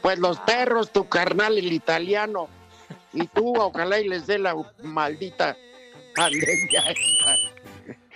Pues 0.03 0.19
los 0.19 0.41
perros, 0.41 0.91
tu 0.91 1.09
carnal, 1.09 1.57
el 1.57 1.73
italiano. 1.73 2.49
Y 3.12 3.29
tú, 3.29 3.55
ojalá 3.57 4.01
y 4.01 4.09
les 4.09 4.27
dé 4.27 4.39
la 4.39 4.57
maldita 4.83 5.57
pandemia 6.15 6.81
esta. 6.91 7.37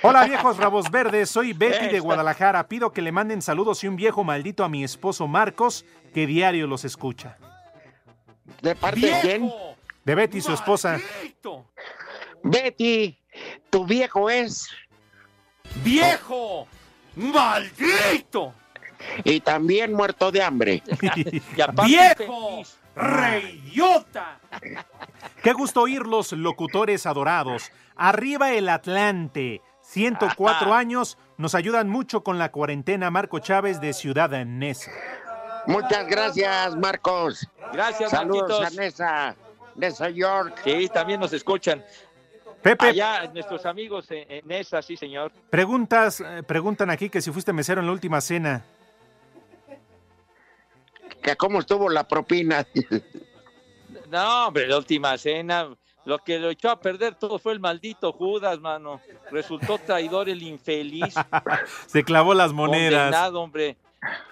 Hola 0.02 0.24
viejos 0.24 0.56
rabos 0.58 0.90
verdes, 0.90 1.30
soy 1.30 1.52
Betty 1.52 1.88
de. 1.88 2.00
Guadalajara. 2.00 2.68
Pido 2.68 2.92
que 2.92 3.02
le 3.02 3.12
manden 3.12 3.42
saludos 3.42 3.82
y 3.82 3.88
un 3.88 3.96
viejo 3.96 4.24
maldito 4.24 4.62
a 4.62 4.68
mi 4.68 4.84
esposo 4.84 5.26
Marcos, 5.26 5.84
que 6.12 6.26
diario 6.26 6.66
los 6.66 6.84
escucha. 6.84 7.38
¿De 8.62 8.74
parte 8.74 9.00
de 9.00 9.20
quién? 9.20 9.52
De 10.04 10.14
Betty, 10.14 10.40
su 10.40 10.52
esposa. 10.52 11.00
Betty, 12.42 13.18
tu 13.70 13.84
viejo 13.86 14.30
es. 14.30 14.68
¡Viejo! 15.82 16.68
¡Maldito! 17.16 18.54
Y 19.24 19.40
también 19.40 19.92
muerto 19.92 20.30
de 20.30 20.42
hambre. 20.42 20.82
¡Viejo! 21.84 22.62
¡Reyota! 22.94 24.38
Qué 25.42 25.52
gusto 25.52 25.82
oírlos, 25.82 26.32
locutores 26.32 27.06
adorados. 27.06 27.70
Arriba 27.96 28.52
el 28.52 28.68
Atlante. 28.68 29.62
104 29.82 30.74
años. 30.74 31.18
Nos 31.38 31.54
ayudan 31.54 31.88
mucho 31.88 32.22
con 32.24 32.38
la 32.38 32.50
cuarentena. 32.50 33.10
Marco 33.10 33.38
Chávez 33.38 33.80
de 33.80 33.92
Ciudad 33.92 34.30
Neza. 34.44 34.90
Muchas 35.66 36.06
gracias, 36.06 36.76
Marcos. 36.76 37.46
Gracias, 37.72 38.10
Saludos 38.10 38.60
Marquitos. 38.60 38.78
a 38.78 38.82
Nesa, 38.82 39.36
Nesa 39.74 40.08
York. 40.10 40.60
Sí, 40.64 40.88
también 40.92 41.20
nos 41.20 41.32
escuchan. 41.32 41.84
Pepe. 42.62 42.86
Allá, 42.86 43.30
nuestros 43.32 43.66
amigos 43.66 44.10
en, 44.10 44.24
en 44.28 44.50
esa, 44.52 44.80
sí, 44.82 44.96
señor. 44.96 45.30
Preguntas, 45.50 46.20
eh, 46.20 46.42
preguntan 46.44 46.90
aquí 46.90 47.08
que 47.10 47.20
si 47.20 47.30
fuiste 47.30 47.52
mesero 47.52 47.80
en 47.80 47.86
la 47.86 47.92
última 47.92 48.20
cena. 48.20 48.64
Que 51.22 51.36
cómo 51.36 51.58
estuvo 51.60 51.88
la 51.88 52.06
propina. 52.06 52.66
No, 54.10 54.46
hombre, 54.48 54.66
la 54.66 54.76
última 54.78 55.16
cena. 55.18 55.68
Lo 56.04 56.18
que 56.18 56.38
lo 56.38 56.50
echó 56.50 56.70
a 56.70 56.78
perder 56.78 57.16
todo 57.16 57.38
fue 57.38 57.52
el 57.52 57.60
maldito 57.60 58.12
Judas, 58.12 58.60
mano. 58.60 59.00
Resultó 59.32 59.76
traidor 59.78 60.28
el 60.28 60.42
infeliz. 60.42 61.14
Se 61.86 62.04
clavó 62.04 62.32
las 62.32 62.52
monedas. 62.52 63.06
Condenado, 63.06 63.40
hombre. 63.40 63.76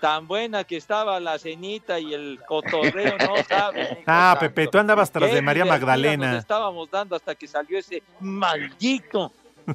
Tan 0.00 0.28
buena 0.28 0.62
que 0.62 0.76
estaba 0.76 1.18
la 1.18 1.36
cenita 1.36 1.98
y 1.98 2.14
el 2.14 2.38
cotorreo, 2.46 3.16
no 3.18 3.42
sabes. 3.48 3.98
Ah. 4.06 4.36
Pepe, 4.38 4.68
tú 4.68 4.78
andabas 4.78 5.10
tras 5.10 5.32
de 5.32 5.42
María 5.42 5.64
Nos 5.64 5.72
Magdalena. 5.72 6.38
estábamos 6.38 6.88
dando 6.90 7.16
hasta 7.16 7.34
que 7.34 7.48
salió 7.48 7.76
ese 7.78 8.02
maldito 8.20 9.32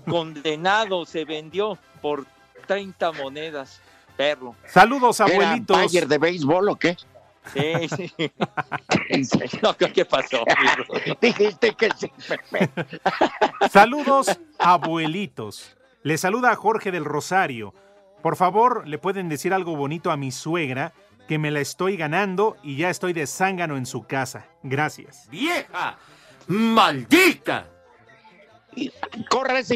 condenado. 0.08 1.06
Se 1.06 1.26
vendió 1.26 1.78
por 2.02 2.26
30 2.66 3.12
monedas, 3.14 3.82
perro. 4.16 4.56
Saludos, 4.68 5.20
¿Era 5.20 5.34
abuelitos. 5.34 5.76
Bayer 5.76 6.08
de 6.08 6.18
béisbol 6.18 6.70
o 6.70 6.76
qué? 6.78 6.96
Sí, 7.54 7.90
sí. 7.90 8.32
No, 9.62 9.76
¿qué 9.76 10.06
pasó? 10.06 10.44
Dijiste 11.22 11.74
que 11.74 11.90
sí. 11.98 12.12
Saludos, 13.72 14.40
abuelitos. 14.58 15.78
Le 16.04 16.18
saluda 16.18 16.56
Jorge 16.56 16.92
del 16.92 17.06
Rosario. 17.06 17.74
Por 18.22 18.36
favor, 18.36 18.88
le 18.88 18.98
pueden 18.98 19.30
decir 19.30 19.54
algo 19.54 19.76
bonito 19.76 20.12
a 20.12 20.18
mi 20.18 20.32
suegra, 20.32 20.94
que 21.28 21.38
me 21.38 21.52
la 21.52 21.60
estoy 21.60 21.96
ganando 21.96 22.58
y 22.64 22.78
ya 22.78 22.90
estoy 22.90 23.14
de 23.14 23.28
zángano 23.28 23.78
en 23.78 23.86
su 23.86 24.04
casa. 24.04 24.48
Gracias. 24.64 25.28
¡Vieja! 25.30 25.98
¡Maldita! 26.48 27.68
Corre 29.30 29.60
ese 29.60 29.76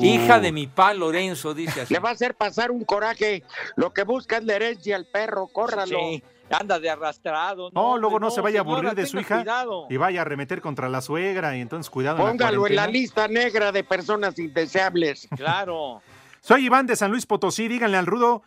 Hija 0.00 0.40
de 0.40 0.52
mi 0.52 0.66
pa 0.66 0.94
Lorenzo, 0.94 1.54
dice 1.54 1.82
así. 1.82 1.94
Le 1.94 2.00
va 2.00 2.10
a 2.10 2.12
hacer 2.12 2.34
pasar 2.34 2.70
un 2.70 2.84
coraje. 2.84 3.42
Lo 3.76 3.92
que 3.92 4.04
busca 4.04 4.38
es 4.38 4.44
la 4.44 4.54
herencia 4.54 4.96
al 4.96 5.06
perro, 5.06 5.46
córralo. 5.48 5.98
Sí, 5.98 6.22
anda 6.50 6.78
de 6.78 6.90
arrastrado. 6.90 7.70
No, 7.72 7.96
luego 7.98 8.18
no, 8.18 8.30
se 8.30 8.40
vaya 8.40 8.60
a 8.60 8.62
aburrir 8.62 8.94
de 8.94 9.06
su 9.06 9.18
hija 9.18 9.36
cuidado. 9.36 9.86
y 9.90 9.96
vaya 9.96 10.20
a 10.20 10.22
arremeter 10.22 10.60
contra 10.60 10.88
la 10.88 11.00
suegra 11.00 11.56
y 11.56 11.60
entonces 11.60 11.90
cuidado. 11.90 12.18
en 12.18 12.24
la 12.24 12.30
Póngalo 12.30 12.66
en 12.66 12.76
la 12.76 12.86
lista 12.86 13.28
negra 13.28 13.72
de 13.72 13.84
personas 13.84 14.38
indeseables. 14.38 15.28
Claro. 15.36 16.02
Soy 16.40 16.66
Iván 16.66 16.86
de 16.86 16.96
San 16.96 17.10
Luis 17.10 17.26
Potosí. 17.26 17.68
Díganle 17.68 17.96
al 17.96 18.06
Rudo 18.06 18.42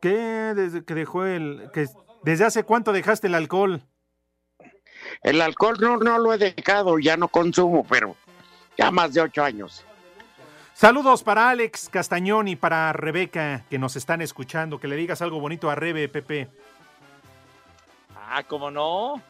que 0.00 0.10
desde 0.54 0.84
que 0.84 0.94
dejó 0.94 1.24
el. 1.24 1.70
que 1.72 1.86
¿Desde 2.22 2.44
hace 2.44 2.64
cuánto 2.64 2.92
dejaste 2.92 3.26
el 3.26 3.34
alcohol? 3.34 3.82
El 5.22 5.40
alcohol 5.42 5.76
no, 5.80 5.98
no 5.98 6.18
lo 6.18 6.32
he 6.32 6.38
dejado, 6.38 6.98
ya 6.98 7.16
no 7.16 7.28
consumo, 7.28 7.86
pero 7.88 8.16
ya 8.78 8.90
más 8.90 9.12
de 9.12 9.20
ocho 9.20 9.42
años. 9.42 9.84
Saludos 10.74 11.22
para 11.22 11.50
Alex 11.50 11.88
Castañón 11.88 12.48
y 12.48 12.56
para 12.56 12.92
Rebeca 12.92 13.64
que 13.70 13.78
nos 13.78 13.94
están 13.96 14.20
escuchando. 14.20 14.78
Que 14.80 14.88
le 14.88 14.96
digas 14.96 15.22
algo 15.22 15.38
bonito 15.40 15.70
a 15.70 15.74
Rebe, 15.76 16.08
Pepe. 16.08 16.48
Ah, 18.16 18.42
¿cómo 18.42 18.70
no? 18.70 19.22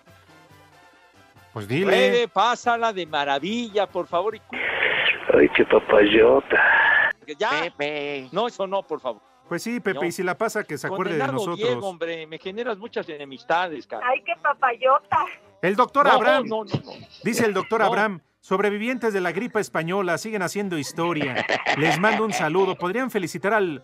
Pues 1.53 1.68
dile. 1.68 1.90
Rebe, 1.90 2.28
pásala 2.28 2.92
de 2.92 3.05
maravilla, 3.07 3.86
por 3.86 4.07
favor. 4.07 4.34
Ay, 4.34 5.49
qué 5.55 5.64
papayota. 5.66 7.12
Ya. 7.38 7.51
Pepe. 7.62 8.28
No, 8.32 8.49
eso 8.49 8.66
no, 8.66 8.82
por 8.82 9.01
favor. 9.01 9.20
Pues 9.49 9.62
sí, 9.62 9.78
Pepe, 9.80 10.01
No. 10.01 10.07
y 10.07 10.12
si 10.12 10.22
la 10.22 10.38
pasa, 10.38 10.64
que 10.64 10.78
se 10.78 10.86
acuerde 10.86 11.18
de 11.18 11.26
nosotros. 11.26 11.59
Diego, 11.59 11.86
hombre, 11.86 12.26
me 12.26 12.38
generas 12.38 12.78
muchas 12.78 13.07
enemistades, 13.11 13.86
cara. 13.86 14.07
Ay, 14.11 14.22
qué 14.24 14.32
papayota. 14.40 15.26
El 15.61 15.76
doctor 15.76 16.07
No, 16.07 16.12
Abraham, 16.12 16.47
no, 16.47 16.64
no, 16.64 16.70
no. 16.82 16.92
dice 17.22 17.45
el 17.45 17.53
doctor 17.53 17.80
No. 17.80 17.86
Abraham, 17.86 18.20
sobrevivientes 18.45 19.14
de 19.14 19.22
la 19.22 19.32
gripe 19.32 19.59
española 19.59 20.18
siguen 20.18 20.42
haciendo 20.42 20.76
historia. 20.76 21.47
Les 21.78 21.99
mando 21.99 22.26
un 22.26 22.32
saludo. 22.34 22.76
¿Podrían 22.76 23.11
felicitar 23.11 23.55
al 23.55 23.82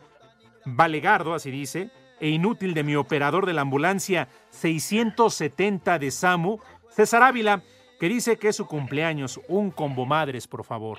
Valegardo, 0.66 1.32
así 1.32 1.50
dice, 1.50 1.90
e 2.20 2.28
inútil 2.28 2.74
de 2.74 2.84
mi 2.84 2.94
operador 2.94 3.46
de 3.46 3.54
la 3.54 3.62
ambulancia 3.62 4.28
670 4.50 5.98
de 5.98 6.10
SAMU, 6.10 6.60
César 6.90 7.22
Ávila, 7.22 7.62
que 7.98 8.10
dice 8.10 8.36
que 8.36 8.48
es 8.48 8.56
su 8.56 8.66
cumpleaños? 8.66 9.40
Un 9.48 9.70
combo 9.70 10.04
madres, 10.04 10.46
por 10.46 10.62
favor. 10.62 10.98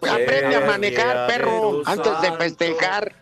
Aprende 0.00 0.56
a 0.56 0.66
manejar, 0.66 1.28
perro, 1.28 1.82
antes 1.86 2.20
de 2.20 2.32
festejar. 2.32 3.14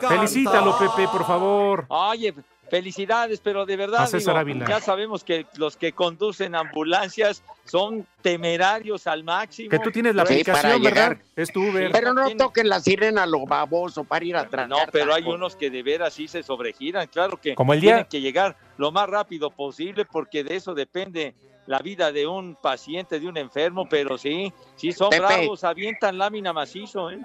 Felicítalo, 0.00 0.78
Pepe, 0.78 1.08
por 1.08 1.26
favor. 1.26 1.84
Oye, 1.88 2.32
felicidades, 2.70 3.40
pero 3.40 3.66
de 3.66 3.76
verdad, 3.76 4.02
A 4.12 4.18
digo, 4.18 4.66
ya 4.66 4.80
sabemos 4.80 5.22
que 5.22 5.46
los 5.56 5.76
que 5.76 5.92
conducen 5.92 6.54
ambulancias 6.54 7.42
son 7.64 8.06
temerarios 8.22 9.06
al 9.06 9.22
máximo. 9.24 9.70
Que 9.70 9.78
tú 9.78 9.90
tienes 9.90 10.14
la 10.14 10.26
Sí, 10.26 10.34
aplicación, 10.34 10.82
para 10.82 10.94
¿verdad? 10.94 11.18
Es 11.36 11.52
tu 11.52 11.68
Uber. 11.68 11.92
Pero 11.92 12.12
no 12.14 12.30
toquen 12.36 12.68
la 12.68 12.80
sirena 12.80 13.26
lo 13.26 13.46
baboso 13.46 14.04
para 14.04 14.24
ir 14.24 14.36
a 14.36 14.48
tragar. 14.48 14.68
No, 14.68 14.78
pero 14.90 15.14
hay 15.14 15.24
unos 15.24 15.56
que 15.56 15.70
de 15.70 15.82
veras 15.82 16.14
sí 16.14 16.26
se 16.28 16.42
sobregiran, 16.42 17.06
claro 17.06 17.40
que 17.40 17.54
Como 17.54 17.74
el 17.74 17.80
día- 17.80 17.90
tienen 17.92 18.06
que 18.06 18.20
llegar 18.20 18.56
lo 18.76 18.90
más 18.92 19.08
rápido 19.08 19.50
posible 19.50 20.04
porque 20.04 20.42
de 20.44 20.56
eso 20.56 20.74
depende 20.74 21.34
la 21.66 21.78
vida 21.78 22.12
de 22.12 22.26
un 22.26 22.56
paciente, 22.56 23.18
de 23.20 23.26
un 23.26 23.36
enfermo, 23.38 23.88
pero 23.88 24.18
sí, 24.18 24.52
sí 24.76 24.92
son 24.92 25.10
Pepe. 25.10 25.22
bravos, 25.22 25.64
avientan 25.64 26.18
lámina 26.18 26.52
macizo, 26.52 27.10
¿eh? 27.10 27.18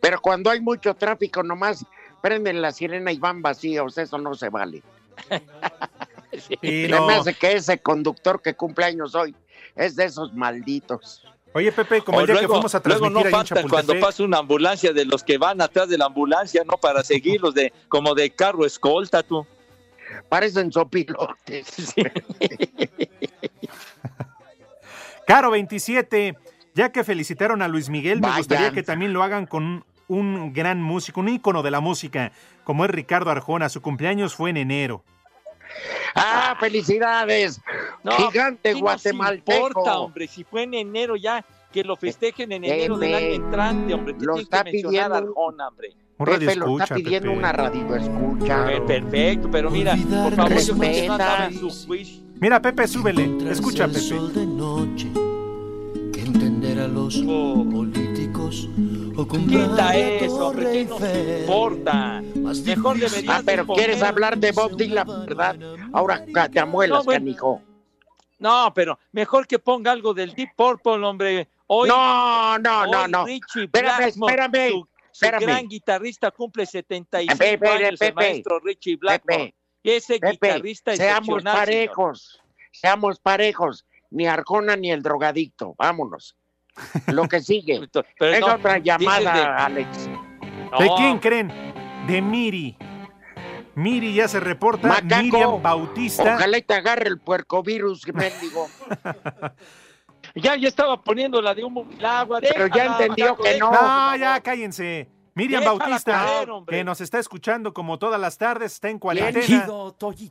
Pero 0.00 0.20
cuando 0.20 0.50
hay 0.50 0.60
mucho 0.60 0.92
tráfico, 0.94 1.42
nomás 1.42 1.84
prenden 2.24 2.62
la 2.62 2.72
sirena 2.72 3.12
y 3.12 3.18
van 3.18 3.42
vacíos. 3.42 3.98
Eso 3.98 4.16
no 4.16 4.34
se 4.34 4.48
vale. 4.48 4.82
Y 6.62 6.88
no. 6.88 7.06
me 7.06 7.14
hace 7.14 7.32
que 7.32 7.52
ese 7.52 7.78
conductor 7.78 8.42
que 8.42 8.54
cumple 8.54 8.86
años 8.86 9.14
hoy 9.14 9.36
es 9.76 9.94
de 9.94 10.06
esos 10.06 10.34
malditos. 10.34 11.22
Oye, 11.52 11.70
Pepe, 11.70 12.02
como 12.02 12.18
O 12.18 12.20
el 12.22 12.26
día 12.26 12.34
que 12.34 12.40
luego, 12.40 12.54
fuimos 12.54 12.74
a 12.74 12.82
luego 12.84 13.02
transmitir 13.02 13.12
no 13.12 13.20
ahí 13.20 13.26
en 13.26 13.46
falta 13.46 13.68
cuando 13.68 14.00
pasa 14.00 14.24
una 14.24 14.38
ambulancia 14.38 14.92
de 14.92 15.04
los 15.04 15.22
que 15.22 15.38
van 15.38 15.60
atrás 15.60 15.88
de 15.88 15.96
la 15.96 16.06
ambulancia, 16.06 16.64
¿no? 16.64 16.76
Para 16.76 17.04
seguirlos 17.04 17.54
de 17.54 17.72
como 17.86 18.16
de 18.16 18.30
carro 18.30 18.66
escolta, 18.66 19.22
tú. 19.22 19.46
Parecen 20.28 20.72
sopilotes. 20.72 21.94
Caro 25.28 25.52
27, 25.52 26.36
ya 26.74 26.90
que 26.90 27.04
felicitaron 27.04 27.62
a 27.62 27.68
Luis 27.68 27.88
Miguel, 27.88 28.20
me 28.20 28.36
gustaría 28.36 28.72
que 28.72 28.82
también 28.82 29.12
lo 29.12 29.22
hagan 29.22 29.46
con 29.46 29.84
un 30.08 30.52
gran 30.52 30.82
músico, 30.82 31.20
un 31.20 31.28
ícono 31.28 31.62
de 31.62 31.70
la 31.70 31.80
música, 31.80 32.32
como 32.64 32.84
es 32.84 32.90
Ricardo 32.90 33.30
Arjona. 33.30 33.68
Su 33.68 33.80
cumpleaños 33.82 34.34
fue 34.34 34.50
en 34.50 34.56
enero. 34.58 35.02
¡Ah, 36.14 36.56
felicidades! 36.60 37.60
No, 38.04 38.12
Gigante 38.12 38.74
¿qué 38.74 38.80
guatemalteco. 38.80 39.66
importa, 39.68 39.98
hombre? 39.98 40.28
Si 40.28 40.44
fue 40.44 40.62
en 40.64 40.74
enero 40.74 41.16
ya, 41.16 41.44
que 41.72 41.82
lo 41.82 41.96
festejen 41.96 42.52
en 42.52 42.64
enero 42.64 42.96
del 42.98 43.10
Pepe, 43.12 43.24
año 43.24 43.34
entrante, 43.44 43.94
hombre. 43.94 44.14
¿Qué 44.16 44.24
lo 44.24 44.36
está 44.36 44.62
que 44.62 44.72
mencionar 44.72 45.12
a 45.12 45.16
pidiendo- 45.20 45.28
Arjona, 45.30 45.68
hombre? 45.68 45.88
Un 46.16 46.26
Pepe 46.26 46.46
radio 46.46 46.66
lo 46.66 46.78
está 46.80 46.94
pidiendo 46.94 47.28
Pepe. 47.30 47.38
una 47.38 47.52
radio 47.52 47.96
escucha. 47.96 48.66
Per- 48.66 48.84
Perfecto, 48.86 49.50
pero 49.50 49.70
mira, 49.70 49.96
por 49.96 50.34
favor, 50.36 50.54
yo 50.60 50.76
creo 50.76 50.92
que 50.92 51.06
no 51.08 51.12
andaba 51.14 51.46
en 51.46 51.54
su 51.58 51.90
wish. 51.90 52.22
Mira, 52.40 52.62
Pepe, 52.62 52.86
súbele. 52.86 53.50
Escucha, 53.50 53.88
Pepe. 53.88 53.98
entender 56.16 56.78
a 56.78 56.86
los 56.88 57.16
políticos 58.62 59.14
o 59.16 59.26
Quita 59.28 59.96
eso, 59.96 60.48
hombre, 60.48 60.72
¿qué 60.72 60.84
nos 60.84 61.00
importa? 61.40 62.22
Mejor 62.64 62.98
deberías 62.98 63.24
Ah, 63.28 63.42
pero 63.44 63.66
quieres 63.66 64.02
hablar 64.02 64.38
de 64.38 64.52
Bob 64.52 64.76
Dylan, 64.76 65.06
¿verdad? 65.26 65.56
Ahora 65.92 66.24
te 66.52 66.60
amuelas, 66.60 67.04
No, 67.04 67.12
canijo. 67.12 67.62
No, 68.38 68.72
pero 68.74 68.98
mejor 69.12 69.46
que 69.46 69.58
ponga 69.58 69.92
algo 69.92 70.12
del 70.12 70.34
Deep 70.34 70.50
Purple, 70.56 71.04
hombre. 71.04 71.48
Hoy, 71.66 71.88
No, 71.88 72.58
no, 72.58 72.86
no, 72.86 73.02
hoy 73.02 73.10
no. 73.10 73.24
Richie 73.24 73.64
Espérame, 73.64 73.96
Blackmore, 73.96 74.32
espérame, 74.34 74.70
su, 74.70 74.88
su 75.12 75.24
espérame. 75.24 75.42
gran 75.46 75.68
guitarrista 75.68 76.30
cumple 76.30 76.66
75 76.66 77.38
Pepe, 77.38 77.68
años, 77.68 77.88
el 77.88 77.98
Pepe, 77.98 78.12
maestro 78.12 78.60
Richie 78.60 78.96
Blackmore. 78.96 79.38
Pepe, 79.44 79.54
y 79.82 79.90
ese 79.90 80.18
guitarrista 80.18 80.96
seamos 80.96 81.42
parejos, 81.42 82.40
seamos 82.72 83.20
parejos. 83.20 83.86
Ni 84.10 84.26
Arjona 84.26 84.76
ni 84.76 84.92
el 84.92 85.02
drogadicto. 85.02 85.74
Vámonos. 85.78 86.36
Lo 87.06 87.28
que 87.28 87.40
sigue. 87.40 87.80
Pero 88.18 88.32
es 88.32 88.40
no, 88.40 88.54
otra 88.54 88.78
llamada, 88.78 89.34
de- 89.34 89.42
Alex. 89.42 90.10
¿De 90.78 90.90
quién 90.96 91.18
creen? 91.18 91.52
De 92.06 92.20
Miri. 92.20 92.76
Miri 93.74 94.14
ya 94.14 94.28
se 94.28 94.40
reporta. 94.40 94.88
Macaco, 94.88 95.22
Miriam 95.22 95.62
Bautista. 95.62 96.34
Ojalá 96.34 96.58
y 96.58 96.62
te 96.62 96.74
agarre 96.74 97.08
el 97.08 97.18
puercovirus, 97.18 98.06
mendigo. 98.12 98.68
Ya, 100.34 100.56
ya 100.56 100.68
estaba 100.68 101.00
poniendo 101.00 101.40
la 101.40 101.54
de 101.54 101.62
un 101.62 101.86
agua. 102.02 102.40
Pero 102.40 102.66
ya 102.66 102.86
entendió 102.86 103.26
Macaco, 103.26 103.42
que 103.42 103.58
no. 103.58 103.70
No, 103.70 104.16
ya 104.16 104.40
cállense. 104.40 105.08
Miriam 105.34 105.60
Déjala 105.62 105.78
Bautista, 105.78 106.12
caer, 106.12 106.48
que 106.68 106.84
nos 106.84 107.00
está 107.00 107.18
escuchando 107.18 107.74
como 107.74 107.98
todas 107.98 108.20
las 108.20 108.38
tardes, 108.38 108.72
está 108.72 108.88
en 108.88 108.98
cuarentena. 108.98 109.66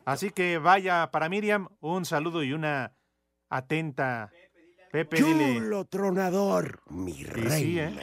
Así 0.06 0.32
que 0.32 0.58
vaya 0.58 1.10
para 1.12 1.30
Miriam, 1.30 1.68
un 1.82 2.06
saludo 2.06 2.44
y 2.44 2.54
una 2.54 2.94
atenta. 3.50 4.32
Pepe, 4.94 5.18
dile. 5.18 5.56
Chulo 5.56 5.86
tronador, 5.86 6.80
mi 6.92 7.14
Sí, 7.14 7.24
rey. 7.24 7.50
sí, 7.64 7.80
¿eh? 7.80 8.00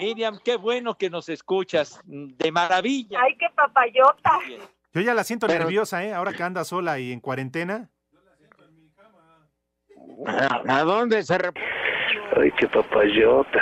Miriam, 0.00 0.36
qué 0.44 0.56
bueno 0.56 0.98
que 0.98 1.08
nos 1.10 1.28
escuchas. 1.28 2.00
De 2.04 2.50
maravilla. 2.50 3.20
Ay, 3.22 3.36
qué 3.38 3.46
papayota. 3.54 4.40
Yo 4.92 5.00
ya 5.00 5.14
la 5.14 5.22
siento 5.22 5.46
Pero- 5.46 5.60
nerviosa, 5.60 6.04
¿eh? 6.04 6.12
Ahora 6.12 6.32
que 6.32 6.42
anda 6.42 6.64
sola 6.64 6.98
y 6.98 7.12
en 7.12 7.20
cuarentena. 7.20 7.88
¿A, 10.26 10.78
a 10.80 10.82
dónde 10.82 11.22
se 11.22 11.38
reporta? 11.38 11.68
Ay, 12.36 12.50
qué 12.58 12.66
papayota. 12.66 13.60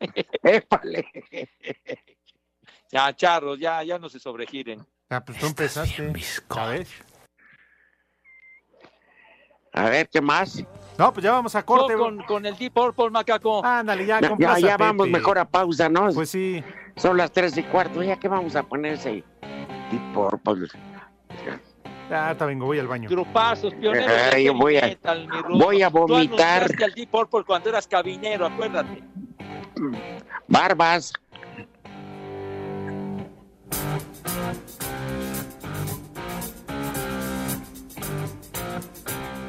Épale. 0.42 1.08
Ya, 2.92 3.10
charros, 3.16 3.58
ya, 3.58 3.82
ya 3.84 3.98
no 3.98 4.10
se 4.10 4.18
sobregiren. 4.20 4.84
Ah, 5.08 5.24
pues 5.24 5.38
tú 5.38 5.46
empezaste. 5.46 6.12
¿Sabes? 6.48 6.90
A 9.74 9.88
ver, 9.90 10.08
¿qué 10.08 10.20
más? 10.20 10.64
No, 10.96 11.12
pues 11.12 11.24
ya 11.24 11.32
vamos 11.32 11.54
a 11.56 11.64
corte. 11.64 11.94
No, 11.94 11.98
con, 11.98 12.18
con 12.22 12.46
el 12.46 12.56
Deep 12.56 12.72
Purple, 12.72 13.10
Macaco. 13.10 13.64
Ándale, 13.64 14.06
ya, 14.06 14.20
Ya, 14.20 14.36
ya, 14.38 14.58
ya 14.60 14.76
vamos 14.76 15.08
mejor 15.08 15.38
a 15.38 15.44
pausa, 15.44 15.88
¿no? 15.88 16.08
Pues 16.12 16.30
sí. 16.30 16.62
Son 16.96 17.16
las 17.16 17.32
tres 17.32 17.56
y 17.58 17.64
cuarto. 17.64 18.02
Ya 18.02 18.16
que 18.16 18.28
vamos 18.28 18.54
a 18.54 18.62
ponerse 18.62 19.24
tipo 19.90 20.30
pues, 20.44 20.70
Ya, 22.08 22.26
ahorita 22.28 22.46
vengo, 22.46 22.66
voy 22.66 22.78
al 22.78 22.86
baño. 22.86 23.08
Grupazos, 23.08 23.74
pioneros 23.74 24.08
Ay, 24.32 24.44
heavy 24.44 24.58
voy 24.58 24.76
a- 24.76 24.82
metal, 24.82 25.28
voy 25.50 25.82
a 25.82 25.90
Tú 25.90 25.98
vomitar. 26.06 26.56
anunciaste 26.62 26.84
al 26.84 26.92
Deep 26.94 27.10
Purple 27.10 27.42
cuando 27.44 27.68
eras 27.70 27.88
cabinero, 27.88 28.46
acuérdate. 28.46 29.02
barbas. 30.46 31.12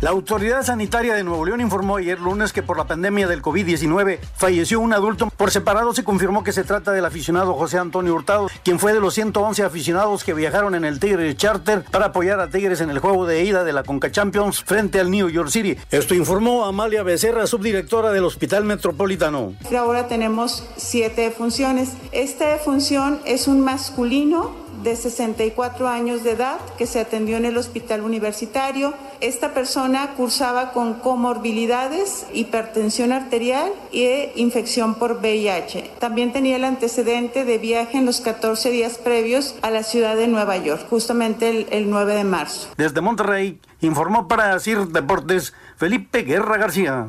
La 0.00 0.10
autoridad 0.10 0.62
sanitaria 0.62 1.16
de 1.16 1.24
Nuevo 1.24 1.44
León 1.44 1.60
informó 1.60 1.96
ayer 1.96 2.20
lunes 2.20 2.52
que 2.52 2.62
por 2.62 2.76
la 2.78 2.86
pandemia 2.86 3.26
del 3.26 3.42
COVID-19 3.42 4.20
falleció 4.36 4.78
un 4.78 4.92
adulto. 4.92 5.28
Por 5.36 5.50
separado 5.50 5.92
se 5.92 6.04
confirmó 6.04 6.44
que 6.44 6.52
se 6.52 6.62
trata 6.62 6.92
del 6.92 7.04
aficionado 7.04 7.54
José 7.54 7.78
Antonio 7.78 8.14
Hurtado, 8.14 8.46
quien 8.62 8.78
fue 8.78 8.92
de 8.92 9.00
los 9.00 9.14
111 9.14 9.64
aficionados 9.64 10.22
que 10.22 10.34
viajaron 10.34 10.76
en 10.76 10.84
el 10.84 11.00
Tigre 11.00 11.34
Charter 11.34 11.82
para 11.90 12.06
apoyar 12.06 12.38
a 12.38 12.48
Tigres 12.48 12.80
en 12.80 12.90
el 12.90 13.00
juego 13.00 13.26
de 13.26 13.42
ida 13.42 13.64
de 13.64 13.72
la 13.72 13.82
Conca 13.82 14.12
Champions 14.12 14.62
frente 14.62 15.00
al 15.00 15.10
New 15.10 15.28
York 15.30 15.50
City. 15.50 15.76
Esto 15.90 16.14
informó 16.14 16.64
Amalia 16.64 17.02
Becerra, 17.02 17.48
subdirectora 17.48 18.12
del 18.12 18.24
Hospital 18.24 18.64
Metropolitano. 18.64 19.54
Ahora 19.76 20.06
tenemos 20.06 20.64
siete 20.76 21.32
funciones. 21.32 21.94
Esta 22.12 22.56
función 22.58 23.18
es 23.24 23.48
un 23.48 23.62
masculino 23.62 24.68
de 24.82 24.94
64 24.96 25.88
años 25.88 26.22
de 26.22 26.32
edad 26.32 26.58
que 26.76 26.86
se 26.86 27.00
atendió 27.00 27.36
en 27.36 27.44
el 27.44 27.56
hospital 27.56 28.02
universitario. 28.02 28.94
Esta 29.20 29.52
persona 29.52 29.87
cursaba 30.16 30.72
con 30.72 30.94
comorbilidades, 30.94 32.26
hipertensión 32.32 33.12
arterial 33.12 33.72
e 33.92 34.32
infección 34.36 34.94
por 34.96 35.18
VIH. 35.18 35.92
También 35.98 36.32
tenía 36.32 36.56
el 36.56 36.64
antecedente 36.64 37.44
de 37.44 37.58
viaje 37.58 37.98
en 37.98 38.06
los 38.06 38.20
14 38.20 38.70
días 38.70 38.98
previos 38.98 39.54
a 39.62 39.70
la 39.70 39.82
ciudad 39.82 40.16
de 40.16 40.28
Nueva 40.28 40.56
York, 40.58 40.86
justamente 40.90 41.48
el, 41.48 41.66
el 41.70 41.90
9 41.90 42.14
de 42.14 42.24
marzo. 42.24 42.68
Desde 42.76 43.00
Monterrey, 43.00 43.60
informó 43.80 44.28
para 44.28 44.58
CIR 44.60 44.88
Deportes 44.88 45.54
Felipe 45.76 46.22
Guerra 46.22 46.58
García. 46.58 47.08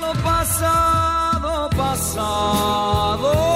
Lo 0.00 0.12
pasado, 0.22 1.70
pasado. 1.76 3.49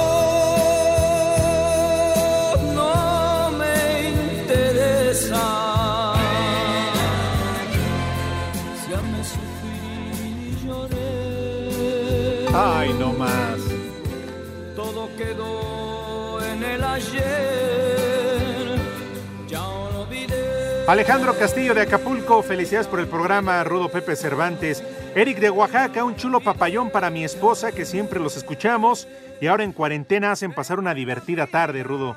Alejandro 20.87 21.35
Castillo 21.39 21.73
de 21.73 21.81
Acapulco, 21.81 22.43
felicidades 22.43 22.87
por 22.87 23.01
el 23.01 23.07
programa 23.07 23.65
Rudo 23.65 23.89
Pepe 23.89 24.17
Cervantes. 24.17 24.85
Eric 25.15 25.39
de 25.39 25.49
Oaxaca, 25.49 26.05
un 26.05 26.15
chulo 26.15 26.41
papayón 26.41 26.91
para 26.91 27.09
mi 27.09 27.25
esposa 27.25 27.73
que 27.73 27.87
siempre 27.87 28.21
los 28.21 28.37
escuchamos 28.37 29.09
y 29.41 29.47
ahora 29.47 29.65
en 29.65 29.73
cuarentena 29.73 30.33
hacen 30.33 30.53
pasar 30.53 30.79
una 30.79 30.93
divertida 30.93 31.47
tarde, 31.47 31.83
Rudo. 31.83 32.15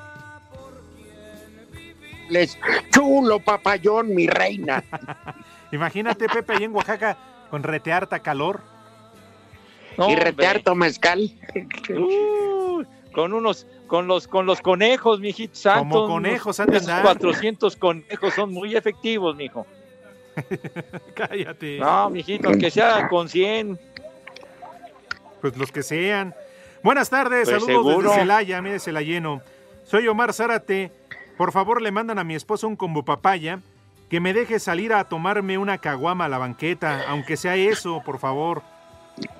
Les 2.28 2.58
chulo 2.92 3.40
papayón, 3.40 4.14
mi 4.14 4.26
reina. 4.26 4.84
Imagínate, 5.72 6.28
Pepe, 6.28 6.52
ahí 6.52 6.64
en 6.64 6.74
Oaxaca 6.74 7.16
con 7.50 7.62
retearta 7.62 8.18
calor. 8.20 8.60
y 9.96 10.14
retearto 10.14 10.74
mezcal. 10.74 11.32
Uh, 11.90 12.84
con 13.18 13.32
unos, 13.32 13.66
con 13.88 14.06
los, 14.06 14.28
con 14.28 14.46
los 14.46 14.60
conejos, 14.60 15.18
mijito 15.18 15.56
santo. 15.56 15.80
Como 15.80 16.06
conejos 16.06 16.56
de 16.58 16.76
esos 16.76 16.88
andar. 16.88 17.02
400 17.02 17.74
conejos 17.74 18.32
son 18.32 18.52
muy 18.52 18.76
efectivos, 18.76 19.34
mijo. 19.34 19.66
Cállate. 21.14 21.80
No, 21.80 22.10
mijito, 22.10 22.52
que 22.52 22.70
sea 22.70 23.08
con 23.08 23.28
100. 23.28 23.76
Pues 25.40 25.56
los 25.56 25.72
que 25.72 25.82
sean. 25.82 26.32
Buenas 26.84 27.10
tardes, 27.10 27.48
Pues 27.50 27.60
saludos 27.60 27.86
seguro. 27.88 28.08
desde 28.10 28.20
Celaya, 28.20 28.62
mire 28.62 28.78
Celayeno. 28.78 29.42
Soy 29.82 30.06
Omar 30.06 30.32
Zárate. 30.32 30.92
Por 31.36 31.50
favor, 31.50 31.82
le 31.82 31.90
mandan 31.90 32.20
a 32.20 32.24
mi 32.24 32.36
esposa 32.36 32.68
un 32.68 32.76
combo 32.76 33.04
papaya 33.04 33.58
que 34.08 34.20
me 34.20 34.32
deje 34.32 34.60
salir 34.60 34.92
a 34.92 35.08
tomarme 35.08 35.58
una 35.58 35.78
caguama 35.78 36.26
a 36.26 36.28
la 36.28 36.38
banqueta, 36.38 37.02
aunque 37.08 37.36
sea 37.36 37.56
eso, 37.56 38.00
por 38.06 38.20
favor. 38.20 38.62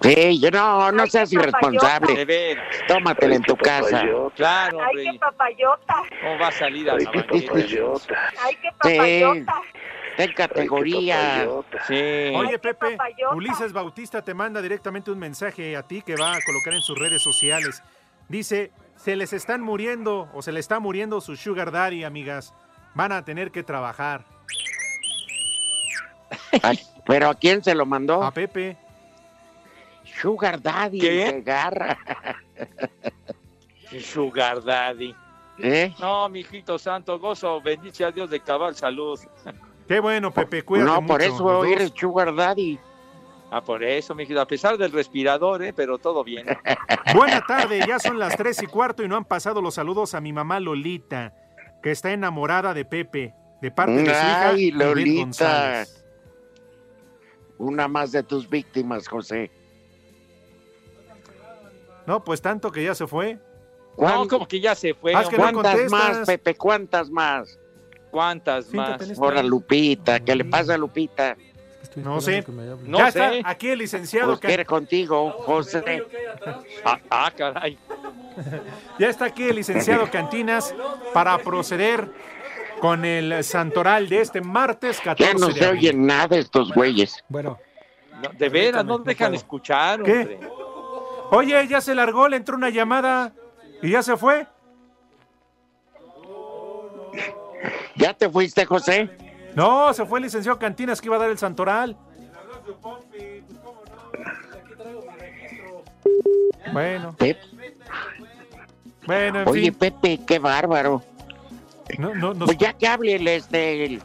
Sí, 0.01 0.41
yo 0.41 0.51
no, 0.51 0.93
no 0.93 1.07
seas 1.07 1.33
irresponsable. 1.33 2.57
Tómatela 2.87 3.35
en 3.35 3.43
tu 3.43 3.57
casa. 3.57 4.05
Claro, 4.35 4.79
Ay, 4.83 5.11
qué 5.13 5.19
papayota. 5.19 5.95
¿Cómo 6.23 6.39
va 6.39 6.49
a 6.49 6.53
salir 6.53 6.89
a 6.91 6.95
la 6.97 7.05
banqueta? 7.05 7.35
Ay, 7.35 8.57
qué 8.63 8.69
Sí, 8.83 8.97
papayota. 8.97 9.63
ten 10.17 10.33
categoría. 10.33 11.49
Sí. 11.87 12.33
Oye, 12.35 12.59
Pepe, 12.59 12.93
papayota. 12.93 13.35
Ulises 13.35 13.73
Bautista 13.73 14.23
te 14.23 14.35
manda 14.35 14.63
directamente 14.63 15.11
un 15.11 15.19
mensaje 15.19 15.77
a 15.77 15.83
ti 15.83 16.03
que 16.03 16.15
va 16.17 16.33
a 16.33 16.39
colocar 16.45 16.75
en 16.75 16.83
sus 16.83 16.99
redes 16.99 17.23
sociales. 17.23 17.83
Dice, 18.29 18.71
se 18.97 19.17
les 19.17 19.33
están 19.33 19.61
muriendo 19.63 20.29
o 20.35 20.43
se 20.43 20.53
le 20.53 20.61
está 20.61 20.79
muriendo 20.81 21.21
su 21.21 21.37
sugar 21.37 21.71
daddy, 21.73 22.05
amigas. 22.05 22.55
Van 22.95 23.13
a 23.13 23.25
tener 23.25 23.51
que 23.51 23.63
trabajar. 23.63 24.25
Ay, 26.63 26.79
¿Pero 27.07 27.29
a 27.31 27.35
quién 27.35 27.63
se 27.65 27.75
lo 27.75 27.87
mandó? 27.87 28.23
A 28.23 28.31
Pepe. 28.33 28.77
Sugar 30.21 30.61
Daddy, 30.61 30.99
¿Qué? 31.01 31.33
de 31.33 31.43
garra. 31.43 31.99
Sugar 34.01 34.63
Daddy. 34.63 35.15
¿Eh? 35.61 35.93
No, 35.99 36.29
mijito 36.29 36.79
santo, 36.79 37.19
gozo, 37.19 37.61
bendice 37.61 38.05
a 38.05 38.11
Dios 38.11 38.31
de 38.31 38.41
cabal 38.41 38.75
salud. 38.75 39.19
Qué 39.87 40.01
bueno, 40.01 40.31
Pepe, 40.33 40.63
cuídate 40.63 40.91
No, 40.91 41.07
por 41.07 41.21
mucho, 41.21 41.35
eso 41.35 41.65
eres. 41.65 41.93
Sugar 41.95 42.35
Daddy. 42.35 42.79
Ah, 43.51 43.63
por 43.63 43.83
eso, 43.83 44.15
mijito, 44.15 44.41
a 44.41 44.47
pesar 44.47 44.77
del 44.77 44.93
respirador, 44.93 45.63
¿eh? 45.63 45.73
pero 45.73 45.99
todo 45.99 46.23
bien. 46.23 46.47
Buena 47.15 47.41
tarde, 47.47 47.81
ya 47.87 47.99
son 47.99 48.19
las 48.19 48.37
tres 48.37 48.63
y 48.63 48.67
cuarto 48.67 49.03
y 49.03 49.09
no 49.09 49.17
han 49.17 49.25
pasado 49.25 49.63
los 49.63 49.75
saludos 49.75 50.15
a 50.15 50.21
mi 50.21 50.33
mamá 50.35 50.61
Lolita, 50.61 51.33
que 51.83 51.91
está 51.91 52.13
enamorada 52.13 52.75
de 52.75 52.85
Pepe, 52.85 53.35
de 53.63 53.71
parte 53.71 53.95
de 53.95 54.05
su 54.05 54.11
hija 54.11 54.49
Ay, 54.51 54.71
Lolita. 54.71 55.21
González. 55.23 56.05
Una 57.57 57.89
más 57.89 58.13
de 58.13 58.23
tus 58.23 58.49
víctimas, 58.49 59.09
José. 59.09 59.51
No, 62.09 62.25
pues 62.25 62.41
tanto 62.41 62.73
que 62.73 62.83
ya 62.83 62.95
se 62.95 63.07
fue. 63.07 63.39
No, 63.99 64.27
como 64.29 64.49
que 64.49 64.61
ya 64.61 64.75
se 64.75 64.95
fue. 64.95 65.15
Ah, 65.15 65.25
que 65.29 65.37
¿Cuántas 65.37 65.91
más, 65.91 66.27
Pepe? 66.27 66.55
¿Cuántas 66.55 67.11
más? 67.11 67.59
¿Cuántas 68.11 68.73
más? 68.73 69.19
Ahora 69.19 69.43
Lupita, 69.43 70.19
¿qué 70.19 70.35
le 70.35 70.47
pasa 70.47 70.73
a 70.73 70.79
Lupita? 70.79 71.37
No 71.97 72.23
sé. 72.23 72.43
No 72.87 72.97
ya 72.97 73.11
sé. 73.11 73.39
está 73.39 73.51
aquí 73.51 73.69
el 73.69 73.81
licenciado. 73.81 74.29
Pues 74.29 74.41
quiere 74.41 74.65
contigo, 74.65 75.33
José. 75.33 76.03
Ah, 76.83 76.99
ah, 77.11 77.33
caray. 77.37 77.77
Ya 78.99 79.11
está 79.11 79.27
aquí 79.27 79.43
el 79.43 79.57
licenciado 79.57 80.11
Cantinas 80.11 80.75
para 81.13 81.37
proceder 81.37 82.11
con 82.81 83.05
el 83.05 83.45
santoral 83.45 84.09
de 84.09 84.23
este 84.23 84.41
martes 84.41 84.99
14 85.03 85.25
Ya 85.25 85.39
no 85.39 85.53
se 85.53 85.67
oyen 85.67 86.07
nada 86.07 86.39
estos 86.39 86.73
güeyes. 86.73 87.23
Bueno. 87.29 87.59
No, 88.23 88.31
de 88.33 88.49
veras, 88.49 88.83
no 88.83 88.99
dejan 88.99 89.35
escuchar, 89.35 90.03
¿Qué? 90.03 90.21
hombre. 90.21 90.41
Oye, 91.31 91.67
ya 91.69 91.81
se 91.81 91.95
largó, 91.95 92.29
le 92.29 92.37
entró 92.37 92.57
una 92.57 92.71
llamada 92.71 93.33
y 93.83 93.91
ya 93.91 94.03
se 94.03 94.17
fue. 94.17 94.47
¿Ya 97.97 98.15
te 98.15 98.29
fuiste, 98.31 98.65
José? 98.65 99.11
No, 99.55 99.93
se 99.93 100.07
fue 100.07 100.21
el 100.21 100.25
licenciado 100.25 100.59
Cantinas 100.59 101.01
que 101.01 101.09
iba 101.09 101.17
a 101.17 101.19
dar 101.19 101.31
el 101.31 101.39
santoral. 101.39 101.97
Bueno. 106.73 107.17
Bueno, 109.07 109.41
en 109.41 109.49
Oye, 109.49 109.63
fin. 109.63 109.75
Pepe, 109.75 110.21
qué 110.27 110.39
bárbaro. 110.39 111.03
No, 111.99 112.15
no, 112.15 112.35
no. 112.35 112.45
Pues 112.45 112.59
ya 112.59 112.75
que 112.75 112.87
hable 112.87 113.37
este, 113.37 113.85
el, 113.85 114.03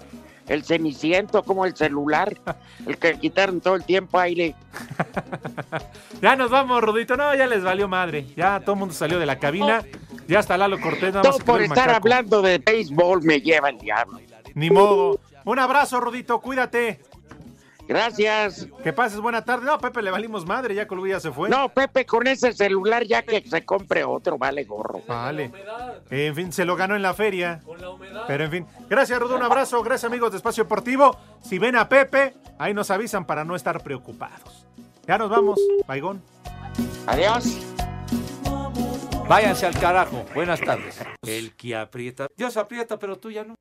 el 0.47 0.63
ceniciento, 0.63 1.43
como 1.43 1.65
el 1.65 1.75
celular, 1.75 2.35
el 2.87 2.97
que 2.97 3.17
quitaron 3.19 3.61
todo 3.61 3.75
el 3.75 3.83
tiempo 3.83 4.19
aire. 4.19 4.55
Ya 6.21 6.37
nos 6.37 6.49
vamos, 6.49 6.81
Rudito. 6.81 7.17
No, 7.17 7.35
ya 7.35 7.45
les 7.47 7.63
valió 7.63 7.89
madre. 7.89 8.25
Ya 8.37 8.61
todo 8.61 8.73
el 8.73 8.79
mundo 8.79 8.93
salió 8.93 9.19
de 9.19 9.25
la 9.25 9.39
cabina. 9.39 9.83
Ya 10.25 10.39
hasta 10.39 10.57
Lalo 10.57 10.79
Cortés. 10.79 11.13
Nada 11.13 11.23
más 11.29 11.37
Todo 11.37 11.45
por 11.45 11.61
estar 11.61 11.87
macaco. 11.87 11.97
hablando 11.97 12.41
de 12.41 12.59
béisbol 12.59 13.23
me 13.23 13.41
lleva 13.41 13.69
el 13.69 13.77
diablo. 13.77 14.21
Ni 14.53 14.69
modo. 14.69 15.19
Un 15.43 15.59
abrazo, 15.59 15.99
Rudito. 15.99 16.39
Cuídate. 16.39 17.01
Gracias. 17.87 18.67
Que 18.83 18.93
pases 18.93 19.19
buena 19.19 19.43
tarde. 19.43 19.65
No, 19.65 19.77
Pepe, 19.77 20.01
le 20.01 20.11
valimos 20.11 20.45
madre. 20.45 20.73
Ya 20.75 20.87
Columbo 20.87 21.07
ya 21.07 21.19
se 21.19 21.31
fue. 21.31 21.49
No, 21.49 21.69
Pepe, 21.69 22.05
con 22.05 22.27
ese 22.27 22.53
celular 22.53 23.03
ya 23.03 23.23
que 23.23 23.41
se 23.47 23.65
compre 23.65 24.03
otro, 24.03 24.37
vale 24.37 24.63
gorro. 24.63 25.01
Vale. 25.07 25.51
En 26.09 26.35
fin, 26.35 26.51
se 26.51 26.65
lo 26.65 26.75
ganó 26.75 26.95
en 26.95 27.01
la 27.01 27.13
feria. 27.13 27.61
Pero 28.27 28.43
en 28.45 28.51
fin. 28.51 28.67
Gracias, 28.89 29.19
Rudo. 29.19 29.35
Un 29.35 29.43
abrazo. 29.43 29.81
Gracias, 29.83 30.09
amigos 30.09 30.31
de 30.31 30.37
Espacio 30.37 30.63
Deportivo. 30.63 31.17
Si 31.41 31.59
ven 31.59 31.75
a 31.75 31.89
Pepe, 31.89 32.35
ahí 32.57 32.73
nos 32.73 32.89
avisan 32.91 33.25
para 33.25 33.43
no 33.43 33.55
estar 33.55 33.83
preocupados. 33.83 34.65
Ya 35.05 35.17
nos 35.17 35.29
vamos. 35.29 35.59
Baigón. 35.85 36.21
Adiós. 37.05 37.59
Váyanse 39.27 39.65
al 39.65 39.79
carajo. 39.79 40.25
Buenas 40.33 40.59
tardes. 40.59 40.99
El 41.25 41.55
que 41.55 41.75
aprieta. 41.75 42.27
Dios 42.35 42.57
aprieta, 42.57 42.97
pero 42.99 43.17
tú 43.17 43.31
ya 43.31 43.43
no. 43.43 43.55